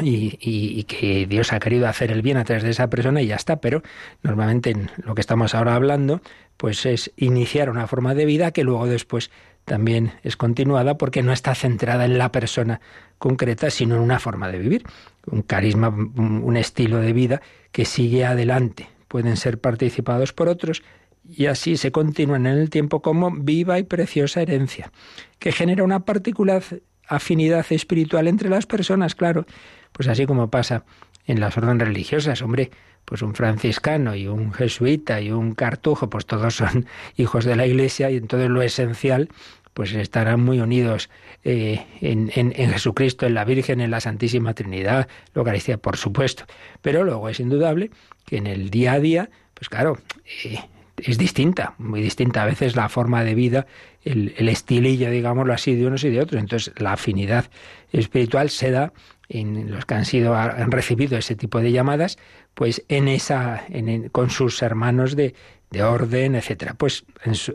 y, 0.00 0.38
y, 0.40 0.84
que 0.84 1.26
Dios 1.26 1.52
ha 1.52 1.58
querido 1.58 1.88
hacer 1.88 2.12
el 2.12 2.22
bien 2.22 2.36
a 2.36 2.44
través 2.44 2.62
de 2.62 2.70
esa 2.70 2.88
persona 2.88 3.20
y 3.20 3.26
ya 3.26 3.36
está. 3.36 3.56
Pero 3.56 3.82
normalmente 4.22 4.70
en 4.70 4.90
lo 5.04 5.14
que 5.14 5.20
estamos 5.20 5.54
ahora 5.56 5.74
hablando, 5.74 6.22
pues 6.56 6.86
es 6.86 7.12
iniciar 7.16 7.68
una 7.68 7.88
forma 7.88 8.14
de 8.14 8.24
vida 8.26 8.52
que 8.52 8.62
luego 8.62 8.86
después 8.86 9.30
también 9.64 10.12
es 10.22 10.36
continuada 10.36 10.98
porque 10.98 11.22
no 11.22 11.32
está 11.32 11.54
centrada 11.54 12.04
en 12.04 12.18
la 12.18 12.32
persona 12.32 12.80
concreta, 13.18 13.70
sino 13.70 13.96
en 13.96 14.02
una 14.02 14.18
forma 14.18 14.48
de 14.48 14.58
vivir, 14.58 14.84
un 15.26 15.42
carisma, 15.42 15.88
un 15.88 16.56
estilo 16.56 16.98
de 16.98 17.12
vida 17.12 17.40
que 17.72 17.84
sigue 17.84 18.24
adelante. 18.24 18.88
Pueden 19.08 19.36
ser 19.36 19.60
participados 19.60 20.32
por 20.32 20.48
otros 20.48 20.82
y 21.26 21.46
así 21.46 21.76
se 21.76 21.92
continúan 21.92 22.46
en 22.46 22.58
el 22.58 22.70
tiempo 22.70 23.00
como 23.00 23.30
viva 23.30 23.78
y 23.78 23.84
preciosa 23.84 24.42
herencia, 24.42 24.92
que 25.38 25.52
genera 25.52 25.84
una 25.84 26.00
particular 26.00 26.62
afinidad 27.08 27.64
espiritual 27.70 28.28
entre 28.28 28.48
las 28.48 28.66
personas, 28.66 29.14
claro, 29.14 29.46
pues 29.92 30.08
así 30.08 30.26
como 30.26 30.50
pasa 30.50 30.84
en 31.26 31.40
las 31.40 31.56
órdenes 31.56 31.88
religiosas, 31.88 32.42
hombre, 32.42 32.70
pues 33.04 33.22
un 33.22 33.34
franciscano 33.34 34.14
y 34.14 34.26
un 34.26 34.52
jesuita 34.52 35.20
y 35.20 35.30
un 35.30 35.54
cartujo, 35.54 36.08
pues 36.08 36.26
todos 36.26 36.54
son 36.56 36.86
hijos 37.16 37.44
de 37.44 37.56
la 37.56 37.66
Iglesia 37.66 38.10
y 38.10 38.16
entonces 38.16 38.50
lo 38.50 38.62
esencial 38.62 39.28
pues 39.74 39.92
estarán 39.92 40.40
muy 40.40 40.60
unidos 40.60 41.10
eh, 41.42 41.84
en, 42.00 42.30
Jesucristo, 42.52 43.26
en 43.26 43.34
la 43.34 43.44
Virgen, 43.44 43.80
en 43.80 43.90
la 43.90 44.00
Santísima 44.00 44.54
Trinidad, 44.54 45.08
la 45.34 45.40
Eucaristía, 45.40 45.78
por 45.78 45.96
supuesto. 45.96 46.44
Pero 46.80 47.02
luego 47.02 47.28
es 47.28 47.40
indudable 47.40 47.90
que 48.24 48.36
en 48.36 48.46
el 48.46 48.70
día 48.70 48.92
a 48.92 49.00
día, 49.00 49.30
pues 49.52 49.68
claro, 49.68 49.98
eh, 50.44 50.60
es 50.96 51.18
distinta, 51.18 51.74
muy 51.78 52.00
distinta 52.00 52.44
a 52.44 52.46
veces 52.46 52.76
la 52.76 52.88
forma 52.88 53.24
de 53.24 53.34
vida, 53.34 53.66
el, 54.04 54.32
el, 54.38 54.48
estilillo, 54.48 55.10
digámoslo 55.10 55.52
así, 55.52 55.74
de 55.74 55.86
unos 55.86 56.04
y 56.04 56.10
de 56.10 56.20
otros. 56.20 56.40
Entonces 56.40 56.72
la 56.78 56.92
afinidad 56.92 57.46
espiritual 57.90 58.50
se 58.50 58.70
da 58.70 58.92
en 59.28 59.70
los 59.70 59.86
que 59.86 59.94
han 59.94 60.04
sido 60.04 60.34
han 60.36 60.70
recibido 60.70 61.16
ese 61.16 61.36
tipo 61.36 61.60
de 61.60 61.72
llamadas, 61.72 62.18
pues 62.54 62.84
en 62.88 63.08
esa 63.08 63.64
en, 63.68 64.08
con 64.10 64.30
sus 64.30 64.62
hermanos 64.62 65.16
de, 65.16 65.34
de 65.74 65.82
orden, 65.82 66.36
etcétera. 66.36 66.74
Pues 66.74 67.04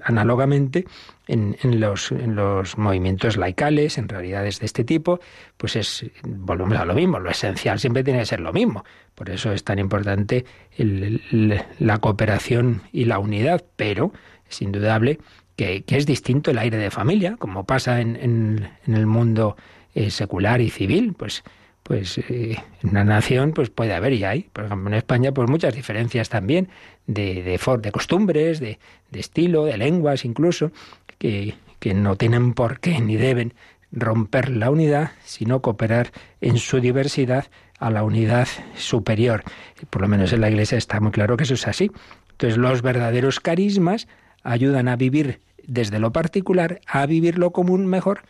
análogamente 0.03 0.85
en, 1.27 1.57
en, 1.63 1.79
los, 1.79 2.11
en 2.11 2.35
los 2.35 2.77
movimientos 2.77 3.37
laicales, 3.37 3.97
en 3.97 4.09
realidades 4.09 4.59
de 4.59 4.65
este 4.65 4.83
tipo, 4.83 5.19
pues 5.57 5.75
es 5.75 6.05
volvemos 6.23 6.77
a 6.77 6.85
lo 6.85 6.93
mismo. 6.93 7.19
Lo 7.19 7.29
esencial 7.29 7.79
siempre 7.79 8.03
tiene 8.03 8.19
que 8.19 8.25
ser 8.25 8.41
lo 8.41 8.51
mismo. 8.51 8.83
Por 9.15 9.29
eso 9.29 9.51
es 9.51 9.63
tan 9.63 9.79
importante 9.79 10.45
la 10.77 11.97
cooperación 11.99 12.83
y 12.91 13.05
la 13.05 13.19
unidad. 13.19 13.63
Pero 13.77 14.11
es 14.49 14.61
indudable 14.61 15.19
que, 15.55 15.83
que, 15.83 15.97
es 15.97 16.05
distinto 16.05 16.51
el 16.51 16.57
aire 16.57 16.77
de 16.77 16.91
familia, 16.91 17.35
como 17.37 17.65
pasa 17.65 18.01
en, 18.01 18.15
en, 18.17 18.69
en 18.85 18.93
el 18.95 19.05
mundo 19.05 19.55
eh, 19.95 20.11
secular 20.11 20.61
y 20.61 20.69
civil. 20.69 21.13
Pues 21.17 21.43
pues 21.83 22.17
eh, 22.17 22.57
en 22.83 22.89
una 22.89 23.03
nación 23.03 23.51
pues 23.53 23.69
puede 23.69 23.93
haber 23.93 24.13
y 24.13 24.23
hay, 24.23 24.43
por 24.53 24.65
ejemplo 24.65 24.89
en 24.89 24.95
España, 24.95 25.31
pues 25.31 25.49
muchas 25.49 25.73
diferencias 25.73 26.29
también 26.29 26.69
de, 27.07 27.43
de, 27.43 27.59
de 27.81 27.91
costumbres, 27.91 28.59
de, 28.59 28.79
de, 29.11 29.19
estilo, 29.19 29.65
de 29.65 29.77
lenguas 29.77 30.25
incluso, 30.25 30.71
que, 31.17 31.55
que 31.79 31.93
no 31.93 32.15
tienen 32.15 32.53
por 32.53 32.79
qué 32.79 32.99
ni 32.99 33.15
deben 33.15 33.53
romper 33.91 34.49
la 34.49 34.69
unidad, 34.69 35.11
sino 35.23 35.61
cooperar 35.61 36.11
en 36.41 36.57
su 36.57 36.79
diversidad 36.79 37.47
a 37.79 37.89
la 37.89 38.03
unidad 38.03 38.47
superior. 38.75 39.43
Por 39.89 40.01
lo 40.01 40.07
menos 40.07 40.31
en 40.33 40.41
la 40.41 40.49
Iglesia 40.49 40.77
está 40.77 40.99
muy 40.99 41.11
claro 41.11 41.37
que 41.37 41.43
eso 41.43 41.55
es 41.55 41.67
así. 41.67 41.91
Entonces 42.31 42.57
los 42.57 42.81
verdaderos 42.81 43.39
carismas 43.39 44.07
ayudan 44.43 44.87
a 44.87 44.95
vivir 44.95 45.41
desde 45.65 45.99
lo 45.99 46.11
particular, 46.11 46.81
a 46.87 47.05
vivir 47.05 47.37
lo 47.37 47.51
común 47.51 47.85
mejor 47.85 48.21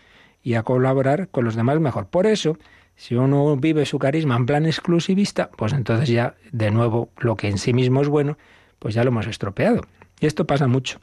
y 0.43 0.53
a 0.53 0.63
colaborar 0.63 1.29
con 1.29 1.45
los 1.45 1.55
demás 1.55 1.79
mejor. 1.79 2.07
Por 2.07 2.25
eso, 2.25 2.57
si 2.99 3.15
uno 3.15 3.55
vive 3.55 3.85
su 3.85 3.97
carisma 3.97 4.35
en 4.35 4.45
plan 4.45 4.65
exclusivista, 4.65 5.49
pues 5.51 5.71
entonces 5.71 6.09
ya, 6.09 6.35
de 6.51 6.69
nuevo, 6.69 7.11
lo 7.17 7.37
que 7.37 7.47
en 7.47 7.57
sí 7.57 7.71
mismo 7.71 8.01
es 8.01 8.09
bueno, 8.09 8.37
pues 8.77 8.93
ya 8.93 9.05
lo 9.05 9.07
hemos 9.07 9.25
estropeado. 9.25 9.83
Y 10.19 10.25
esto 10.25 10.45
pasa 10.45 10.67
mucho 10.67 10.99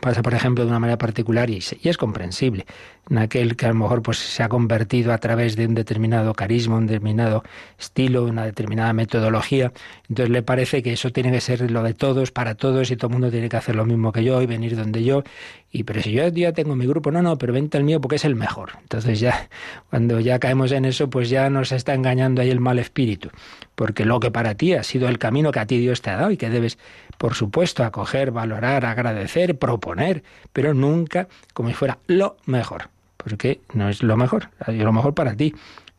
pasa, 0.00 0.22
por 0.22 0.34
ejemplo, 0.34 0.64
de 0.64 0.70
una 0.70 0.78
manera 0.78 0.98
particular 0.98 1.50
y, 1.50 1.58
es 1.58 1.96
comprensible. 1.96 2.66
En 3.08 3.18
aquel 3.18 3.56
que 3.56 3.66
a 3.66 3.70
lo 3.70 3.74
mejor 3.74 4.02
pues, 4.02 4.18
se 4.18 4.42
ha 4.42 4.48
convertido 4.48 5.12
a 5.12 5.18
través 5.18 5.56
de 5.56 5.66
un 5.66 5.74
determinado 5.74 6.32
carisma, 6.34 6.76
un 6.76 6.86
determinado 6.86 7.42
estilo, 7.78 8.24
una 8.24 8.44
determinada 8.44 8.92
metodología, 8.92 9.72
entonces 10.08 10.30
le 10.30 10.42
parece 10.42 10.82
que 10.82 10.92
eso 10.92 11.10
tiene 11.10 11.32
que 11.32 11.40
ser 11.40 11.70
lo 11.70 11.82
de 11.82 11.94
todos, 11.94 12.30
para 12.30 12.54
todos, 12.54 12.90
y 12.90 12.96
todo 12.96 13.08
el 13.08 13.12
mundo 13.14 13.30
tiene 13.30 13.48
que 13.48 13.56
hacer 13.56 13.74
lo 13.74 13.84
mismo 13.84 14.12
que 14.12 14.22
yo 14.22 14.40
y 14.42 14.46
venir 14.46 14.76
donde 14.76 15.02
yo. 15.02 15.24
Y 15.72 15.84
pero 15.84 16.02
si 16.02 16.12
yo 16.12 16.26
ya 16.28 16.52
tengo 16.52 16.74
mi 16.76 16.86
grupo, 16.86 17.10
no, 17.10 17.22
no, 17.22 17.38
pero 17.38 17.52
vente 17.52 17.78
al 17.78 17.84
mío 17.84 18.00
porque 18.00 18.16
es 18.16 18.24
el 18.24 18.34
mejor. 18.34 18.72
Entonces 18.80 19.20
ya, 19.20 19.48
cuando 19.90 20.20
ya 20.20 20.38
caemos 20.38 20.72
en 20.72 20.84
eso, 20.84 21.10
pues 21.10 21.30
ya 21.30 21.48
nos 21.50 21.72
está 21.72 21.94
engañando 21.94 22.42
ahí 22.42 22.50
el 22.50 22.60
mal 22.60 22.78
espíritu. 22.78 23.30
Porque 23.74 24.04
lo 24.04 24.20
que 24.20 24.30
para 24.30 24.54
ti 24.54 24.74
ha 24.74 24.82
sido 24.82 25.08
el 25.08 25.18
camino 25.18 25.52
que 25.52 25.60
a 25.60 25.66
ti 25.66 25.78
Dios 25.78 26.02
te 26.02 26.10
ha 26.10 26.16
dado 26.16 26.30
y 26.30 26.36
que 26.36 26.50
debes, 26.50 26.78
por 27.18 27.34
supuesto, 27.34 27.84
acoger, 27.84 28.30
valorar, 28.30 28.84
agradecer, 28.84 29.58
proponer, 29.58 30.22
pero 30.52 30.74
nunca 30.74 31.28
como 31.54 31.68
si 31.68 31.74
fuera 31.74 31.98
lo 32.06 32.36
mejor. 32.46 32.90
Porque 33.22 33.60
no 33.74 33.88
es 33.88 34.02
lo 34.02 34.16
mejor, 34.16 34.50
es 34.66 34.76
lo 34.76 34.92
mejor 34.92 35.14
para 35.14 35.34
ti. 35.34 35.54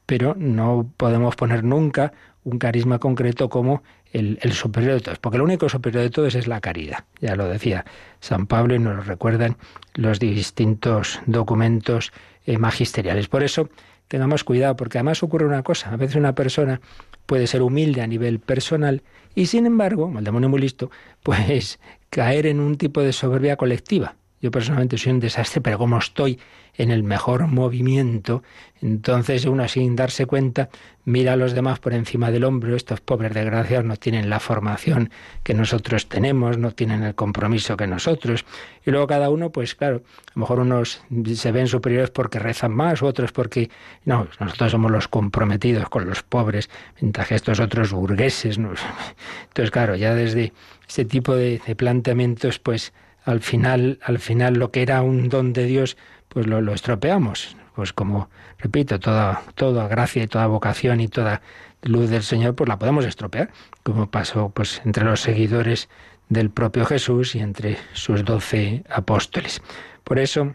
Pero 0.06 0.36
no 0.38 0.90
podemos 0.98 1.36
poner 1.36 1.64
nunca 1.64 2.12
un 2.44 2.58
carisma 2.58 3.00
concreto 3.00 3.50
como 3.50 3.84
el, 4.12 4.40
superior 4.52 4.96
de 4.96 5.02
todos, 5.02 5.20
porque 5.20 5.38
lo 5.38 5.44
único 5.44 5.70
superior 5.70 6.04
de 6.04 6.10
todos 6.10 6.36
es 6.36 6.48
la 6.48 6.60
caridad. 6.60 7.06
Ya 7.22 7.36
lo 7.36 7.48
decía 7.48 7.86
San 8.20 8.46
Pablo 8.48 8.76
y 8.76 8.80
nos 8.80 8.96
lo 8.96 9.04
recuerdan 9.04 9.58
los 9.94 10.20
distintos 10.20 11.20
documentos 11.26 12.12
eh, 12.46 12.58
magisteriales. 12.58 13.28
Por 13.28 13.44
eso 13.44 13.70
tengamos 14.08 14.44
cuidado, 14.44 14.76
porque 14.76 14.98
además 14.98 15.24
ocurre 15.24 15.46
una 15.46 15.64
cosa, 15.64 15.92
a 15.92 15.96
veces 15.96 16.18
una 16.18 16.36
persona 16.36 16.82
puede 17.26 17.48
ser 17.48 17.62
humilde 17.62 18.02
a 18.02 18.08
nivel 18.08 18.40
personal 18.40 19.04
y 19.36 19.46
sin 19.46 19.66
embargo, 19.66 20.12
el 20.18 20.24
demonio 20.24 20.50
muy 20.50 20.60
listo, 20.60 20.92
pues 21.24 21.80
caer 22.10 22.48
en 22.48 22.60
un 22.60 22.78
tipo 22.78 23.02
de 23.02 23.14
soberbia 23.14 23.56
colectiva. 23.56 24.16
Yo 24.42 24.52
personalmente 24.52 24.98
soy 24.98 25.14
un 25.14 25.20
desastre, 25.20 25.62
pero 25.62 25.78
como 25.78 25.98
estoy 25.98 26.40
en 26.78 26.90
el 26.90 27.04
mejor 27.04 27.48
movimiento, 27.48 28.44
entonces 28.82 29.46
uno 29.46 29.68
sin 29.68 29.96
darse 29.96 30.26
cuenta 30.26 30.70
mira 31.06 31.34
a 31.34 31.36
los 31.36 31.54
demás 31.54 31.80
por 31.80 31.94
encima 31.94 32.32
del 32.32 32.44
hombro. 32.44 32.76
Estos 32.76 33.02
pobres 33.02 33.34
desgraciados 33.34 33.86
no 33.86 33.98
tienen 33.98 34.30
la 34.30 34.40
formación 34.40 35.12
que 35.44 35.54
nosotros 35.54 36.08
tenemos, 36.08 36.58
no 36.58 36.72
tienen 36.72 37.04
el 37.04 37.16
compromiso 37.16 37.78
que 37.78 37.88
nosotros. 37.88 38.46
Y 38.86 38.92
luego 38.92 39.08
cada 39.08 39.30
uno, 39.30 39.52
pues 39.52 39.76
claro, 39.76 39.98
a 39.98 40.32
lo 40.36 40.40
mejor 40.42 40.60
unos 40.60 41.02
se 41.36 41.52
ven 41.52 41.68
superiores 41.68 42.10
porque 42.10 42.40
rezan 42.40 42.74
más, 42.74 43.04
otros 43.04 43.32
porque 43.32 43.70
no, 44.06 44.28
nosotros 44.40 44.72
somos 44.72 44.92
los 44.92 45.08
comprometidos 45.08 45.90
con 45.90 46.08
los 46.08 46.24
pobres, 46.24 46.70
mientras 47.00 47.28
que 47.28 47.36
estos 47.36 47.60
otros 47.60 47.92
burgueses. 47.92 48.58
Entonces, 48.58 49.72
claro, 49.72 49.96
ya 49.96 50.16
desde 50.16 50.54
ese 50.88 51.06
tipo 51.06 51.36
de 51.36 51.60
planteamientos, 51.78 52.60
pues 52.60 52.94
al 53.24 53.42
final, 53.42 54.00
al 54.04 54.20
final 54.20 54.56
lo 54.56 54.72
que 54.72 54.82
era 54.82 55.02
un 55.02 55.30
don 55.30 55.54
de 55.54 55.66
Dios, 55.66 55.98
pues 56.30 56.48
lo, 56.48 56.74
estropeamos. 56.74 57.56
Pues 57.76 57.94
como, 57.94 58.30
repito, 58.58 59.00
toda, 59.00 59.44
toda 59.56 59.88
gracia 59.88 60.24
y 60.24 60.28
toda 60.28 60.48
vocación 60.48 61.00
y 61.00 61.08
toda 61.08 61.42
luz 61.84 62.10
del 62.10 62.24
Señor, 62.24 62.56
pues 62.56 62.68
la 62.68 62.78
podemos 62.78 63.06
estropear, 63.06 63.50
como 63.84 64.12
pasó 64.12 64.50
pues 64.50 64.82
entre 64.86 65.06
los 65.06 65.22
seguidores 65.22 65.90
del 66.30 66.50
propio 66.50 66.86
Jesús 66.86 67.36
y 67.36 67.40
entre 67.40 67.78
sus 67.94 68.24
doce 68.26 68.84
apóstoles. 68.90 69.62
Por 70.04 70.20
eso, 70.20 70.54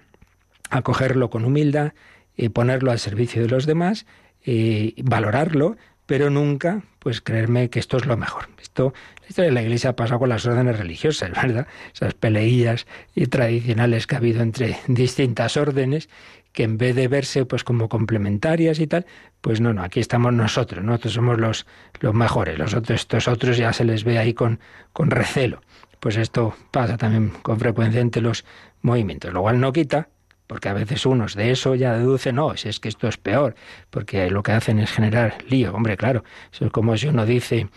acogerlo 0.70 1.30
con 1.30 1.44
humildad, 1.44 1.92
y 2.36 2.50
ponerlo 2.50 2.90
al 2.90 2.98
servicio 2.98 3.42
de 3.42 3.48
los 3.48 3.66
demás, 3.66 4.06
y 4.44 4.94
valorarlo, 5.02 5.76
pero 6.04 6.30
nunca 6.30 6.82
pues 6.98 7.20
creerme 7.20 7.70
que 7.70 7.78
esto 7.78 7.96
es 7.96 8.06
lo 8.06 8.16
mejor. 8.16 8.48
Esto, 8.60 8.94
la 9.36 9.44
de 9.44 9.50
la 9.50 9.62
Iglesia 9.62 9.90
ha 9.90 9.96
pasado 9.96 10.20
con 10.20 10.28
las 10.28 10.46
órdenes 10.46 10.78
religiosas, 10.78 11.30
¿verdad? 11.30 11.66
Esas 11.92 12.14
peleillas 12.14 12.86
y 13.14 13.26
tradicionales 13.26 14.06
que 14.06 14.14
ha 14.14 14.18
habido 14.18 14.42
entre 14.42 14.78
distintas 14.88 15.56
órdenes 15.56 16.08
que 16.52 16.62
en 16.62 16.78
vez 16.78 16.96
de 16.96 17.06
verse 17.06 17.44
pues 17.44 17.64
como 17.64 17.90
complementarias 17.90 18.80
y 18.80 18.86
tal, 18.86 19.04
pues 19.42 19.60
no, 19.60 19.74
no, 19.74 19.82
aquí 19.82 20.00
estamos 20.00 20.32
nosotros, 20.32 20.82
nosotros 20.82 21.12
somos 21.12 21.38
los, 21.38 21.66
los 22.00 22.14
mejores, 22.14 22.58
los 22.58 22.72
otros, 22.72 23.00
estos 23.00 23.28
otros 23.28 23.58
ya 23.58 23.74
se 23.74 23.84
les 23.84 24.04
ve 24.04 24.18
ahí 24.18 24.32
con, 24.32 24.58
con 24.94 25.10
recelo. 25.10 25.60
Pues 26.00 26.16
esto 26.16 26.54
pasa 26.70 26.96
también 26.96 27.28
con 27.42 27.60
frecuencia 27.60 28.00
entre 28.00 28.22
los 28.22 28.46
movimientos, 28.80 29.34
lo 29.34 29.42
cual 29.42 29.60
no 29.60 29.70
quita 29.72 30.08
porque 30.46 30.68
a 30.68 30.72
veces 30.72 31.06
unos 31.06 31.34
de 31.34 31.50
eso 31.50 31.74
ya 31.74 31.96
deducen, 31.96 32.36
no, 32.36 32.56
si 32.56 32.68
es 32.68 32.80
que 32.80 32.88
esto 32.88 33.08
es 33.08 33.16
peor, 33.16 33.54
porque 33.90 34.30
lo 34.30 34.42
que 34.42 34.52
hacen 34.52 34.78
es 34.78 34.92
generar 34.92 35.38
lío. 35.48 35.74
Hombre, 35.74 35.96
claro, 35.96 36.24
eso 36.52 36.66
es 36.66 36.70
como 36.70 36.96
si 36.96 37.08
uno 37.08 37.26
dice, 37.26 37.68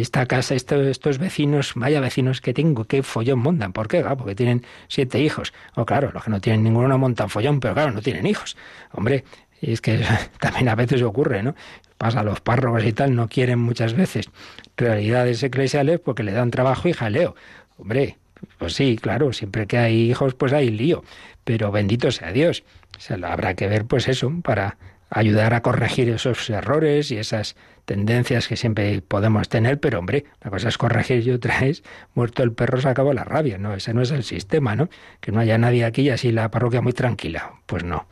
esta 0.00 0.26
casa, 0.26 0.54
estos 0.54 1.18
vecinos, 1.18 1.72
vaya 1.74 2.00
vecinos 2.00 2.40
que 2.40 2.54
tengo, 2.54 2.84
qué 2.84 3.02
follón 3.02 3.40
montan. 3.40 3.72
¿Por 3.72 3.88
qué? 3.88 4.02
porque 4.02 4.34
tienen 4.34 4.64
siete 4.88 5.20
hijos. 5.20 5.52
O 5.74 5.84
claro, 5.84 6.10
los 6.12 6.24
que 6.24 6.30
no 6.30 6.40
tienen 6.40 6.62
ninguno 6.62 6.88
no 6.88 6.98
montan 6.98 7.28
follón, 7.28 7.60
pero 7.60 7.74
claro, 7.74 7.92
no 7.92 8.00
tienen 8.00 8.26
hijos. 8.26 8.56
Hombre, 8.92 9.24
y 9.60 9.72
es 9.72 9.80
que 9.80 10.04
también 10.40 10.68
a 10.68 10.74
veces 10.74 11.02
ocurre, 11.02 11.42
¿no? 11.42 11.54
Pasa, 11.98 12.22
los 12.22 12.40
párrocos 12.40 12.84
y 12.84 12.92
tal 12.92 13.14
no 13.14 13.28
quieren 13.28 13.58
muchas 13.58 13.94
veces 13.94 14.28
realidades 14.76 15.42
eclesiales 15.42 16.00
porque 16.00 16.22
le 16.22 16.32
dan 16.32 16.50
trabajo 16.50 16.88
y 16.88 16.92
jaleo. 16.92 17.34
Hombre, 17.78 18.18
pues 18.58 18.74
sí, 18.74 18.98
claro, 19.00 19.32
siempre 19.32 19.66
que 19.66 19.78
hay 19.78 20.10
hijos, 20.10 20.34
pues 20.34 20.52
hay 20.52 20.70
lío. 20.70 21.04
Pero 21.44 21.70
bendito 21.70 22.10
sea 22.10 22.32
Dios. 22.32 22.64
O 23.10 23.26
habrá 23.26 23.54
que 23.54 23.66
ver, 23.68 23.84
pues 23.84 24.08
eso, 24.08 24.32
para 24.42 24.76
ayudar 25.12 25.52
a 25.54 25.60
corregir 25.60 26.08
esos 26.08 26.48
errores 26.48 27.10
y 27.10 27.18
esas 27.18 27.54
tendencias 27.84 28.48
que 28.48 28.56
siempre 28.56 29.02
podemos 29.02 29.48
tener, 29.48 29.78
pero 29.78 29.98
hombre, 29.98 30.24
la 30.42 30.50
cosa 30.50 30.68
es 30.68 30.78
corregir 30.78 31.26
y 31.26 31.30
otra 31.30 31.66
es 31.66 31.82
muerto 32.14 32.42
el 32.42 32.52
perro 32.52 32.80
se 32.80 32.88
acabó 32.88 33.12
la 33.12 33.24
rabia, 33.24 33.58
no, 33.58 33.74
ese 33.74 33.92
no 33.92 34.02
es 34.02 34.10
el 34.10 34.24
sistema, 34.24 34.74
¿no? 34.74 34.88
Que 35.20 35.30
no 35.30 35.40
haya 35.40 35.58
nadie 35.58 35.84
aquí 35.84 36.02
y 36.02 36.10
así 36.10 36.32
la 36.32 36.50
parroquia 36.50 36.80
muy 36.80 36.92
tranquila, 36.92 37.52
pues 37.66 37.84
no. 37.84 38.06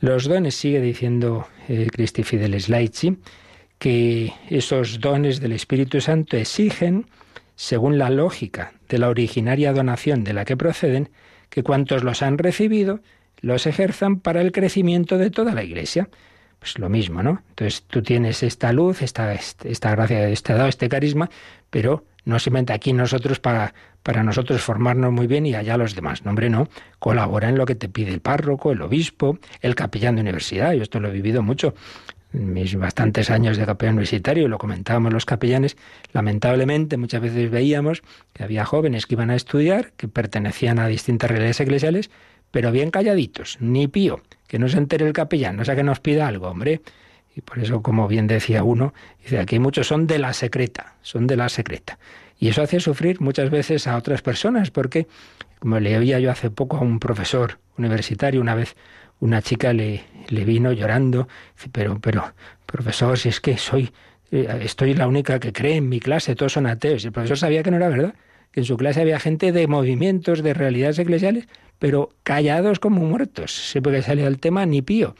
Los 0.00 0.24
dones, 0.24 0.56
sigue 0.56 0.80
diciendo 0.80 1.46
eh, 1.68 1.88
Cristi 1.90 2.24
Fideles 2.24 2.68
Laici, 2.68 3.18
que 3.78 4.32
esos 4.50 5.00
dones 5.00 5.40
del 5.40 5.52
Espíritu 5.52 6.00
Santo 6.00 6.36
exigen, 6.36 7.06
según 7.54 7.98
la 7.98 8.10
lógica 8.10 8.72
de 8.88 8.98
la 8.98 9.08
originaria 9.08 9.72
donación 9.72 10.24
de 10.24 10.32
la 10.32 10.44
que 10.44 10.56
proceden, 10.56 11.10
que 11.48 11.62
cuantos 11.62 12.02
los 12.02 12.22
han 12.22 12.38
recibido 12.38 13.00
los 13.44 13.66
ejerzan 13.66 14.20
para 14.20 14.40
el 14.40 14.52
crecimiento 14.52 15.18
de 15.18 15.30
toda 15.30 15.54
la 15.54 15.62
Iglesia. 15.62 16.08
Pues 16.58 16.78
lo 16.78 16.88
mismo, 16.88 17.22
¿no? 17.22 17.42
Entonces 17.50 17.84
tú 17.86 18.02
tienes 18.02 18.42
esta 18.42 18.72
luz, 18.72 19.02
esta, 19.02 19.34
esta 19.34 19.90
gracia, 19.90 20.28
este 20.30 20.54
dado, 20.54 20.68
este 20.68 20.88
carisma, 20.88 21.28
pero 21.68 22.04
no 22.24 22.38
simplemente 22.38 22.72
aquí 22.72 22.94
nosotros 22.94 23.38
para, 23.38 23.74
para 24.02 24.22
nosotros 24.22 24.62
formarnos 24.62 25.12
muy 25.12 25.26
bien 25.26 25.44
y 25.44 25.54
allá 25.54 25.76
los 25.76 25.94
demás. 25.94 26.24
No, 26.24 26.30
hombre, 26.30 26.48
no. 26.48 26.68
Colabora 26.98 27.50
en 27.50 27.58
lo 27.58 27.66
que 27.66 27.74
te 27.74 27.90
pide 27.90 28.14
el 28.14 28.20
párroco, 28.20 28.72
el 28.72 28.80
obispo, 28.80 29.38
el 29.60 29.74
capellán 29.74 30.14
de 30.14 30.22
universidad. 30.22 30.72
Yo 30.72 30.82
esto 30.82 30.98
lo 30.98 31.08
he 31.08 31.12
vivido 31.12 31.42
mucho 31.42 31.74
mis 32.34 32.74
bastantes 32.76 33.30
años 33.30 33.56
de 33.56 33.64
capellán 33.64 33.94
universitario, 33.94 34.48
lo 34.48 34.58
comentábamos 34.58 35.12
los 35.12 35.24
capellanes, 35.24 35.76
lamentablemente 36.12 36.96
muchas 36.96 37.22
veces 37.22 37.50
veíamos 37.50 38.02
que 38.32 38.42
había 38.42 38.64
jóvenes 38.64 39.06
que 39.06 39.14
iban 39.14 39.30
a 39.30 39.36
estudiar, 39.36 39.92
que 39.92 40.08
pertenecían 40.08 40.80
a 40.80 40.88
distintas 40.88 41.30
realidades 41.30 41.60
eclesiales, 41.60 42.10
pero 42.54 42.70
bien 42.70 42.92
calladitos, 42.92 43.56
ni 43.58 43.88
pío, 43.88 44.20
que 44.46 44.60
no 44.60 44.68
se 44.68 44.78
entere 44.78 45.04
el 45.04 45.12
capellán, 45.12 45.56
no 45.56 45.64
sea 45.64 45.74
que 45.74 45.82
nos 45.82 45.98
pida 45.98 46.28
algo, 46.28 46.46
hombre. 46.46 46.82
Y 47.34 47.40
por 47.40 47.58
eso, 47.58 47.82
como 47.82 48.06
bien 48.06 48.28
decía 48.28 48.62
uno, 48.62 48.94
dice, 49.20 49.40
aquí 49.40 49.58
muchos 49.58 49.88
son 49.88 50.06
de 50.06 50.20
la 50.20 50.32
secreta, 50.32 50.94
son 51.02 51.26
de 51.26 51.36
la 51.36 51.48
secreta. 51.48 51.98
Y 52.38 52.46
eso 52.46 52.62
hace 52.62 52.78
sufrir 52.78 53.20
muchas 53.20 53.50
veces 53.50 53.88
a 53.88 53.96
otras 53.96 54.22
personas, 54.22 54.70
porque, 54.70 55.08
como 55.58 55.80
le 55.80 55.98
oía 55.98 56.20
yo 56.20 56.30
hace 56.30 56.48
poco 56.48 56.76
a 56.76 56.82
un 56.82 57.00
profesor 57.00 57.58
universitario, 57.76 58.40
una 58.40 58.54
vez 58.54 58.76
una 59.18 59.42
chica 59.42 59.72
le, 59.72 60.04
vino 60.30 60.70
llorando, 60.70 61.26
pero, 61.72 61.98
pero, 61.98 62.34
profesor, 62.66 63.18
si 63.18 63.30
es 63.30 63.40
que 63.40 63.58
soy, 63.58 63.90
eh, 64.30 64.60
estoy 64.62 64.94
la 64.94 65.08
única 65.08 65.40
que 65.40 65.52
cree 65.52 65.78
en 65.78 65.88
mi 65.88 65.98
clase, 65.98 66.36
todos 66.36 66.52
son 66.52 66.68
ateos. 66.68 67.02
Y 67.02 67.08
el 67.08 67.12
profesor 67.12 67.36
sabía 67.36 67.64
que 67.64 67.72
no 67.72 67.78
era 67.78 67.88
verdad, 67.88 68.14
que 68.52 68.60
en 68.60 68.64
su 68.64 68.76
clase 68.76 69.00
había 69.00 69.18
gente 69.18 69.50
de 69.50 69.66
movimientos, 69.66 70.44
de 70.44 70.54
realidades 70.54 71.00
eclesiales, 71.00 71.48
pero 71.78 72.10
callados 72.22 72.78
como 72.78 73.04
muertos. 73.04 73.52
Siempre 73.52 73.92
que 73.92 74.02
salía 74.02 74.26
el 74.26 74.38
tema, 74.38 74.66
ni 74.66 74.82
pío. 74.82 75.14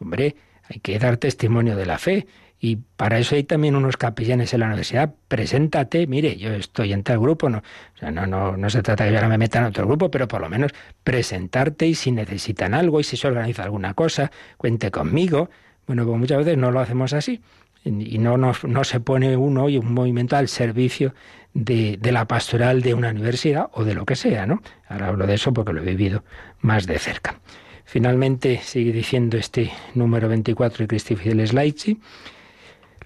Hombre, 0.00 0.36
hay 0.68 0.80
que 0.80 0.98
dar 0.98 1.16
testimonio 1.16 1.76
de 1.76 1.86
la 1.86 1.98
fe. 1.98 2.26
Y 2.60 2.76
para 2.96 3.18
eso 3.18 3.36
hay 3.36 3.44
también 3.44 3.76
unos 3.76 3.96
capellanes 3.96 4.52
en 4.52 4.60
la 4.60 4.66
universidad. 4.66 5.14
Preséntate, 5.28 6.08
mire, 6.08 6.36
yo 6.36 6.52
estoy 6.52 6.92
en 6.92 7.04
tal 7.04 7.20
grupo, 7.20 7.48
no, 7.48 7.58
o 7.58 7.98
sea, 7.98 8.10
no, 8.10 8.26
no, 8.26 8.56
no 8.56 8.68
se 8.68 8.82
trata 8.82 9.04
de 9.04 9.10
que 9.10 9.16
ahora 9.16 9.28
me 9.28 9.38
metan 9.38 9.62
en 9.62 9.68
otro 9.68 9.86
grupo, 9.86 10.10
pero 10.10 10.26
por 10.26 10.40
lo 10.40 10.48
menos 10.48 10.72
presentarte 11.04 11.86
y 11.86 11.94
si 11.94 12.10
necesitan 12.10 12.74
algo 12.74 12.98
y 12.98 13.04
si 13.04 13.16
se 13.16 13.28
organiza 13.28 13.62
alguna 13.62 13.94
cosa, 13.94 14.32
cuente 14.56 14.90
conmigo. 14.90 15.50
Bueno, 15.86 16.04
pues 16.04 16.18
muchas 16.18 16.38
veces 16.38 16.58
no 16.58 16.72
lo 16.72 16.80
hacemos 16.80 17.12
así 17.12 17.40
y 17.84 18.18
no, 18.18 18.36
no, 18.36 18.52
no 18.64 18.84
se 18.84 19.00
pone 19.00 19.36
uno 19.36 19.68
y 19.68 19.78
un 19.78 19.92
movimiento 19.92 20.36
al 20.36 20.48
servicio 20.48 21.14
de, 21.54 21.96
de, 21.98 22.12
la 22.12 22.26
pastoral 22.26 22.82
de 22.82 22.94
una 22.94 23.10
universidad 23.10 23.70
o 23.72 23.84
de 23.84 23.94
lo 23.94 24.04
que 24.04 24.16
sea, 24.16 24.46
¿no? 24.46 24.62
Ahora 24.88 25.08
hablo 25.08 25.26
de 25.26 25.34
eso 25.34 25.52
porque 25.52 25.72
lo 25.72 25.82
he 25.82 25.84
vivido 25.84 26.24
más 26.60 26.86
de 26.86 26.98
cerca. 26.98 27.40
Finalmente, 27.84 28.60
sigue 28.62 28.92
diciendo 28.92 29.38
este 29.38 29.70
número 29.94 30.28
24 30.28 30.84
de 30.84 30.88
Cristi 30.88 31.16
Fideles 31.16 31.54
Laici, 31.54 31.98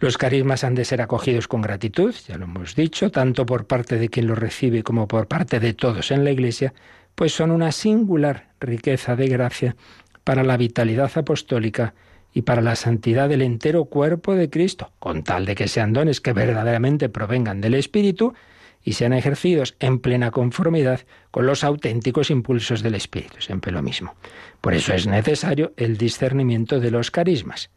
los 0.01 0.18
carismas 0.18 0.64
han 0.64 0.75
de 0.75 0.85
ser 0.85 1.01
acogidos 1.01 1.47
con 1.47 1.62
gratitud, 1.62 2.12
ya 2.27 2.37
lo 2.37 2.47
hemos 2.47 2.75
dicho, 2.75 3.12
tanto 3.12 3.47
por 3.47 3.68
parte 3.68 3.97
de 3.97 4.09
quien 4.09 4.27
los 4.27 4.37
recibe 4.37 4.83
como 4.83 5.07
por 5.07 5.29
parte 5.29 5.61
de 5.61 5.75
todos 5.75 6.11
en 6.11 6.25
la 6.25 6.33
Iglesia, 6.33 6.75
pues 7.14 7.33
son 7.33 7.53
una 7.53 7.70
singular 7.70 8.49
riqueza 8.59 9.14
de 9.14 9.29
gracia 9.29 9.77
para 10.25 10.43
la 10.43 10.57
vitalidad 10.57 11.12
apostólica 11.14 11.95
y 12.35 12.43
para 12.43 12.62
la 12.62 12.76
santidad 12.76 13.28
del 13.28 13.43
entero 13.43 13.85
cuerpo 13.85 14.35
de 14.35 14.49
Cristo, 14.49 14.91
con 14.99 15.22
tal 15.22 15.45
de 15.45 15.55
que 15.55 15.68
sean 15.68 15.93
dones 15.93 16.20
que 16.20 16.33
verdaderamente 16.33 17.09
provengan 17.09 17.61
del 17.61 17.74
Espíritu 17.74 18.35
y 18.83 18.95
sean 18.95 19.12
ejercidos 19.12 19.76
en 19.80 20.01
plena 20.01 20.30
conformidad 20.30 21.01
con 21.30 21.47
los 21.47 21.62
auténticos 21.62 22.30
impulsos 22.30 22.83
del 22.83 22.95
Espíritu, 22.95 23.41
siempre 23.41 23.70
lo 23.70 23.83
mismo. 23.83 24.14
Por 24.61 24.74
eso 24.74 24.95
es 24.95 25.07
necesario 25.07 25.72
el 25.76 25.97
discernimiento 25.97 26.80
de 26.80 26.91
los 26.91 27.11
carismas. 27.11 27.70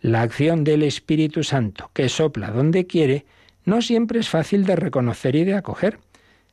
La 0.00 0.22
acción 0.22 0.64
del 0.64 0.82
Espíritu 0.82 1.44
Santo, 1.44 1.90
que 1.92 2.08
sopla 2.08 2.50
donde 2.50 2.86
quiere, 2.86 3.26
no 3.64 3.82
siempre 3.82 4.18
es 4.18 4.28
fácil 4.28 4.64
de 4.64 4.76
reconocer 4.76 5.36
y 5.36 5.44
de 5.44 5.54
acoger. 5.54 5.98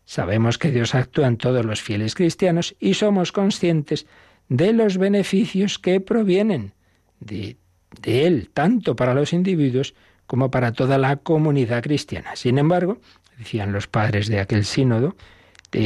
Sabemos 0.05 0.57
que 0.57 0.71
Dios 0.71 0.93
actúa 0.93 1.27
en 1.27 1.37
todos 1.37 1.65
los 1.65 1.81
fieles 1.81 2.13
cristianos 2.13 2.75
y 2.79 2.93
somos 2.93 3.31
conscientes 3.31 4.05
de 4.49 4.73
los 4.73 4.97
beneficios 4.97 5.79
que 5.79 5.99
provienen 5.99 6.73
de, 7.19 7.57
Él, 8.03 8.49
tanto 8.53 8.95
para 8.95 9.13
los 9.13 9.33
individuos 9.33 9.93
como 10.25 10.51
para 10.51 10.71
toda 10.71 10.97
la 10.97 11.17
comunidad 11.17 11.83
cristiana. 11.83 12.35
Sin 12.35 12.57
embargo, 12.57 12.99
decían 13.37 13.71
los 13.71 13.87
padres 13.87 14.27
de 14.27 14.39
aquel 14.39 14.65
sínodo, 14.65 15.15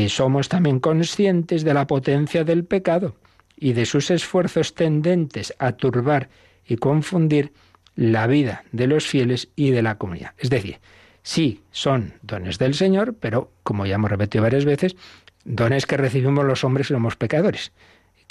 somos 0.07 0.49
también 0.49 0.79
conscientes 0.79 1.63
de 1.63 1.73
la 1.73 1.88
potencia 1.88 2.43
del 2.43 2.65
pecado 2.65 3.15
y 3.57 3.73
de 3.73 3.86
sus 3.86 4.09
esfuerzos 4.09 4.73
tendentes 4.73 5.53
a 5.59 5.73
turbar 5.73 6.29
y 6.65 6.77
confundir 6.77 7.51
la 7.95 8.25
vida 8.27 8.63
de 8.71 8.88
los 8.88 9.05
fieles 9.05 9.49
y 9.55 9.71
de 9.71 9.82
la 9.82 9.97
comunidad. 9.97 10.34
Es 10.38 10.49
decir, 10.49 10.79
sí 11.23 11.61
son 11.71 12.13
dones 12.21 12.57
del 12.57 12.73
Señor, 12.73 13.15
pero, 13.19 13.51
como 13.63 13.86
ya 13.86 13.95
hemos 13.95 14.09
repetido 14.09 14.43
varias 14.43 14.65
veces, 14.65 14.95
dones 15.43 15.86
que 15.86 15.97
recibimos 15.97 16.45
los 16.45 16.63
hombres 16.63 16.89
y 16.89 16.93
somos 16.93 17.15
pecadores 17.15 17.71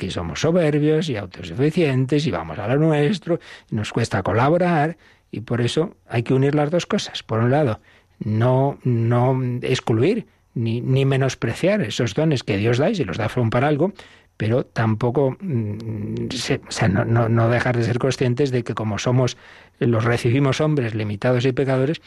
que 0.01 0.11
somos 0.11 0.41
soberbios 0.41 1.11
y 1.11 1.17
autosuficientes 1.17 2.27
y 2.27 2.31
vamos 2.31 2.59
a 2.59 2.67
lo 2.69 2.79
nuestro, 2.79 3.39
nos 3.71 3.93
cuesta 3.93 4.23
colaborar 4.23 4.97
y 5.31 5.41
por 5.43 5.61
eso 5.61 5.95
hay 6.09 6.23
que 6.23 6.33
unir 6.33 6.55
las 6.55 6.71
dos 6.71 6.87
cosas. 6.87 7.23
Por 7.23 7.41
un 7.41 7.51
lado, 7.51 7.81
no, 8.19 8.79
no 8.83 9.39
excluir 9.61 10.27
ni, 10.55 10.81
ni 10.81 11.05
menospreciar 11.05 11.83
esos 11.83 12.15
dones 12.15 12.43
que 12.43 12.57
Dios 12.57 12.79
da 12.79 12.89
y 12.89 12.95
si 12.95 13.05
los 13.05 13.19
da 13.19 13.29
son 13.29 13.51
para 13.51 13.69
algo, 13.69 13.93
pero 14.39 14.65
tampoco 14.65 15.37
mm, 15.39 16.29
no, 16.89 17.29
no, 17.29 17.49
dejar 17.51 17.77
de 17.77 17.85
ser 17.85 17.99
conscientes 17.99 18.51
de 18.51 18.65
que 18.65 18.73
como 18.73 18.99
somos, 18.99 19.37
los 19.81 20.05
recibimos 20.05 20.63
hombres 20.63 20.95
limitados 20.95 21.45
y 21.45 21.53
pecadores, 21.53 22.01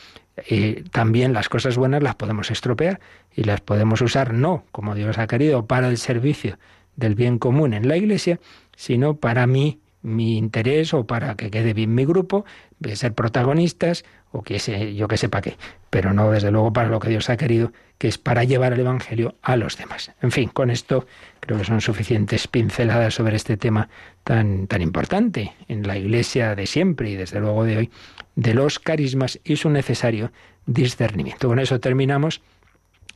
eh, 0.50 0.84
también 0.92 1.34
las 1.34 1.48
cosas 1.48 1.78
buenas 1.78 2.02
las 2.02 2.16
podemos 2.16 2.50
estropear 2.50 3.00
y 3.36 3.44
las 3.44 3.62
podemos 3.62 4.02
usar 4.02 4.34
no 4.34 4.64
como 4.72 4.96
Dios 4.96 5.20
ha 5.20 5.28
querido 5.28 5.68
para 5.68 5.90
el 5.90 6.00
servicio 6.00 6.58
del 6.96 7.16
bien 7.16 7.40
común 7.40 7.74
en 7.74 7.88
la 7.88 7.98
Iglesia, 7.98 8.40
sino 8.76 9.16
para 9.16 9.48
mí, 9.48 9.80
mi 10.02 10.38
interés 10.38 10.94
o 10.94 11.08
para 11.08 11.36
que 11.36 11.50
quede 11.50 11.74
bien 11.74 11.96
mi 11.96 12.06
grupo, 12.06 12.46
de 12.80 12.96
ser 12.96 13.14
protagonistas 13.14 14.04
o 14.32 14.42
que 14.42 14.60
sé, 14.60 14.96
yo 14.96 15.08
que 15.08 15.18
sepa 15.18 15.42
qué, 15.42 15.58
pero 15.90 16.14
no 16.14 16.30
desde 16.32 16.52
luego 16.52 16.74
para 16.74 16.90
lo 16.90 17.00
que 17.00 17.10
Dios 17.10 17.30
ha 17.30 17.38
querido, 17.38 17.72
que 17.98 18.08
es 18.08 18.18
para 18.18 18.44
llevar 18.44 18.74
el 18.74 18.82
Evangelio 18.82 19.36
a 19.42 19.56
los 19.56 19.78
demás. 19.78 20.12
En 20.22 20.32
fin, 20.32 20.50
con 20.50 20.72
esto 20.72 21.06
creo 21.40 21.58
que 21.58 21.66
son 21.66 21.82
suficientes 21.82 22.48
pinceladas 22.48 23.14
sobre 23.14 23.36
este 23.36 23.58
tema 23.58 23.90
tan, 24.24 24.68
tan 24.68 24.82
importante 24.82 25.54
en 25.68 25.88
la 25.88 25.98
Iglesia 25.98 26.56
de 26.56 26.66
siempre 26.66 27.12
y 27.12 27.16
desde 27.16 27.40
luego 27.40 27.64
de 27.64 27.78
hoy, 27.78 27.92
de 28.36 28.54
los 28.54 28.80
carismas 28.80 29.40
y 29.44 29.56
su 29.56 29.70
necesario 29.70 30.32
discernimiento. 30.66 31.48
Con 31.48 31.60
eso 31.60 31.80
terminamos 31.80 32.42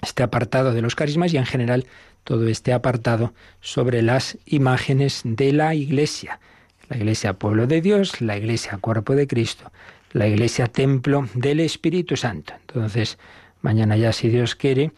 este 0.02 0.24
apartado 0.24 0.74
de 0.74 0.82
los 0.82 0.96
carismas 0.96 1.34
y 1.34 1.38
en 1.38 1.46
general 1.46 1.88
todo 2.28 2.50
este 2.50 2.74
apartado 2.74 3.34
sobre 3.62 4.02
las 4.02 4.38
imágenes 4.46 5.22
de 5.24 5.54
la 5.54 5.74
Iglesia. 5.76 6.42
La 6.90 6.98
Iglesia 6.98 7.40
pueblo 7.40 7.68
de 7.68 7.80
Dios, 7.80 8.20
la 8.20 8.36
Iglesia 8.36 8.78
cuerpo 8.80 9.16
de 9.16 9.28
Cristo, 9.28 9.72
la 10.12 10.28
Iglesia 10.28 10.68
templo 10.68 11.30
del 11.34 11.62
Espíritu 11.62 12.18
Santo. 12.18 12.54
Entonces, 12.60 13.18
mañana 13.62 13.96
ya, 13.96 14.12
si 14.12 14.28
Dios 14.28 14.56
quiere, 14.56 14.92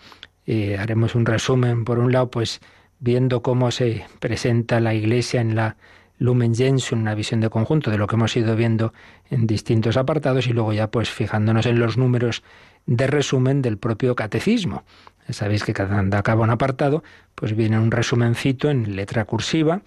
eh, 0.47 0.77
haremos 0.79 1.13
un 1.13 1.27
resumen, 1.27 1.85
por 1.85 1.99
un 1.99 2.11
lado, 2.11 2.31
pues 2.31 2.61
viendo 2.99 3.43
cómo 3.43 3.69
se 3.69 4.07
presenta 4.19 4.79
la 4.79 4.95
Iglesia 4.95 5.39
en 5.39 5.55
la 5.55 5.77
Lumen 6.17 6.55
Gentium, 6.55 7.01
una 7.01 7.13
visión 7.13 7.41
de 7.41 7.51
conjunto 7.51 7.91
de 7.91 7.99
lo 7.99 8.07
que 8.07 8.15
hemos 8.15 8.35
ido 8.35 8.55
viendo 8.55 8.91
en 9.29 9.45
distintos 9.45 9.97
apartados 9.97 10.47
y 10.47 10.53
luego 10.53 10.73
ya 10.73 10.89
pues 10.89 11.11
fijándonos 11.11 11.67
en 11.67 11.77
los 11.79 11.95
números 11.95 12.41
de 12.87 13.05
resumen 13.05 13.61
del 13.61 13.77
propio 13.77 14.15
catecismo. 14.15 14.83
Sabéis 15.29 15.63
que 15.63 15.73
cada 15.73 16.17
acaba 16.17 16.43
un 16.43 16.49
apartado, 16.49 17.03
pues 17.35 17.55
viene 17.55 17.79
un 17.79 17.91
resumencito 17.91 18.69
en 18.69 18.95
letra 18.95 19.25
cursiva, 19.25 19.81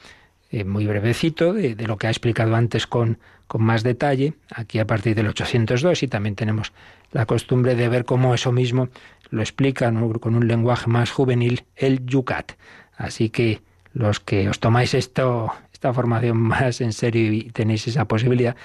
eh, 0.50 0.64
muy 0.64 0.86
brevecito, 0.86 1.52
de, 1.52 1.74
lo 1.86 1.96
que 1.96 2.06
ha 2.06 2.10
explicado 2.10 2.54
antes 2.54 2.86
con, 2.86 3.18
con 3.46 3.62
más 3.62 3.82
detalle, 3.82 4.34
aquí 4.54 4.78
a 4.78 4.86
partir 4.86 5.14
del 5.14 5.28
802, 5.28 6.02
y 6.02 6.08
también 6.08 6.34
tenemos 6.34 6.72
la 7.12 7.26
costumbre 7.26 7.74
de 7.74 7.88
ver 7.88 8.04
cómo 8.04 8.34
eso 8.34 8.52
mismo 8.52 8.88
lo 9.30 9.40
explica 9.40 9.92
con 10.20 10.34
un 10.34 10.46
lenguaje 10.46 10.88
más 10.88 11.10
juvenil 11.10 11.64
el 11.76 12.04
Yucat. 12.04 12.52
Así 12.96 13.30
que 13.30 13.62
los 13.94 14.20
que 14.20 14.48
os 14.48 14.60
tomáis 14.60 14.94
esto, 14.94 15.52
esta 15.72 15.92
formación 15.92 16.36
más 16.52 16.80
en 16.80 16.92
serio 16.92 17.32
y 17.32 17.50
tenéis 17.50 17.88
esa 17.88 18.06
posibilidad, 18.06 18.56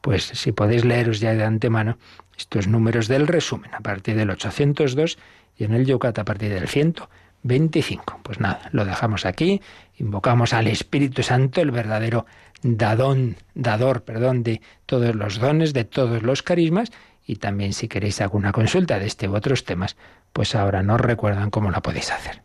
pues 0.00 0.24
si 0.24 0.52
podéis 0.52 0.84
leeros 0.84 1.20
ya 1.20 1.34
de 1.34 1.44
antemano 1.44 1.98
estos 2.36 2.68
números 2.68 3.08
del 3.08 3.26
resumen 3.26 3.74
a 3.74 3.80
partir 3.80 4.16
del 4.16 4.30
802 4.30 5.18
y 5.56 5.64
en 5.64 5.74
el 5.74 5.86
Yucat 5.86 6.18
a 6.18 6.24
partir 6.24 6.52
del 6.52 6.68
125. 6.68 8.20
Pues 8.22 8.40
nada, 8.40 8.68
lo 8.72 8.84
dejamos 8.84 9.26
aquí, 9.26 9.60
invocamos 9.98 10.52
al 10.52 10.66
Espíritu 10.66 11.22
Santo, 11.22 11.60
el 11.60 11.70
verdadero 11.70 12.26
dadón, 12.62 13.36
dador, 13.54 14.02
perdón, 14.02 14.42
de 14.42 14.60
todos 14.86 15.14
los 15.14 15.38
dones, 15.38 15.72
de 15.72 15.84
todos 15.84 16.22
los 16.22 16.42
carismas, 16.42 16.92
y 17.26 17.36
también 17.36 17.72
si 17.72 17.88
queréis 17.88 18.20
alguna 18.20 18.52
consulta 18.52 18.98
de 18.98 19.06
este 19.06 19.28
u 19.28 19.34
otros 19.34 19.64
temas, 19.64 19.96
pues 20.32 20.54
ahora 20.54 20.82
nos 20.82 21.00
recuerdan 21.00 21.50
cómo 21.50 21.70
la 21.70 21.80
podéis 21.80 22.12
hacer. 22.12 22.42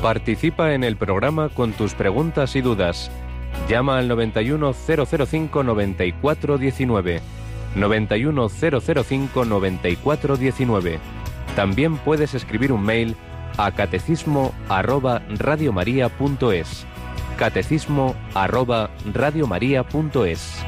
Participa 0.00 0.72
en 0.72 0.82
el 0.82 0.96
programa 0.96 1.50
con 1.50 1.72
tus 1.72 1.94
preguntas 1.94 2.56
y 2.56 2.62
dudas. 2.62 3.10
Llama 3.68 3.98
al 3.98 4.08
91005 4.08 5.62
9419. 5.62 7.20
91005 7.76 9.44
9419. 9.44 10.98
También 11.56 11.96
puedes 11.98 12.34
escribir 12.34 12.72
un 12.72 12.82
mail 12.82 13.16
a 13.56 13.70
catecismo 13.72 14.52
arroba 14.68 15.22
radiomaria.es. 15.28 16.86
Catecismo 17.36 18.14
arroba 18.34 18.90
radiomaria.es. 19.12 20.64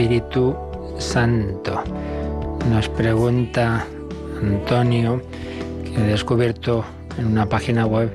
Espíritu 0.00 0.56
Santo. 0.96 1.84
Nos 2.70 2.88
pregunta 2.88 3.84
Antonio 4.40 5.20
que 5.84 6.00
ha 6.00 6.04
descubierto 6.04 6.86
en 7.18 7.26
una 7.26 7.44
página 7.44 7.84
web 7.84 8.10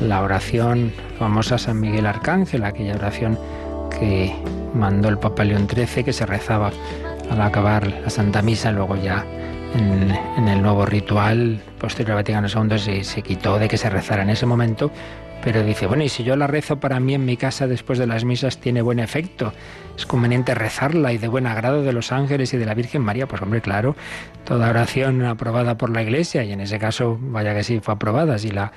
la 0.00 0.22
oración 0.22 0.94
famosa 1.18 1.58
San 1.58 1.78
Miguel 1.78 2.06
Arcángel, 2.06 2.64
aquella 2.64 2.94
oración 2.94 3.38
que 4.00 4.34
mandó 4.72 5.10
el 5.10 5.18
Papa 5.18 5.44
León 5.44 5.68
XIII, 5.68 6.04
que 6.04 6.14
se 6.14 6.24
rezaba 6.24 6.70
al 7.28 7.42
acabar 7.42 7.86
la 7.86 8.08
Santa 8.08 8.40
Misa, 8.40 8.72
luego 8.72 8.96
ya 8.96 9.22
en, 9.74 10.48
el 10.48 10.62
nuevo 10.62 10.86
ritual 10.86 11.60
posterior 11.78 12.12
al 12.12 12.24
Vaticano 12.24 12.48
II 12.48 13.04
se 13.04 13.20
quitó 13.20 13.58
de 13.58 13.68
que 13.68 13.76
se 13.76 13.90
rezara 13.90 14.22
en 14.22 14.30
ese 14.30 14.46
momento, 14.46 14.90
pero 15.46 15.62
dice, 15.62 15.86
bueno, 15.86 16.02
y 16.02 16.08
si 16.08 16.24
yo 16.24 16.34
la 16.34 16.48
rezo 16.48 16.80
para 16.80 16.98
mí 16.98 17.14
en 17.14 17.24
mi 17.24 17.36
casa 17.36 17.68
después 17.68 18.00
de 18.00 18.08
las 18.08 18.24
misas, 18.24 18.58
¿tiene 18.58 18.82
buen 18.82 18.98
efecto? 18.98 19.52
¿Es 19.96 20.04
conveniente 20.04 20.56
rezarla 20.56 21.12
y 21.12 21.18
de 21.18 21.28
buen 21.28 21.46
agrado 21.46 21.84
de 21.84 21.92
los 21.92 22.10
ángeles 22.10 22.52
y 22.52 22.56
de 22.56 22.66
la 22.66 22.74
Virgen 22.74 23.02
María? 23.02 23.28
Pues 23.28 23.40
hombre, 23.42 23.60
claro, 23.60 23.94
toda 24.44 24.68
oración 24.68 25.24
aprobada 25.24 25.78
por 25.78 25.90
la 25.90 26.02
Iglesia, 26.02 26.42
y 26.42 26.50
en 26.50 26.62
ese 26.62 26.80
caso, 26.80 27.16
vaya 27.20 27.54
que 27.54 27.62
sí, 27.62 27.78
fue 27.78 27.94
aprobada, 27.94 28.38
si 28.38 28.50
la, 28.50 28.72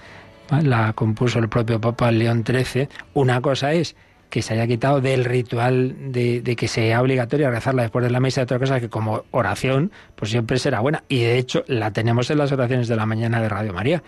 la 0.61 0.93
compuso 0.93 1.39
el 1.39 1.49
propio 1.49 1.81
Papa 1.81 2.11
León 2.11 2.43
XIII, 2.45 2.87
una 3.15 3.41
cosa 3.41 3.73
es 3.73 3.95
que 4.29 4.43
se 4.43 4.53
haya 4.53 4.67
quitado 4.67 5.01
del 5.01 5.25
ritual 5.25 6.11
de, 6.11 6.55
que 6.55 6.67
sea 6.67 7.01
obligatorio 7.01 7.49
rezarla 7.49 7.81
después 7.81 8.05
de 8.05 8.11
la 8.11 8.19
misa, 8.19 8.43
otra 8.43 8.59
cosa 8.59 8.79
que 8.79 8.89
como 8.89 9.23
oración, 9.31 9.91
pues 10.15 10.29
siempre 10.29 10.59
será 10.59 10.81
buena. 10.81 11.03
Y 11.09 11.21
de 11.21 11.39
hecho 11.39 11.63
la 11.65 11.93
tenemos 11.93 12.29
en 12.29 12.37
las 12.37 12.51
oraciones 12.51 12.87
de 12.87 12.95
la 12.95 13.07
mañana 13.07 13.41
de 13.41 13.49
Radio 13.49 13.73
María 13.73 14.03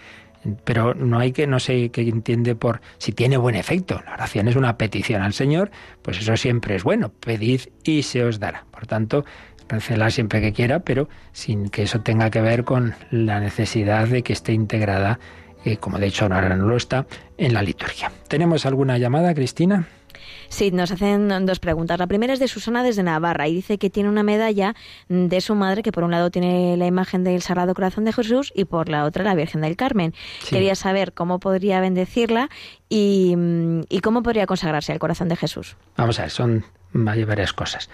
pero 0.64 0.94
no 0.94 1.20
hay 1.20 1.32
que, 1.32 1.48
no 1.48 1.60
sé 1.60 1.90
qué 1.90 2.02
entiende 2.02 2.56
por 2.56 2.82
si 2.98 3.12
tiene 3.12 3.38
buen 3.38 3.56
efecto. 3.56 4.02
La 4.06 4.14
oración 4.14 4.48
es 4.48 4.56
una 4.56 4.78
petición 4.78 5.22
al 5.22 5.34
Señor, 5.34 5.72
pues 6.02 6.20
eso 6.20 6.36
siempre 6.38 6.76
es 6.76 6.84
bueno. 6.84 7.12
Pedid 7.12 7.62
y 7.84 8.04
se 8.04 8.24
os 8.24 8.40
dará. 8.40 8.66
Por 8.72 8.88
tanto, 8.88 9.26
recela 9.70 10.10
siempre 10.10 10.42
que 10.42 10.54
quiera, 10.54 10.80
pero 10.80 11.10
sin 11.32 11.70
que 11.70 11.84
eso 11.84 12.02
tenga 12.02 12.30
que 12.30 12.42
ver 12.42 12.64
con 12.64 12.94
la 13.10 13.40
necesidad 13.40 14.08
de 14.08 14.24
que 14.24 14.34
esté 14.34 14.54
integrada, 14.54 15.20
eh, 15.66 15.78
como 15.78 16.00
de 16.00 16.08
hecho 16.08 16.26
ahora 16.26 16.56
no 16.56 16.68
lo 16.68 16.76
está, 16.76 17.06
en 17.38 17.54
la 17.54 17.62
liturgia. 17.62 18.12
¿Tenemos 18.28 18.66
alguna 18.66 18.98
llamada, 18.98 19.34
Cristina? 19.34 19.88
Sí, 20.52 20.70
nos 20.70 20.92
hacen 20.92 21.46
dos 21.46 21.60
preguntas. 21.60 21.98
La 21.98 22.08
primera 22.08 22.34
es 22.34 22.40
de 22.40 22.50
Susana 22.50 22.84
desde 22.84 23.04
Navarra 23.04 23.48
y 23.48 23.56
dice 23.56 23.78
que 23.78 23.90
tiene 23.90 24.10
una 24.10 24.22
medalla 24.22 24.76
de 25.08 25.40
su 25.40 25.56
madre 25.56 25.82
que 25.82 25.94
por 25.94 26.04
un 26.04 26.12
lado 26.12 26.30
tiene 26.30 26.76
la 26.76 26.86
imagen 26.86 27.24
del 27.24 27.42
Sagrado 27.42 27.74
Corazón 27.74 28.04
de 28.04 28.12
Jesús 28.12 28.52
y 28.54 28.66
por 28.66 28.90
la 28.90 29.06
otra 29.06 29.24
la 29.24 29.34
Virgen 29.34 29.62
del 29.62 29.78
Carmen. 29.78 30.14
Quería 30.50 30.76
saber 30.76 31.14
cómo 31.14 31.40
podría 31.40 31.80
bendecirla 31.80 32.50
y, 32.90 33.34
y, 33.88 34.00
cómo 34.02 34.24
podría 34.24 34.46
consagrarse 34.46 34.92
al 34.92 35.00
Corazón 35.00 35.30
de 35.30 35.38
Jesús. 35.38 35.78
Vamos 35.96 36.20
a 36.20 36.24
ver, 36.24 36.32
son 36.32 36.66
varias 36.92 37.54
cosas 37.54 37.90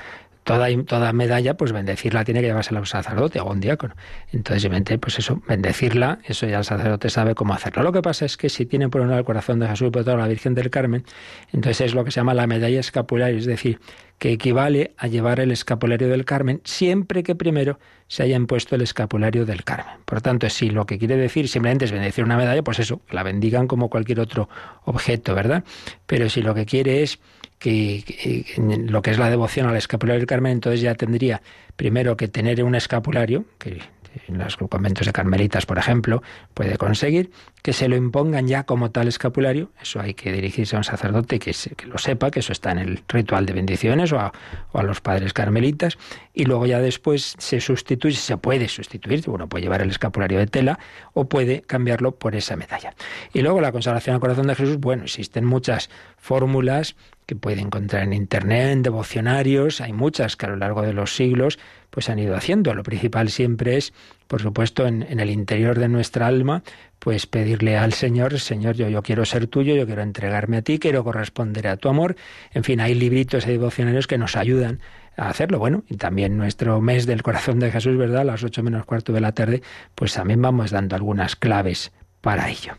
toda, 0.48 0.68
toda 0.86 1.12
medalla, 1.12 1.58
pues 1.58 1.74
bendecirla 1.74 2.24
tiene 2.24 2.39
que 2.39 2.48
llevársela 2.48 2.80
a 2.80 2.82
un 2.82 2.88
sacerdote 2.88 3.41
o 3.41 3.50
a 3.50 3.52
un 3.52 3.60
diácono. 3.60 3.95
Entonces, 4.32 4.62
simplemente, 4.62 4.98
pues 4.98 5.20
eso, 5.20 5.41
bendecirla, 5.45 6.20
eso 6.24 6.48
ya 6.48 6.60
el 6.60 6.64
sacerdote 6.64 7.10
sabe 7.10 7.36
cómo 7.36 7.54
hacerlo. 7.54 7.84
Lo 7.84 7.91
que 7.91 8.02
pasa 8.02 8.26
es 8.26 8.38
que 8.38 8.48
si 8.48 8.66
tiene 8.66 8.88
por 8.88 9.02
un 9.02 9.10
lado 9.10 9.20
el 9.20 9.26
corazón 9.26 9.60
de 9.60 9.68
Jesús 9.68 9.91
por 9.91 10.04
otro 10.04 10.16
la 10.16 10.28
Virgen 10.28 10.56
del 10.56 10.70
Carmen, 10.70 11.04
entonces 11.52 11.82
es 11.82 11.93
lo 11.93 12.06
que 12.06 12.12
se 12.12 12.22
llama 12.22 12.34
la 12.34 12.48
medalla 12.48 12.80
escapularia, 12.80 13.38
es 13.38 13.45
decir, 13.45 13.80
que 14.20 14.32
equivale 14.32 14.93
a 14.97 15.07
llevar 15.07 15.39
el 15.39 15.51
escapulario 15.51 16.07
del 16.07 16.26
Carmen 16.26 16.61
siempre 16.63 17.24
que 17.24 17.36
primero 17.36 17.80
se 18.07 18.24
haya 18.24 18.36
impuesto 18.36 18.76
el 18.76 18.82
escapulario 18.82 19.45
del 19.45 19.63
Carmen. 19.63 19.95
Por 20.05 20.22
tanto, 20.22 20.49
si 20.49 20.70
lo 20.70 20.86
que 20.86 20.97
quiere 20.97 21.18
decir 21.18 21.47
simplemente 21.47 21.86
es 21.86 21.91
bendecir 21.91 22.24
una 22.24 22.38
medalla, 22.38 22.63
pues 22.63 22.80
eso, 22.80 23.01
la 23.11 23.24
bendigan 23.24 23.68
como 23.68 23.89
cualquier 23.89 24.20
otro 24.20 24.49
objeto, 24.86 25.36
¿verdad? 25.36 25.63
Pero 26.05 26.30
si 26.30 26.41
lo 26.41 26.55
que 26.55 26.65
quiere 26.65 27.03
es 27.03 27.20
que, 27.59 28.45
lo 28.57 29.01
que 29.01 29.11
es 29.11 29.18
la 29.18 29.30
devoción 29.30 29.68
al 29.68 29.76
escapulario 29.76 30.20
del 30.20 30.28
Carmen, 30.28 30.53
entonces 30.53 30.82
ya 30.82 30.95
tendría 30.95 31.41
primero 31.76 32.18
que 32.18 32.28
tener 32.28 32.63
un 32.63 32.76
escapulario, 32.76 33.45
que 33.59 33.80
en 34.28 34.38
los 34.38 34.58
conventos 34.58 35.05
de 35.05 35.14
carmelitas, 35.14 35.66
por 35.66 35.78
ejemplo, 35.78 36.22
puede 36.53 36.78
conseguir 36.78 37.32
que 37.62 37.74
se 37.74 37.88
lo 37.88 37.95
impongan 37.95 38.47
ya 38.47 38.64
como 38.64 38.91
tal 38.91 39.08
escapulario. 39.08 39.72
Eso 39.82 39.99
hay 39.99 40.14
que 40.14 40.32
dirigirse 40.32 40.76
a 40.76 40.80
un 40.80 40.84
sacerdote 40.84 41.39
que, 41.39 41.53
lo 41.86 41.97
sepa, 41.97 42.32
que 42.32 42.39
eso 42.39 42.51
está 42.51 42.72
en 42.72 42.80
el 42.80 43.03
ritual 43.08 43.45
de 43.45 43.53
bendiciones 43.53 44.12
o 44.12 44.20
a, 44.20 44.32
o 44.72 44.80
a, 44.80 44.84
los 44.84 45.01
padres 45.01 45.34
carmelitas. 45.34 45.97
Y 46.34 46.45
luego 46.45 46.66
ya 46.66 46.80
después 46.80 47.36
se 47.38 47.60
sustituye, 47.60 48.16
se 48.16 48.38
puede 48.38 48.68
sustituir, 48.70 49.24
uno 49.28 49.47
puede 49.47 49.64
llevar 49.64 49.82
el 49.82 49.89
escapulario 49.89 50.39
de 50.39 50.47
tela 50.47 50.80
o 51.14 51.28
puede 51.28 51.62
cambiarlo 51.62 52.16
por 52.16 52.36
esa 52.36 52.55
medalla. 52.55 52.93
Y 53.34 53.41
luego 53.41 53.62
la 53.62 53.72
consagración 53.72 54.16
al 54.16 54.22
corazón 54.22 54.47
de 54.47 54.55
Jesús, 54.55 54.78
bueno, 54.78 55.03
existen 55.03 55.45
muchas 55.45 55.89
fórmulas 56.18 56.95
que 57.28 57.36
puede 57.36 57.60
encontrar 57.62 58.04
en 58.04 58.14
Internet, 58.14 58.72
en 58.72 58.84
devocionarios, 58.84 59.82
hay 59.82 59.92
muchas 59.92 60.38
que 60.38 60.46
a 60.46 60.50
lo 60.50 60.56
largo 60.56 60.82
de 60.82 60.94
los 60.94 61.14
siglos 61.14 61.60
pues 61.90 62.10
han 62.10 62.20
ido 62.20 62.36
haciendo. 62.36 62.74
Lo 62.74 62.84
principal 62.84 63.30
siempre 63.30 63.76
es, 63.76 63.94
por 64.28 64.42
supuesto, 64.42 64.88
en, 64.88 65.04
el 65.04 65.30
interior 65.30 65.78
de 65.78 65.90
nuestra 65.90 66.28
alma, 66.28 66.64
pues 67.00 67.28
pedirle 67.28 67.78
al 67.78 67.92
Señor, 67.92 68.40
Señor, 68.40 68.76
yo, 68.76 68.88
yo 68.88 69.04
quiero 69.04 69.26
ser 69.26 69.48
tuyo, 69.48 69.76
yo 69.76 69.86
quiero 69.86 70.04
entregarme 70.04 70.58
a 70.58 70.62
ti, 70.62 70.80
quiero 70.80 71.04
corresponder 71.04 71.68
a 71.68 71.76
tu 71.76 71.90
amor. 71.90 72.16
En 72.54 72.64
fin, 72.64 72.80
hay 72.80 72.96
libritos 72.96 73.46
y 73.46 73.52
devocionarios 73.52 74.08
que 74.08 74.18
nos 74.18 74.38
ayudan 74.38 74.80
a 75.18 75.28
hacerlo. 75.28 75.60
Bueno, 75.60 75.84
y 75.90 75.98
también 75.98 76.38
nuestro 76.38 76.80
mes 76.80 77.06
del 77.06 77.24
corazón 77.24 77.60
de 77.60 77.72
Jesús, 77.72 77.98
¿verdad? 77.98 78.22
A 78.22 78.26
las 78.26 78.44
ocho 78.44 78.64
menos 78.64 78.86
cuarto 78.86 79.12
de 79.12 79.20
la 79.20 79.34
tarde, 79.34 79.62
pues 79.96 80.14
también 80.14 80.42
vamos 80.42 80.72
dando 80.72 80.96
algunas 80.96 81.36
claves 81.36 81.92
para 82.22 82.50
ello. 82.50 82.78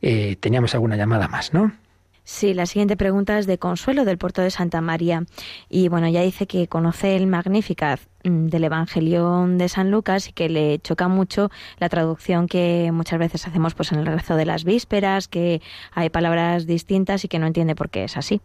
Eh, 0.00 0.36
teníamos 0.40 0.74
alguna 0.74 0.96
llamada 0.96 1.28
más, 1.28 1.52
¿no? 1.52 1.72
Sí, 2.24 2.54
la 2.54 2.66
siguiente 2.66 2.96
pregunta 2.96 3.38
es 3.38 3.46
de 3.46 3.58
Consuelo 3.58 4.04
del 4.04 4.16
puerto 4.16 4.42
de 4.42 4.50
Santa 4.50 4.80
María. 4.80 5.24
Y 5.68 5.88
bueno, 5.88 6.08
ya 6.08 6.22
dice 6.22 6.46
que 6.46 6.68
conoce 6.68 7.16
el 7.16 7.26
Magnificat 7.26 8.00
mm, 8.22 8.46
del 8.46 8.64
Evangelio 8.64 9.44
de 9.48 9.68
San 9.68 9.90
Lucas 9.90 10.28
y 10.28 10.32
que 10.32 10.48
le 10.48 10.78
choca 10.78 11.08
mucho 11.08 11.50
la 11.78 11.88
traducción 11.88 12.46
que 12.46 12.90
muchas 12.92 13.18
veces 13.18 13.46
hacemos 13.48 13.74
pues 13.74 13.90
en 13.90 13.98
el 13.98 14.06
rezo 14.06 14.36
de 14.36 14.46
las 14.46 14.62
vísperas, 14.62 15.26
que 15.26 15.60
hay 15.92 16.10
palabras 16.10 16.66
distintas 16.66 17.24
y 17.24 17.28
que 17.28 17.40
no 17.40 17.46
entiende 17.46 17.74
por 17.74 17.90
qué 17.90 18.04
es 18.04 18.16
así. 18.16 18.40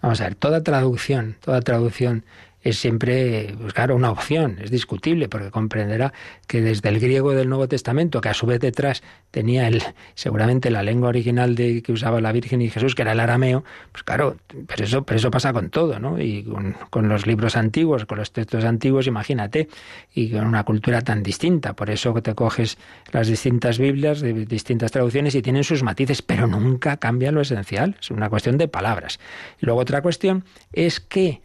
Vamos 0.00 0.20
a 0.20 0.24
ver, 0.24 0.34
toda 0.34 0.62
traducción, 0.62 1.36
toda 1.40 1.60
traducción 1.60 2.24
es 2.62 2.78
siempre, 2.78 3.54
pues 3.60 3.72
claro, 3.72 3.94
una 3.94 4.10
opción, 4.10 4.58
es 4.60 4.70
discutible, 4.70 5.28
porque 5.28 5.50
comprenderá 5.50 6.12
que 6.46 6.60
desde 6.60 6.88
el 6.88 6.98
griego 6.98 7.32
del 7.32 7.48
Nuevo 7.48 7.68
Testamento, 7.68 8.20
que 8.20 8.28
a 8.28 8.34
su 8.34 8.46
vez 8.46 8.60
detrás 8.60 9.02
tenía 9.30 9.68
el, 9.68 9.82
seguramente 10.14 10.70
la 10.70 10.82
lengua 10.82 11.10
original 11.10 11.54
de, 11.54 11.82
que 11.82 11.92
usaba 11.92 12.20
la 12.20 12.32
Virgen 12.32 12.60
y 12.62 12.70
Jesús, 12.70 12.94
que 12.94 13.02
era 13.02 13.12
el 13.12 13.20
arameo, 13.20 13.64
pues 13.92 14.02
claro, 14.02 14.36
pero 14.66 14.84
eso, 14.84 15.04
pero 15.04 15.18
eso 15.18 15.30
pasa 15.30 15.52
con 15.52 15.70
todo, 15.70 15.98
¿no? 15.98 16.20
Y 16.20 16.44
con, 16.90 17.08
los 17.08 17.26
libros 17.26 17.56
antiguos, 17.56 18.06
con 18.06 18.18
los 18.18 18.32
textos 18.32 18.64
antiguos, 18.64 19.06
imagínate, 19.06 19.68
y 20.12 20.30
con 20.30 20.46
una 20.46 20.64
cultura 20.64 21.02
tan 21.02 21.22
distinta. 21.22 21.74
Por 21.74 21.90
eso 21.90 22.12
te 22.22 22.34
coges 22.34 22.76
las 23.12 23.28
distintas 23.28 23.78
Biblias 23.78 24.20
de 24.20 24.32
distintas 24.32 24.90
traducciones 24.90 25.34
y 25.34 25.42
tienen 25.42 25.64
sus 25.64 25.82
matices, 25.82 26.22
pero 26.22 26.46
nunca 26.46 26.96
cambia 26.96 27.30
lo 27.30 27.40
esencial, 27.40 27.96
es 28.00 28.10
una 28.10 28.28
cuestión 28.28 28.58
de 28.58 28.68
palabras. 28.68 29.20
Y 29.60 29.66
luego 29.66 29.80
otra 29.80 30.02
cuestión 30.02 30.44
es 30.72 31.00
que 31.00 31.40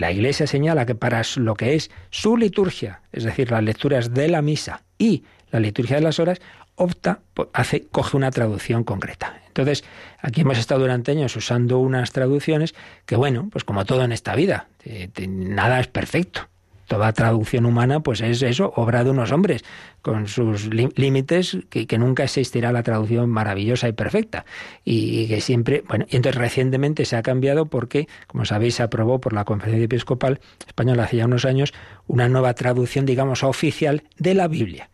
la 0.00 0.10
Iglesia 0.10 0.46
señala 0.46 0.86
que 0.86 0.94
para 0.94 1.20
lo 1.36 1.54
que 1.54 1.74
es 1.74 1.90
su 2.08 2.38
liturgia, 2.38 3.02
es 3.12 3.24
decir, 3.24 3.50
las 3.50 3.62
lecturas 3.62 4.14
de 4.14 4.28
la 4.28 4.40
misa 4.40 4.82
y 4.96 5.24
la 5.50 5.60
liturgia 5.60 5.96
de 5.96 6.02
las 6.02 6.18
horas, 6.18 6.40
opta, 6.74 7.20
hace, 7.52 7.86
coge 7.88 8.16
una 8.16 8.30
traducción 8.30 8.82
concreta. 8.82 9.38
Entonces, 9.48 9.84
aquí 10.22 10.40
hemos 10.40 10.56
estado 10.56 10.80
durante 10.80 11.12
años 11.12 11.36
usando 11.36 11.78
unas 11.80 12.12
traducciones 12.12 12.74
que, 13.04 13.14
bueno, 13.14 13.50
pues 13.52 13.64
como 13.64 13.84
todo 13.84 14.02
en 14.02 14.12
esta 14.12 14.34
vida, 14.34 14.68
nada 15.28 15.80
es 15.80 15.88
perfecto. 15.88 16.48
Toda 16.90 17.12
traducción 17.12 17.66
humana, 17.66 18.00
pues 18.00 18.20
es 18.20 18.42
eso, 18.42 18.72
obra 18.74 19.04
de 19.04 19.10
unos 19.10 19.30
hombres, 19.30 19.62
con 20.02 20.26
sus 20.26 20.66
límites, 20.74 21.56
que, 21.68 21.86
nunca 21.98 22.24
existirá 22.24 22.72
la 22.72 22.82
traducción 22.82 23.30
maravillosa 23.30 23.86
y 23.88 23.92
perfecta. 23.92 24.44
Y, 24.84 25.28
que 25.28 25.40
siempre, 25.40 25.84
bueno, 25.86 26.06
y 26.08 26.16
entonces 26.16 26.40
recientemente 26.40 27.04
se 27.04 27.14
ha 27.14 27.22
cambiado 27.22 27.66
porque, 27.66 28.08
como 28.26 28.44
sabéis, 28.44 28.74
se 28.74 28.82
aprobó 28.82 29.20
por 29.20 29.34
la 29.34 29.44
Conferencia 29.44 29.84
Episcopal 29.84 30.40
Española 30.66 31.04
hace 31.04 31.18
ya 31.18 31.26
unos 31.26 31.44
años 31.44 31.72
una 32.08 32.28
nueva 32.28 32.54
traducción, 32.54 33.06
digamos, 33.06 33.44
oficial 33.44 34.02
de 34.18 34.34
la 34.34 34.48
Biblia. 34.48 34.90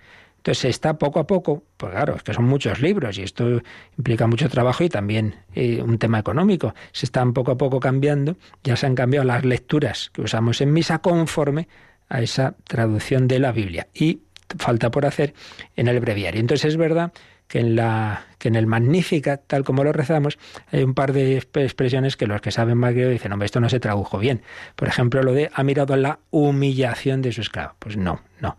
Entonces 0.46 0.62
se 0.62 0.68
está 0.68 0.96
poco 0.96 1.18
a 1.18 1.26
poco, 1.26 1.64
pues 1.76 1.90
claro, 1.90 2.14
es 2.14 2.22
que 2.22 2.32
son 2.32 2.44
muchos 2.44 2.80
libros 2.80 3.18
y 3.18 3.22
esto 3.24 3.62
implica 3.98 4.28
mucho 4.28 4.48
trabajo 4.48 4.84
y 4.84 4.88
también 4.88 5.34
eh, 5.56 5.82
un 5.82 5.98
tema 5.98 6.20
económico. 6.20 6.72
Se 6.92 7.04
están 7.04 7.32
poco 7.32 7.50
a 7.50 7.58
poco 7.58 7.80
cambiando, 7.80 8.36
ya 8.62 8.76
se 8.76 8.86
han 8.86 8.94
cambiado 8.94 9.24
las 9.24 9.44
lecturas 9.44 10.10
que 10.12 10.22
usamos 10.22 10.60
en 10.60 10.72
misa 10.72 11.00
conforme 11.00 11.66
a 12.08 12.22
esa 12.22 12.54
traducción 12.62 13.26
de 13.26 13.40
la 13.40 13.50
Biblia. 13.50 13.88
Y 13.92 14.20
falta 14.56 14.92
por 14.92 15.04
hacer 15.04 15.34
en 15.74 15.88
el 15.88 15.98
breviario. 15.98 16.40
Entonces 16.40 16.66
es 16.66 16.76
verdad 16.76 17.12
que 17.48 17.58
en, 17.58 17.74
la, 17.74 18.26
que 18.38 18.46
en 18.46 18.54
el 18.54 18.68
Magnífica, 18.68 19.38
tal 19.38 19.64
como 19.64 19.82
lo 19.82 19.92
rezamos, 19.92 20.38
hay 20.70 20.84
un 20.84 20.94
par 20.94 21.12
de 21.12 21.38
expresiones 21.38 22.16
que 22.16 22.28
los 22.28 22.40
que 22.40 22.52
saben 22.52 22.78
más 22.78 22.92
griego 22.92 23.10
dicen, 23.10 23.32
hombre, 23.32 23.46
esto 23.46 23.58
no 23.58 23.68
se 23.68 23.80
tradujo 23.80 24.18
bien. 24.18 24.42
Por 24.76 24.86
ejemplo, 24.86 25.24
lo 25.24 25.32
de 25.32 25.50
ha 25.52 25.64
mirado 25.64 25.94
a 25.94 25.96
la 25.96 26.20
humillación 26.30 27.20
de 27.20 27.32
su 27.32 27.40
esclavo. 27.40 27.74
Pues 27.80 27.96
no, 27.96 28.20
no. 28.40 28.56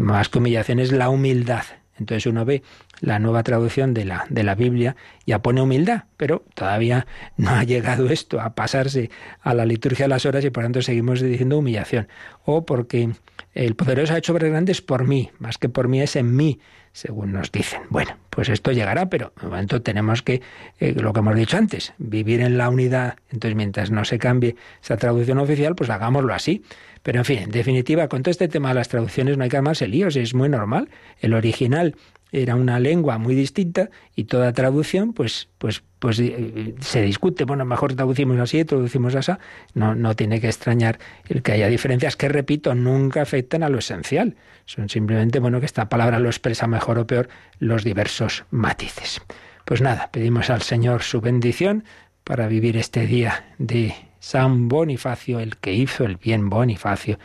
Más 0.00 0.30
que 0.30 0.38
humillación 0.38 0.78
es 0.78 0.92
la 0.92 1.10
humildad. 1.10 1.64
Entonces 1.98 2.26
uno 2.26 2.44
ve 2.46 2.62
la 3.00 3.18
nueva 3.18 3.42
traducción 3.42 3.94
de 3.94 4.04
la, 4.04 4.26
de 4.28 4.42
la 4.42 4.54
Biblia 4.54 4.96
ya 5.26 5.40
pone 5.40 5.62
humildad, 5.62 6.04
pero 6.16 6.44
todavía 6.54 7.06
no 7.36 7.50
ha 7.50 7.64
llegado 7.64 8.08
esto 8.10 8.40
a 8.40 8.54
pasarse 8.54 9.10
a 9.40 9.54
la 9.54 9.64
liturgia 9.64 10.04
de 10.04 10.10
las 10.10 10.26
horas 10.26 10.44
y 10.44 10.50
por 10.50 10.64
tanto 10.64 10.82
seguimos 10.82 11.20
diciendo 11.20 11.58
humillación. 11.58 12.08
O 12.44 12.64
porque 12.64 13.10
el 13.54 13.74
poderoso 13.74 14.14
ha 14.14 14.18
hecho 14.18 14.32
obras 14.32 14.50
grandes 14.50 14.82
por 14.82 15.06
mí, 15.06 15.30
más 15.38 15.58
que 15.58 15.68
por 15.68 15.88
mí 15.88 16.00
es 16.00 16.16
en 16.16 16.34
mí 16.36 16.60
según 16.92 17.32
nos 17.32 17.52
dicen. 17.52 17.82
Bueno, 17.88 18.16
pues 18.30 18.48
esto 18.48 18.72
llegará, 18.72 19.08
pero 19.08 19.32
de 19.40 19.46
momento 19.46 19.82
tenemos 19.82 20.22
que, 20.22 20.42
eh, 20.78 20.94
lo 20.96 21.12
que 21.12 21.20
hemos 21.20 21.36
dicho 21.36 21.56
antes, 21.56 21.94
vivir 21.98 22.40
en 22.40 22.58
la 22.58 22.68
unidad. 22.68 23.16
Entonces, 23.30 23.56
mientras 23.56 23.90
no 23.90 24.04
se 24.04 24.18
cambie 24.18 24.56
esa 24.82 24.96
traducción 24.96 25.38
oficial, 25.38 25.74
pues 25.74 25.90
hagámoslo 25.90 26.34
así. 26.34 26.62
Pero 27.02 27.18
en 27.18 27.24
fin, 27.24 27.38
en 27.38 27.50
definitiva, 27.50 28.08
con 28.08 28.22
todo 28.22 28.30
este 28.30 28.48
tema 28.48 28.70
de 28.70 28.74
las 28.74 28.88
traducciones 28.88 29.36
no 29.36 29.44
hay 29.44 29.50
que 29.50 29.56
armarse 29.56 29.86
líos, 29.86 30.16
es 30.16 30.34
muy 30.34 30.48
normal. 30.48 30.90
El 31.20 31.34
original 31.34 31.96
era 32.32 32.54
una 32.54 32.78
lengua 32.78 33.18
muy 33.18 33.34
distinta 33.34 33.90
y 34.14 34.24
toda 34.24 34.52
traducción, 34.52 35.12
pues, 35.12 35.48
pues, 35.58 35.82
pues 35.98 36.18
eh, 36.20 36.74
se 36.80 37.02
discute. 37.02 37.44
Bueno, 37.44 37.64
mejor 37.64 37.94
traducimos 37.94 38.38
así, 38.38 38.64
traducimos 38.64 39.14
así. 39.14 39.32
No, 39.74 39.94
no 39.94 40.14
tiene 40.16 40.40
que 40.40 40.46
extrañar 40.46 40.98
el 41.28 41.42
que 41.42 41.52
haya 41.52 41.68
diferencias 41.68 42.16
que, 42.16 42.28
repito, 42.28 42.74
nunca 42.74 43.22
afectan 43.22 43.62
a 43.62 43.68
lo 43.68 43.78
esencial. 43.78 44.36
Son 44.64 44.88
simplemente, 44.88 45.40
bueno, 45.40 45.60
que 45.60 45.66
esta 45.66 45.88
palabra 45.88 46.18
lo 46.18 46.28
expresa 46.28 46.66
mejor 46.66 46.98
o 46.98 47.06
peor 47.06 47.28
los 47.58 47.84
diversos 47.84 48.44
matices. 48.50 49.20
Pues 49.64 49.80
nada, 49.80 50.10
pedimos 50.12 50.50
al 50.50 50.62
Señor 50.62 51.02
su 51.02 51.20
bendición 51.20 51.84
para 52.24 52.46
vivir 52.46 52.76
este 52.76 53.06
día 53.06 53.44
de 53.58 53.94
San 54.20 54.68
Bonifacio, 54.68 55.40
el 55.40 55.56
que 55.56 55.72
hizo 55.72 56.04
el 56.04 56.16
bien 56.16 56.50
Bonifacio, 56.50 57.18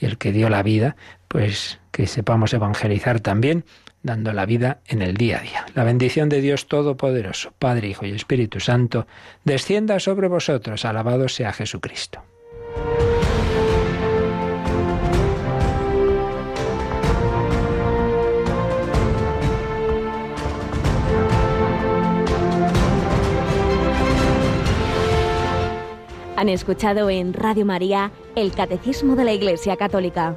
el 0.00 0.18
que 0.18 0.32
dio 0.32 0.48
la 0.48 0.62
vida, 0.62 0.96
pues 1.28 1.78
que 1.92 2.06
sepamos 2.06 2.52
evangelizar 2.54 3.20
también 3.20 3.64
dando 4.02 4.32
la 4.32 4.46
vida 4.46 4.80
en 4.86 5.02
el 5.02 5.16
día 5.16 5.38
a 5.38 5.42
día. 5.42 5.66
La 5.74 5.84
bendición 5.84 6.28
de 6.28 6.40
Dios 6.40 6.66
Todopoderoso, 6.66 7.52
Padre, 7.58 7.88
Hijo 7.88 8.06
y 8.06 8.12
Espíritu 8.12 8.60
Santo, 8.60 9.06
descienda 9.44 10.00
sobre 10.00 10.28
vosotros. 10.28 10.84
Alabado 10.84 11.28
sea 11.28 11.52
Jesucristo. 11.52 12.22
Han 26.38 26.48
escuchado 26.48 27.10
en 27.10 27.32
Radio 27.32 27.66
María 27.66 28.12
el 28.36 28.52
Catecismo 28.52 29.16
de 29.16 29.24
la 29.24 29.32
Iglesia 29.32 29.76
Católica 29.76 30.36